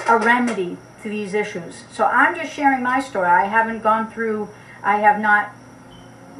[0.08, 1.84] a remedy to these issues.
[1.92, 3.28] So I'm just sharing my story.
[3.28, 4.48] I haven't gone through,
[4.82, 5.52] I have not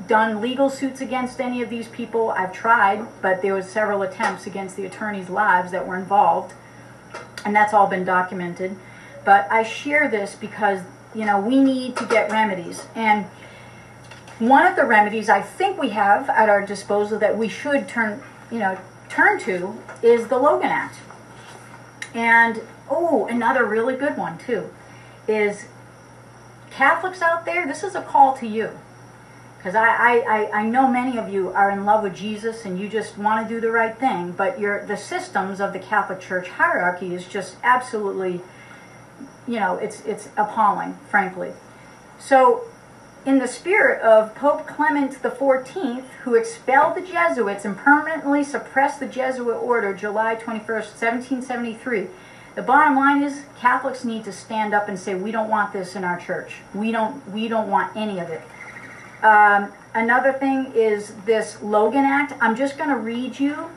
[0.09, 2.31] done legal suits against any of these people.
[2.31, 6.55] I've tried, but there was several attempts against the attorneys' lives that were involved.
[7.45, 8.77] And that's all been documented.
[9.25, 10.81] But I share this because
[11.17, 12.87] you know, we need to get remedies.
[12.95, 13.25] And
[14.39, 18.23] one of the remedies I think we have at our disposal that we should turn,
[18.51, 18.79] you know,
[19.09, 20.99] turn to is the Logan Act.
[22.15, 22.61] And
[22.91, 24.71] oh, another really good one too
[25.27, 25.67] is
[26.71, 28.71] Catholics out there, this is a call to you.
[29.57, 32.89] Because I, I, I know many of you are in love with Jesus and you
[32.89, 36.49] just want to do the right thing, but your the systems of the Catholic Church
[36.51, 38.43] hierarchy is just absolutely
[39.47, 41.53] you know, it's, it's appalling, frankly.
[42.19, 42.65] So,
[43.25, 49.07] in the spirit of Pope Clement XIV, who expelled the Jesuits and permanently suppressed the
[49.07, 52.07] Jesuit order July 21st, 1773,
[52.55, 55.97] the bottom line is Catholics need to stand up and say, we don't want this
[55.97, 56.55] in our church.
[56.73, 58.43] We don't, we don't want any of it.
[59.23, 62.33] Um, another thing is this Logan Act.
[62.41, 63.71] I'm just going to read you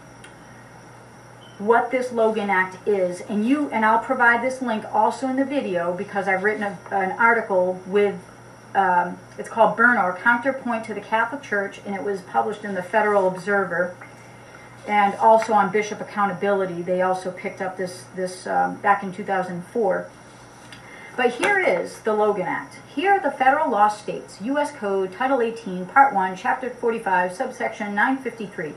[1.59, 3.21] what this Logan Act is.
[3.21, 6.77] And you and I'll provide this link also in the video because I've written a,
[6.91, 8.15] an article with
[8.75, 12.75] um, it's called Burn or Counterpoint to the Catholic Church, and it was published in
[12.75, 13.95] the Federal Observer
[14.87, 16.81] and also on Bishop Accountability.
[16.81, 20.09] They also picked up this this um, back in 2004.
[21.17, 22.75] But here is the Logan Act.
[22.95, 24.71] Here the federal law states, U.S.
[24.71, 28.73] Code, Title 18, Part 1, Chapter 45, subsection 953,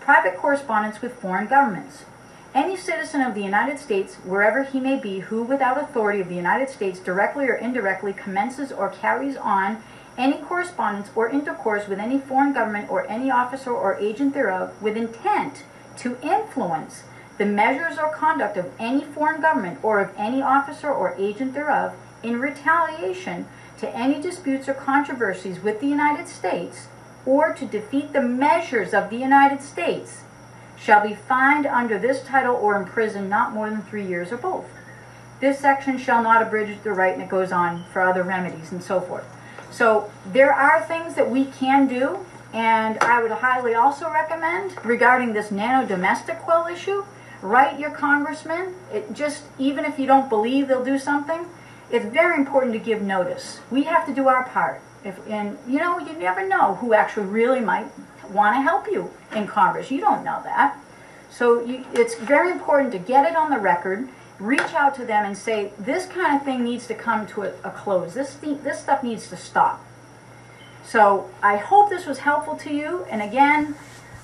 [0.00, 2.04] private correspondence with foreign governments.
[2.56, 6.34] Any citizen of the United States, wherever he may be, who, without authority of the
[6.34, 9.82] United States, directly or indirectly commences or carries on
[10.16, 14.96] any correspondence or intercourse with any foreign government or any officer or agent thereof with
[14.96, 15.64] intent
[15.98, 17.02] to influence
[17.36, 21.92] the measures or conduct of any foreign government or of any officer or agent thereof
[22.22, 23.46] in retaliation
[23.76, 26.86] to any disputes or controversies with the United States
[27.26, 30.22] or to defeat the measures of the United States
[30.78, 34.66] shall be fined under this title or imprisoned not more than three years or both.
[35.40, 38.82] This section shall not abridge the right, and it goes on for other remedies and
[38.82, 39.26] so forth.
[39.70, 45.32] So there are things that we can do, and I would highly also recommend regarding
[45.32, 47.04] this nano domestic quill issue
[47.42, 48.74] write your congressman.
[48.92, 51.46] It just even if you don't believe they'll do something,
[51.90, 53.60] it's very important to give notice.
[53.70, 54.80] We have to do our part.
[55.04, 57.86] If and you know you never know who actually really might
[58.30, 59.90] want to help you in Congress.
[59.90, 60.78] You don't know that.
[61.30, 64.08] So you, it's very important to get it on the record,
[64.38, 67.52] reach out to them and say this kind of thing needs to come to a,
[67.64, 68.14] a close.
[68.14, 69.84] This this stuff needs to stop.
[70.84, 73.04] So I hope this was helpful to you.
[73.10, 73.74] And again,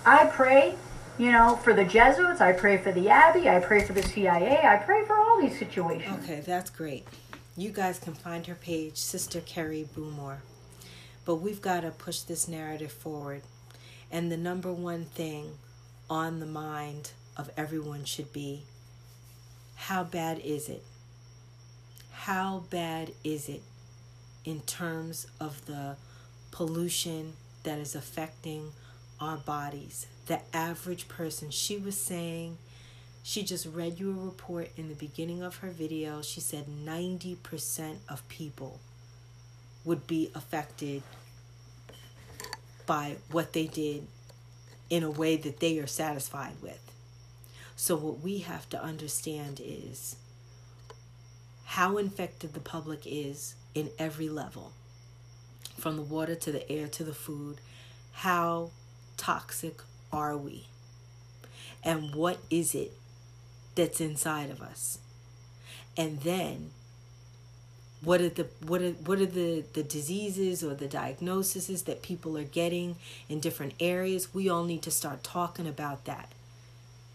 [0.06, 0.76] I pray
[1.18, 4.62] you know, for the Jesuits, I pray for the Abbey, I pray for the CIA,
[4.64, 6.24] I pray for all these situations.
[6.24, 7.06] Okay, that's great.
[7.56, 10.38] You guys can find her page, Sister Carrie Boomore.
[11.24, 13.42] But we've got to push this narrative forward.
[14.12, 15.52] And the number one thing
[16.08, 18.62] on the mind of everyone should be
[19.74, 20.84] how bad is it?
[22.12, 23.62] How bad is it
[24.44, 25.96] in terms of the
[26.52, 27.32] pollution
[27.64, 28.72] that is affecting
[29.18, 30.06] our bodies?
[30.26, 31.50] the average person.
[31.50, 32.58] She was saying,
[33.22, 36.22] she just read you a report in the beginning of her video.
[36.22, 38.80] She said 90% of people
[39.84, 41.02] would be affected
[42.92, 44.06] by what they did
[44.90, 46.92] in a way that they are satisfied with.
[47.74, 50.16] So, what we have to understand is
[51.64, 54.72] how infected the public is in every level
[55.78, 57.62] from the water to the air to the food,
[58.12, 58.72] how
[59.16, 59.80] toxic
[60.12, 60.66] are we?
[61.82, 62.92] And what is it
[63.74, 64.98] that's inside of us?
[65.96, 66.72] And then
[68.04, 72.36] what are the what are what are the the diseases or the diagnoses that people
[72.36, 72.96] are getting
[73.28, 76.32] in different areas we all need to start talking about that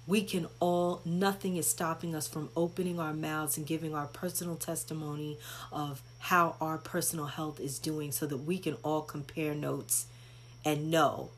[0.05, 4.55] we can all nothing is stopping us from opening our mouths and giving our personal
[4.55, 5.38] testimony
[5.72, 10.05] of how our personal health is doing so that we can all compare notes
[10.64, 11.30] and know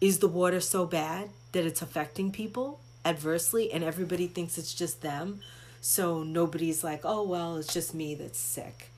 [0.00, 5.02] is the water so bad that it's affecting people adversely and everybody thinks it's just
[5.02, 5.40] them?
[5.80, 8.90] So nobody's like, oh, well, it's just me that's sick,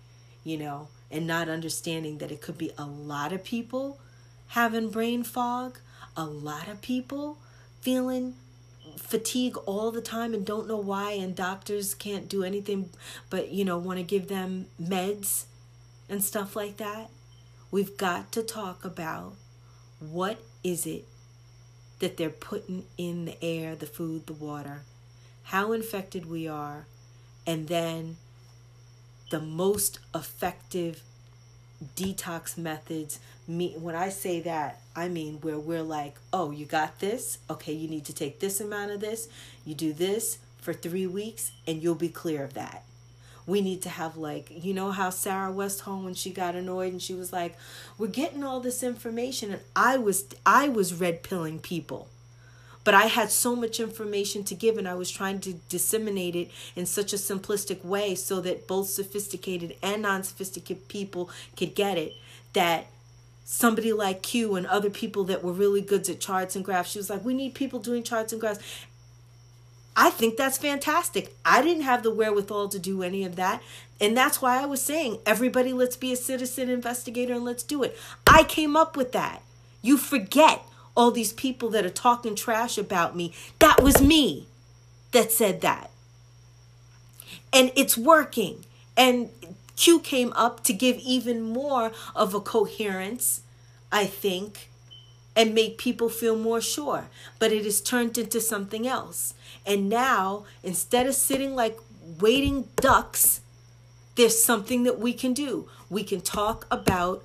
[0.45, 3.99] you know, and not understanding that it could be a lot of people
[4.49, 5.79] having brain fog,
[6.17, 7.39] a lot of people
[7.81, 8.35] feeling
[8.97, 12.91] fatigue all the time and don't know why and doctors can't do anything
[13.31, 15.45] but you know want to give them meds
[16.09, 17.09] and stuff like that.
[17.71, 19.35] We've got to talk about
[20.01, 21.07] what is it
[22.01, 24.83] that they're putting in the air, the food, the water,
[25.51, 26.87] how infected we are,
[27.45, 28.17] and then
[29.33, 31.03] the most effective
[31.97, 33.19] detox methods.
[33.49, 37.39] Me, when I say that, I mean where we're like, oh, you got this?
[37.51, 39.29] Okay, you need to take this amount of this.
[39.65, 42.85] You do this for three weeks, and you'll be clear of that
[43.45, 47.03] we need to have like you know how Sarah Westall when she got annoyed and
[47.03, 47.57] she was like
[47.99, 52.07] we're getting all this information and I was I was red pilling people
[52.85, 56.51] but I had so much information to give and I was trying to disseminate it
[56.75, 62.15] in such a simplistic way so that both sophisticated and non-sophisticated people could get it
[62.53, 62.87] that
[63.45, 66.99] somebody like Q and other people that were really good at charts and graphs she
[66.99, 68.61] was like we need people doing charts and graphs
[69.97, 71.37] I think that's fantastic.
[71.45, 73.63] I didn't have the wherewithal to do any of that.
[74.01, 77.83] And that's why I was saying, everybody, let's be a citizen investigator and let's do
[77.83, 77.99] it.
[78.27, 79.43] I came up with that.
[79.83, 80.65] You forget
[80.97, 83.33] all these people that are talking trash about me.
[83.59, 84.47] That was me
[85.13, 85.91] that said that.
[87.53, 88.65] And it's working.
[88.97, 89.31] And
[89.77, 93.43] Q came up to give even more of a coherence,
[93.91, 94.69] I think,
[95.35, 97.09] and make people feel more sure.
[97.39, 99.35] But it is turned into something else.
[99.65, 101.79] And now, instead of sitting like
[102.21, 103.41] waiting ducks,
[104.17, 105.69] there's something that we can do.
[105.89, 107.25] We can talk about,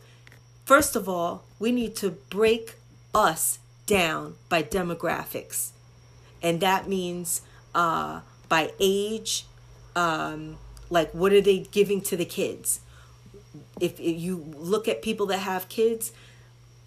[0.66, 2.76] first of all, we need to break
[3.16, 5.72] us down by demographics.
[6.44, 7.42] And that means
[7.74, 8.20] uh,
[8.50, 9.46] by age,
[9.96, 10.58] um,
[10.90, 12.82] like what are they giving to the kids?
[13.80, 16.12] If, if you look at people that have kids,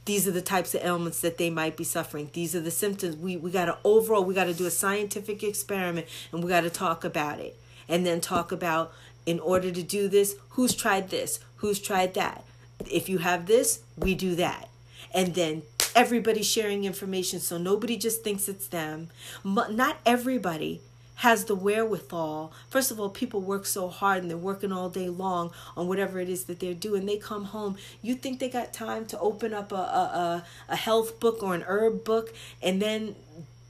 [0.05, 2.30] these are the types of ailments that they might be suffering.
[2.32, 3.16] These are the symptoms.
[3.16, 6.62] We we got to overall we got to do a scientific experiment and we got
[6.62, 7.59] to talk about it.
[7.90, 8.92] And then talk about
[9.26, 12.44] in order to do this, who's tried this, who's tried that.
[12.90, 14.70] If you have this, we do that.
[15.12, 15.62] And then
[15.98, 19.08] everybody sharing information so nobody just thinks it's them.
[19.44, 20.80] Not everybody
[21.16, 22.52] has the wherewithal.
[22.70, 26.20] First of all, people work so hard and they're working all day long on whatever
[26.20, 27.04] it is that they're doing.
[27.04, 27.76] They come home.
[28.00, 31.64] You think they got time to open up a, a, a health book or an
[31.66, 33.16] herb book and then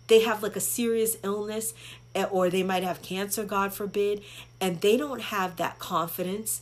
[0.08, 1.72] they have like a serious illness
[2.14, 4.22] eh, or they might have cancer, God forbid,
[4.60, 6.60] and they don't have that confidence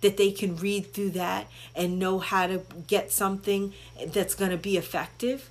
[0.00, 3.72] that they can read through that and know how to get something
[4.06, 5.50] that's going to be effective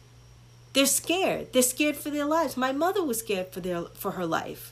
[0.78, 1.54] they're scared.
[1.54, 2.56] They're scared for their lives.
[2.56, 4.72] My mother was scared for their for her life.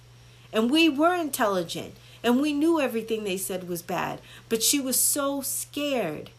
[0.54, 5.00] And we were intelligent and we knew everything they said was bad but she was
[5.00, 6.30] so scared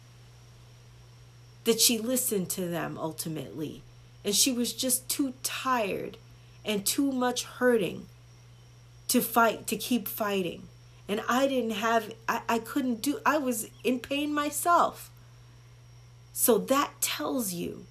[1.65, 3.83] that she listened to them ultimately.
[4.25, 6.17] And she was just too tired
[6.65, 8.07] and too much hurting
[9.09, 10.69] to fight to keep fighting
[11.09, 15.11] and I didn't have, I, I couldn't do, I was in pain myself.
[16.33, 17.87] So that tells you,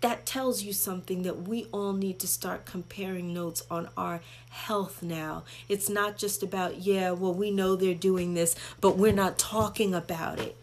[0.00, 4.20] that tells you something that we all need to start comparing notes on our
[4.50, 5.44] health now.
[5.66, 9.94] It's not just about, yeah, well, we know they're doing this, but we're not talking
[9.94, 10.56] about it.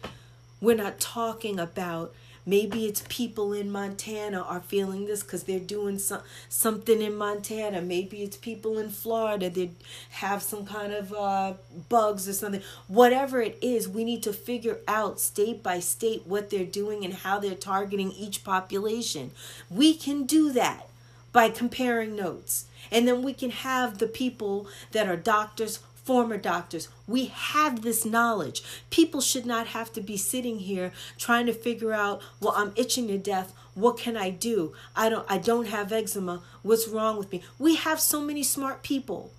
[0.60, 2.14] We're not talking about
[2.44, 7.80] Maybe it's people in Montana are feeling this because they're doing some, something in Montana.
[7.80, 9.70] Maybe it's people in Florida that
[10.10, 11.54] have some kind of uh,
[11.88, 12.62] bugs or something.
[12.88, 17.14] Whatever it is, we need to figure out state by state what they're doing and
[17.14, 19.30] how they're targeting each population.
[19.70, 20.88] We can do that
[21.32, 22.66] by comparing notes.
[22.90, 26.88] And then we can have the people that are doctors, former doctors.
[27.06, 28.62] We have this knowledge.
[28.90, 33.08] People should not have to be sitting here trying to figure out, well, I'm itching
[33.08, 33.52] to death.
[33.74, 34.74] What can I do?
[34.94, 36.42] I don't I don't have eczema.
[36.62, 37.42] What's wrong with me?
[37.58, 39.30] We have so many smart people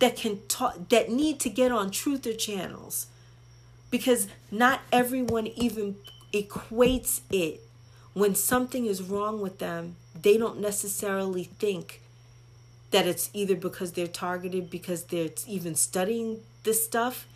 [0.00, 3.06] that can talk that need to get on truther channels
[3.90, 5.96] because not everyone even
[6.32, 7.62] equates it
[8.12, 12.00] when something is wrong with them they don't necessarily think
[12.94, 17.26] that it's either because they're targeted because they're even studying this stuff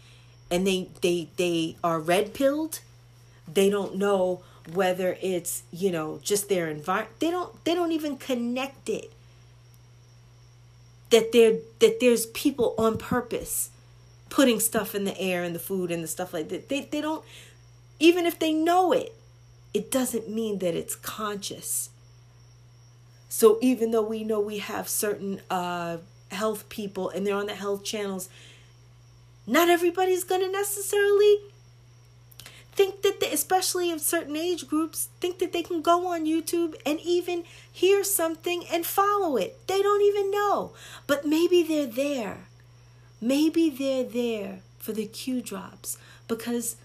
[0.51, 2.81] and they they they are red pilled
[3.53, 8.17] they don't know whether it's you know just their environment they don't they don't even
[8.17, 9.13] connect it.
[11.11, 13.71] That there that there's people on purpose
[14.29, 16.69] putting stuff in the air and the food and the stuff like that.
[16.69, 17.25] They, they don't
[17.99, 19.15] even if they know it
[19.73, 21.91] it doesn't mean that it's conscious
[23.29, 25.99] so even though we know we have certain uh,
[26.31, 28.29] health people and they're on the health channels,
[29.47, 31.39] not everybody's going to necessarily
[32.73, 36.77] think that they, especially in certain age groups think that they can go on youtube
[36.87, 37.43] and even
[37.73, 39.67] hear something and follow it.
[39.67, 40.73] They don't even know.
[41.09, 42.47] But maybe they're there.
[43.21, 45.99] Maybe they're there for the Q drops
[46.29, 46.77] because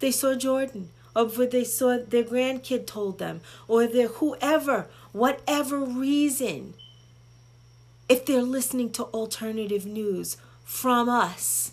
[0.00, 4.88] they saw jordan or they saw their grandkid told them or their whoever
[5.18, 6.74] whatever reason,
[8.08, 11.72] if they're listening to alternative news from us,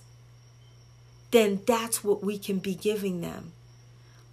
[1.32, 3.52] then that's what we can be giving them.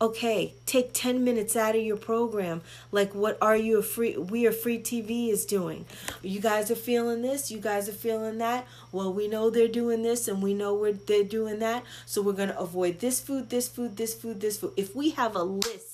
[0.01, 4.49] Okay, take 10 minutes out of your program, like what are you a free we
[4.49, 5.85] are free TV is doing.
[6.23, 8.67] You guys are feeling this, you guys are feeling that.
[8.91, 11.85] Well, we know they're doing this and we know we're they're doing that.
[12.05, 14.73] So we're gonna avoid this food, this food, this food, this food.
[14.77, 15.92] If we have a list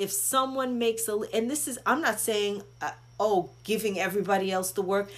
[0.00, 2.90] if someone makes a and this is i'm not saying uh,
[3.20, 5.10] oh giving everybody else the work.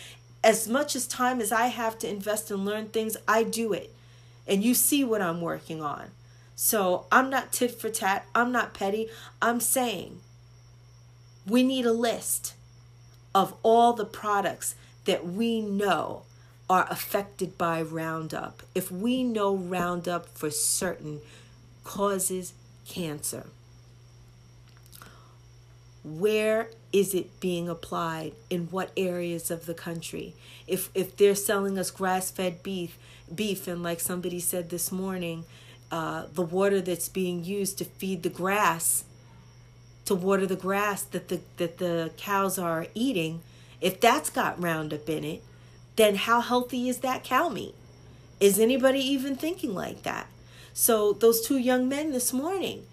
[0.44, 3.94] As much as time as i have to invest and learn things i do it.
[4.46, 6.10] And you see what i'm working on.
[6.56, 8.26] So i'm not tit for tat.
[8.34, 9.09] I'm not petty.
[9.40, 10.18] I'm saying
[11.46, 12.54] we need a list
[13.34, 16.22] of all the products that we know
[16.68, 18.64] are affected by roundup.
[18.74, 21.20] If we know roundup for certain
[21.84, 22.52] causes
[22.84, 23.46] cancer
[26.05, 30.35] where is it being applied in what areas of the country
[30.66, 32.99] if if they're selling us grass-fed beef
[33.33, 35.45] beef and like somebody said this morning
[35.93, 39.05] uh, the water that's being used to feed the grass
[40.05, 43.43] to water the grass that the that the cows are eating,
[43.81, 45.43] if that's got Roundup in it,
[45.97, 47.74] then how healthy is that cow meat?
[48.41, 50.27] Is anybody even thinking like that?
[50.74, 52.87] So those two young men this morning,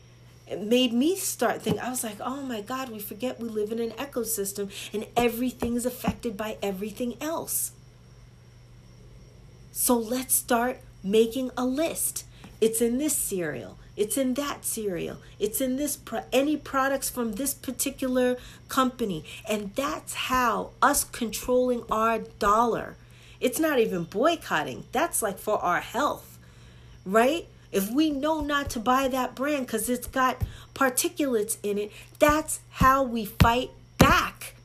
[0.50, 3.72] it made me start thinking i was like oh my god we forget we live
[3.72, 7.72] in an ecosystem and everything is affected by everything else.
[9.72, 12.26] So let's start making a list.
[12.60, 13.78] It's in this cereal.
[13.96, 15.18] It's in that cereal.
[15.40, 19.26] It's in this pro- any products from this particular company.
[19.48, 22.96] And that's how us controlling our dollar
[23.40, 24.84] it's not even boycotting.
[24.92, 26.38] That's like for our health
[27.06, 30.42] right if we know not to buy that brand because it's got
[30.74, 34.56] particulates in it, that's how we fight back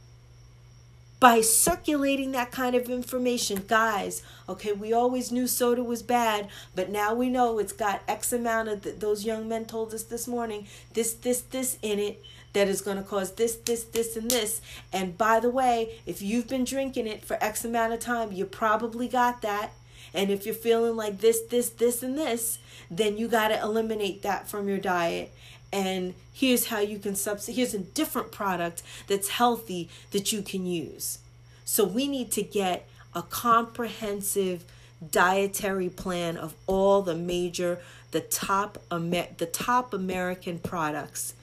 [1.20, 3.64] by circulating that kind of information.
[3.66, 8.32] Guys, okay, we always knew soda was bad, but now we know it's got X
[8.32, 12.22] amount of th- those young men told us this morning this, this, this in it
[12.52, 14.60] that is going to cause this, this, this, and this.
[14.93, 18.44] And by the way, if you've been drinking it for X amount of time, you
[18.44, 19.72] probably got that.
[20.15, 22.59] And if you're feeling like this, this, this, and this,
[22.91, 25.32] then you got to eliminate that from your diet.
[25.73, 27.57] And here's how you can substitute.
[27.57, 31.19] Here's a different product that's healthy that you can use.
[31.65, 34.65] So we need to get a comprehensive
[35.11, 37.81] dietary plan of all the major,
[38.12, 41.35] the top, the top American products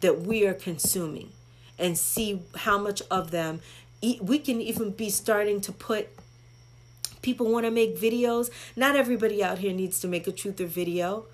[0.00, 1.30] that we are consuming,
[1.78, 3.60] and see how much of them
[4.20, 6.08] we can even be starting to put
[7.22, 8.50] people want to make videos.
[8.76, 11.24] Not everybody out here needs to make a truther video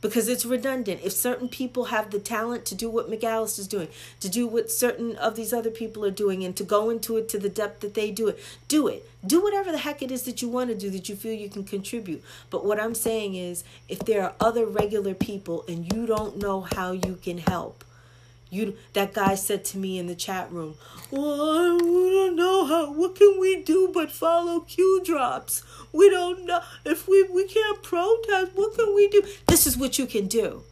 [0.00, 1.00] because it's redundant.
[1.02, 3.88] If certain people have the talent to do what McAllister's doing,
[4.20, 7.28] to do what certain of these other people are doing, and to go into it
[7.30, 8.38] to the depth that they do it,
[8.68, 9.08] do it.
[9.26, 11.48] Do whatever the heck it is that you want to do that you feel you
[11.48, 12.22] can contribute.
[12.50, 16.60] But what I'm saying is, if there are other regular people and you don't know
[16.60, 17.84] how you can help,
[18.50, 20.76] you that guy said to me in the chat room,
[21.10, 22.92] "Well, we don't know how.
[22.92, 25.62] What can we do but follow Q drops?
[25.92, 28.52] We don't know if we we can't protest.
[28.54, 29.22] What can we do?
[29.46, 30.62] This is what you can do.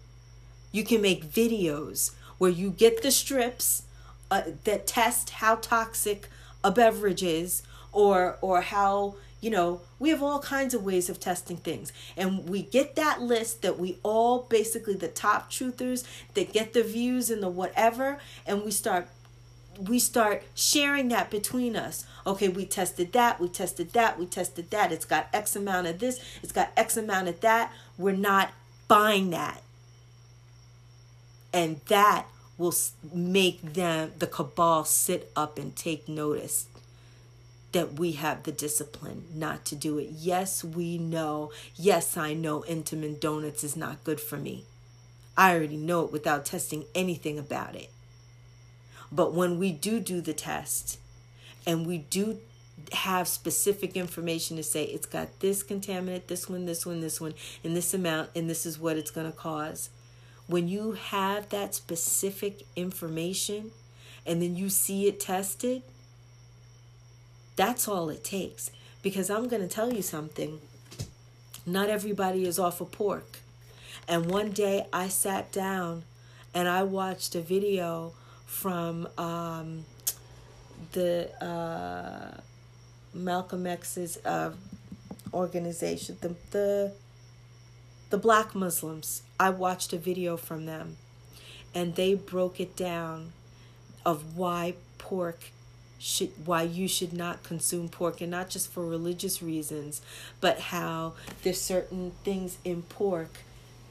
[0.72, 3.82] You can make videos where you get the strips
[4.30, 6.28] uh, that test how toxic
[6.62, 7.62] a beverage is,
[7.92, 9.16] or or how
[9.46, 11.92] you know, we have all kinds of ways of testing things.
[12.16, 16.02] And we get that list that we all basically the top truthers
[16.34, 19.06] that get the views and the whatever, and we start
[19.78, 22.06] we start sharing that between us.
[22.26, 24.90] Okay, we tested that, we tested that, we tested that.
[24.90, 27.72] It's got X amount of this, it's got X amount of that.
[27.96, 28.52] We're not
[28.88, 29.62] buying that.
[31.52, 32.26] And that
[32.58, 32.74] will
[33.14, 36.66] make them, the cabal, sit up and take notice
[37.76, 40.08] that we have the discipline not to do it.
[40.10, 41.52] Yes, we know.
[41.74, 44.64] Yes, I know Entenmann Donuts is not good for me.
[45.36, 47.90] I already know it without testing anything about it.
[49.12, 50.98] But when we do do the test
[51.66, 52.38] and we do
[52.92, 57.34] have specific information to say it's got this contaminant, this one, this one, this one,
[57.62, 59.90] in this amount, and this is what it's going to cause.
[60.46, 63.72] When you have that specific information
[64.24, 65.82] and then you see it tested,
[67.56, 68.70] that's all it takes.
[69.02, 70.60] Because I'm going to tell you something.
[71.64, 73.38] Not everybody is off of pork.
[74.08, 76.04] And one day I sat down
[76.54, 78.12] and I watched a video
[78.46, 79.84] from um,
[80.92, 82.40] the uh,
[83.12, 84.52] Malcolm X's uh,
[85.34, 86.92] organization, the, the
[88.08, 89.22] the black Muslims.
[89.38, 90.96] I watched a video from them,
[91.74, 93.32] and they broke it down
[94.04, 95.50] of why pork
[95.98, 100.02] should why you should not consume pork and not just for religious reasons
[100.40, 103.38] but how there's certain things in pork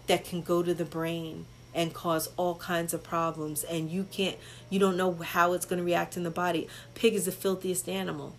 [0.07, 4.38] that can go to the brain and cause all kinds of problems and you can't
[4.69, 6.68] you don't know how it's going to react in the body.
[6.95, 8.36] Pig is the filthiest animal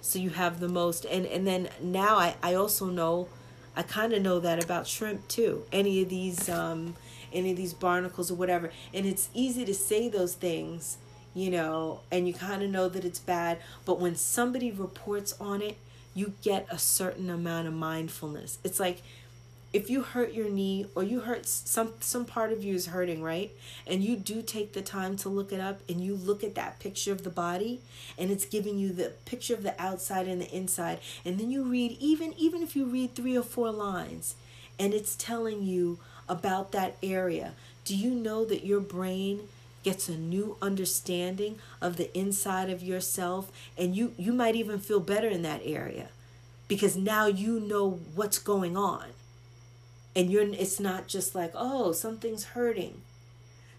[0.00, 3.26] so you have the most and and then now i i also know
[3.74, 5.64] i kind of know that about shrimp too.
[5.72, 6.94] Any of these um
[7.32, 10.98] any of these barnacles or whatever and it's easy to say those things
[11.34, 13.58] you know, and you kind of know that it's bad.
[13.84, 15.76] But when somebody reports on it,
[16.14, 18.58] you get a certain amount of mindfulness.
[18.62, 19.02] It's like
[19.72, 23.20] if you hurt your knee or you hurt some some part of you is hurting,
[23.20, 23.50] right?
[23.88, 26.78] And you do take the time to look it up and you look at that
[26.78, 27.80] picture of the body
[28.16, 31.00] and it's giving you the picture of the outside and the inside.
[31.24, 34.36] And then you read even even if you read 3 or 4 lines
[34.78, 35.98] and it's telling you
[36.28, 37.54] about that area.
[37.84, 39.48] Do you know that your brain
[39.84, 45.00] gets a new understanding of the inside of yourself and you you might even feel
[45.00, 46.08] better in that area
[46.68, 49.06] because now you know what's going on
[50.16, 53.02] and you're it's not just like oh something's hurting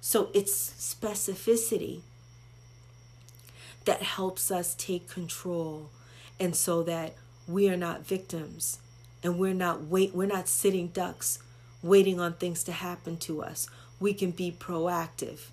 [0.02, 2.02] So it's specificity
[3.86, 5.90] that helps us take control
[6.40, 7.16] and so that
[7.48, 8.80] we are not victims
[9.24, 11.40] and we're not wait we're not sitting ducks
[11.82, 13.70] waiting on things to happen to us.
[14.00, 15.50] We can be proactive.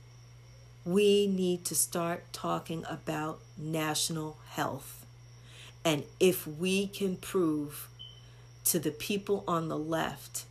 [0.85, 5.07] We need to start talking about national health.
[5.85, 7.89] And if we can prove
[8.65, 10.45] to the people on the left,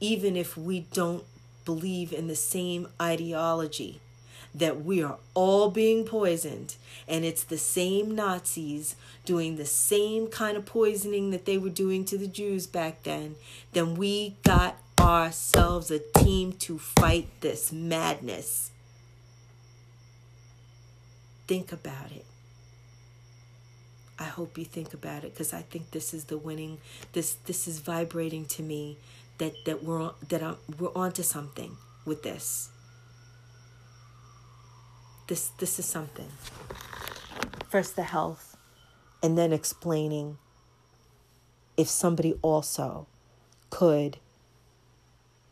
[0.00, 1.24] even if we don't
[1.64, 4.00] believe in the same ideology,
[4.54, 6.74] that we are all being poisoned
[7.06, 12.04] and it's the same Nazis doing the same kind of poisoning that they were doing
[12.06, 13.36] to the Jews back then,
[13.72, 18.70] then we got ourselves a team to fight this madness.
[21.50, 22.24] Think about it.
[24.20, 26.78] I hope you think about it because I think this is the winning.
[27.12, 28.98] This this is vibrating to me
[29.38, 32.70] that that we're that I'm, we're onto something with this.
[35.26, 36.28] This this is something.
[37.68, 38.56] First the health,
[39.20, 40.38] and then explaining
[41.76, 43.08] if somebody also
[43.70, 44.18] could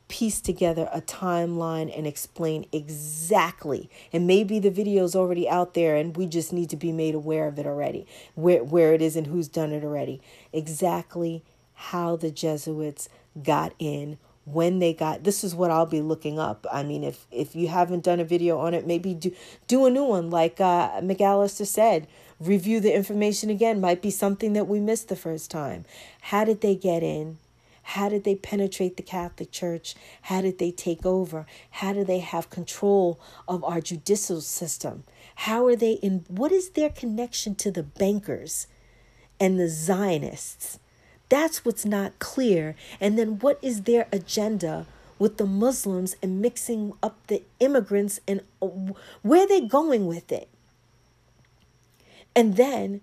[0.09, 5.97] piece together a timeline and explain exactly and maybe the video is already out there
[5.97, 9.17] and we just need to be made aware of it already where where it is
[9.17, 10.21] and who's done it already
[10.53, 11.45] exactly
[11.75, 13.09] how the Jesuits
[13.43, 16.67] got in when they got this is what I'll be looking up.
[16.73, 19.35] I mean if if you haven't done a video on it maybe do
[19.67, 22.09] do a new one like uh McAllister said
[22.41, 25.85] review the information again might be something that we missed the first time.
[26.23, 27.39] How did they get in?
[27.93, 29.95] How did they penetrate the Catholic Church?
[30.21, 31.47] How did they take over?
[31.71, 35.05] How do they have control of our judicial system?
[35.37, 36.27] How are they in?
[36.29, 38.67] What is their connection to the bankers
[39.41, 40.79] and the Zionists?
[41.31, 42.77] That's what's not clear.
[43.01, 44.85] And then what is their agenda
[45.19, 48.67] with the Muslims and mixing up the immigrants and uh,
[49.23, 50.51] where are they going with it?
[52.37, 53.01] And then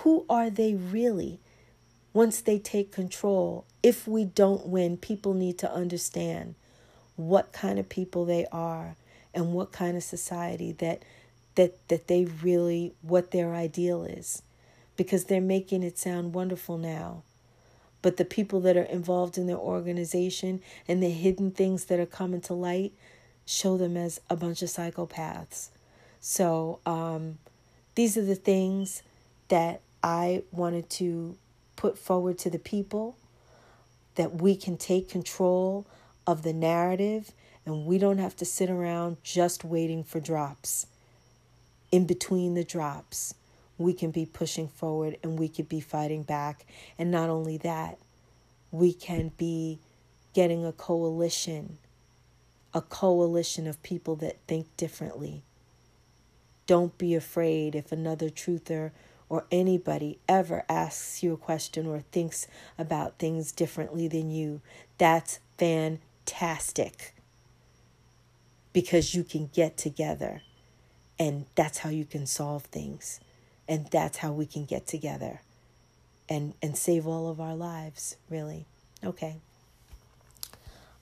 [0.00, 1.38] who are they really?
[2.12, 6.54] Once they take control, if we don't win, people need to understand
[7.16, 8.96] what kind of people they are
[9.34, 11.02] and what kind of society that
[11.54, 14.42] that that they really what their ideal is.
[14.96, 17.22] Because they're making it sound wonderful now.
[18.02, 22.06] But the people that are involved in their organization and the hidden things that are
[22.06, 22.92] coming to light
[23.46, 25.68] show them as a bunch of psychopaths.
[26.20, 27.38] So um,
[27.94, 29.02] these are the things
[29.48, 31.36] that i wanted to
[31.82, 33.16] put forward to the people,
[34.14, 35.84] that we can take control
[36.28, 37.32] of the narrative
[37.66, 40.86] and we don't have to sit around just waiting for drops.
[41.90, 43.34] In between the drops,
[43.78, 46.64] we can be pushing forward and we could be fighting back.
[47.00, 47.98] And not only that,
[48.70, 49.80] we can be
[50.34, 51.78] getting a coalition,
[52.72, 55.42] a coalition of people that think differently.
[56.68, 58.92] Don't be afraid if another truther
[59.32, 62.46] or anybody ever asks you a question or thinks
[62.76, 64.60] about things differently than you,
[64.98, 67.14] that's fantastic.
[68.74, 70.42] Because you can get together
[71.18, 73.20] and that's how you can solve things.
[73.66, 75.40] And that's how we can get together
[76.28, 78.66] and, and save all of our lives, really.
[79.02, 79.36] Okay.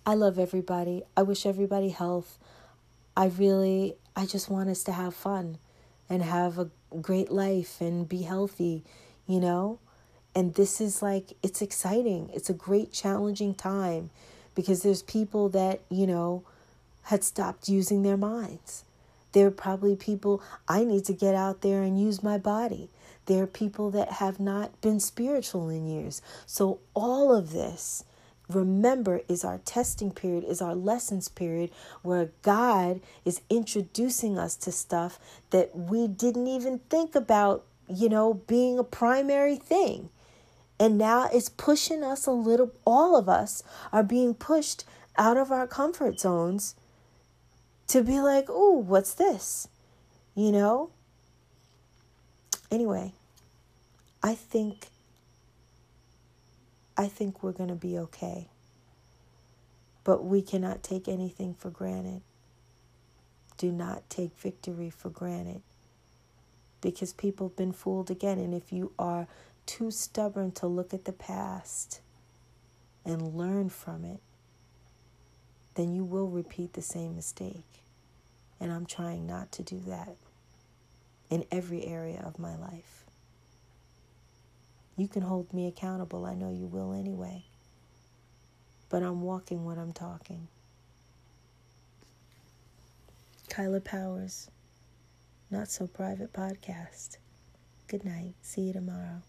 [0.07, 1.02] I love everybody.
[1.16, 2.39] I wish everybody health.
[3.16, 5.59] I really, I just want us to have fun
[6.11, 6.69] and have a
[7.01, 8.82] great life and be healthy,
[9.27, 9.78] you know?
[10.35, 12.31] And this is like, it's exciting.
[12.35, 14.11] It's a great, challenging time
[14.55, 16.43] because there's people that, you know,
[17.05, 18.85] had stopped using their minds.
[19.32, 22.91] There are probably people, I need to get out there and use my body.
[23.27, 26.20] There are people that have not been spiritual in years.
[26.47, 28.05] So, all of this
[28.55, 31.71] remember is our testing period, is our lessons period
[32.03, 35.19] where God is introducing us to stuff
[35.51, 40.11] that we didn't even think about, you know, being a primary thing.
[40.79, 43.63] And now it's pushing us a little, all of us
[43.93, 44.85] are being pushed
[45.19, 46.75] out of our comfort zones
[47.89, 49.69] to be like, oh, what's this?
[50.35, 50.91] You know?
[52.71, 53.13] Anyway,
[54.23, 54.89] I think
[57.01, 58.49] I think we're going to be okay.
[60.05, 62.21] But we cannot take anything for granted.
[63.57, 65.63] Do not take victory for granted
[66.83, 68.39] because people have been fooled again.
[68.39, 69.27] And if you are
[69.65, 72.03] too stubborn to look at the past
[73.03, 74.21] and learn from it,
[75.77, 77.81] then you will repeat the same mistake.
[78.61, 80.17] And I'm trying not to do that
[81.31, 83.00] in every area of my life.
[85.01, 86.27] You can hold me accountable.
[86.27, 87.47] I know you will anyway.
[88.91, 90.47] But I'm walking what I'm talking.
[93.49, 94.49] Kaila Powerz,
[95.51, 97.17] Not So Private Podcast.
[97.89, 98.35] Good night.
[98.43, 99.23] See you tomorrow.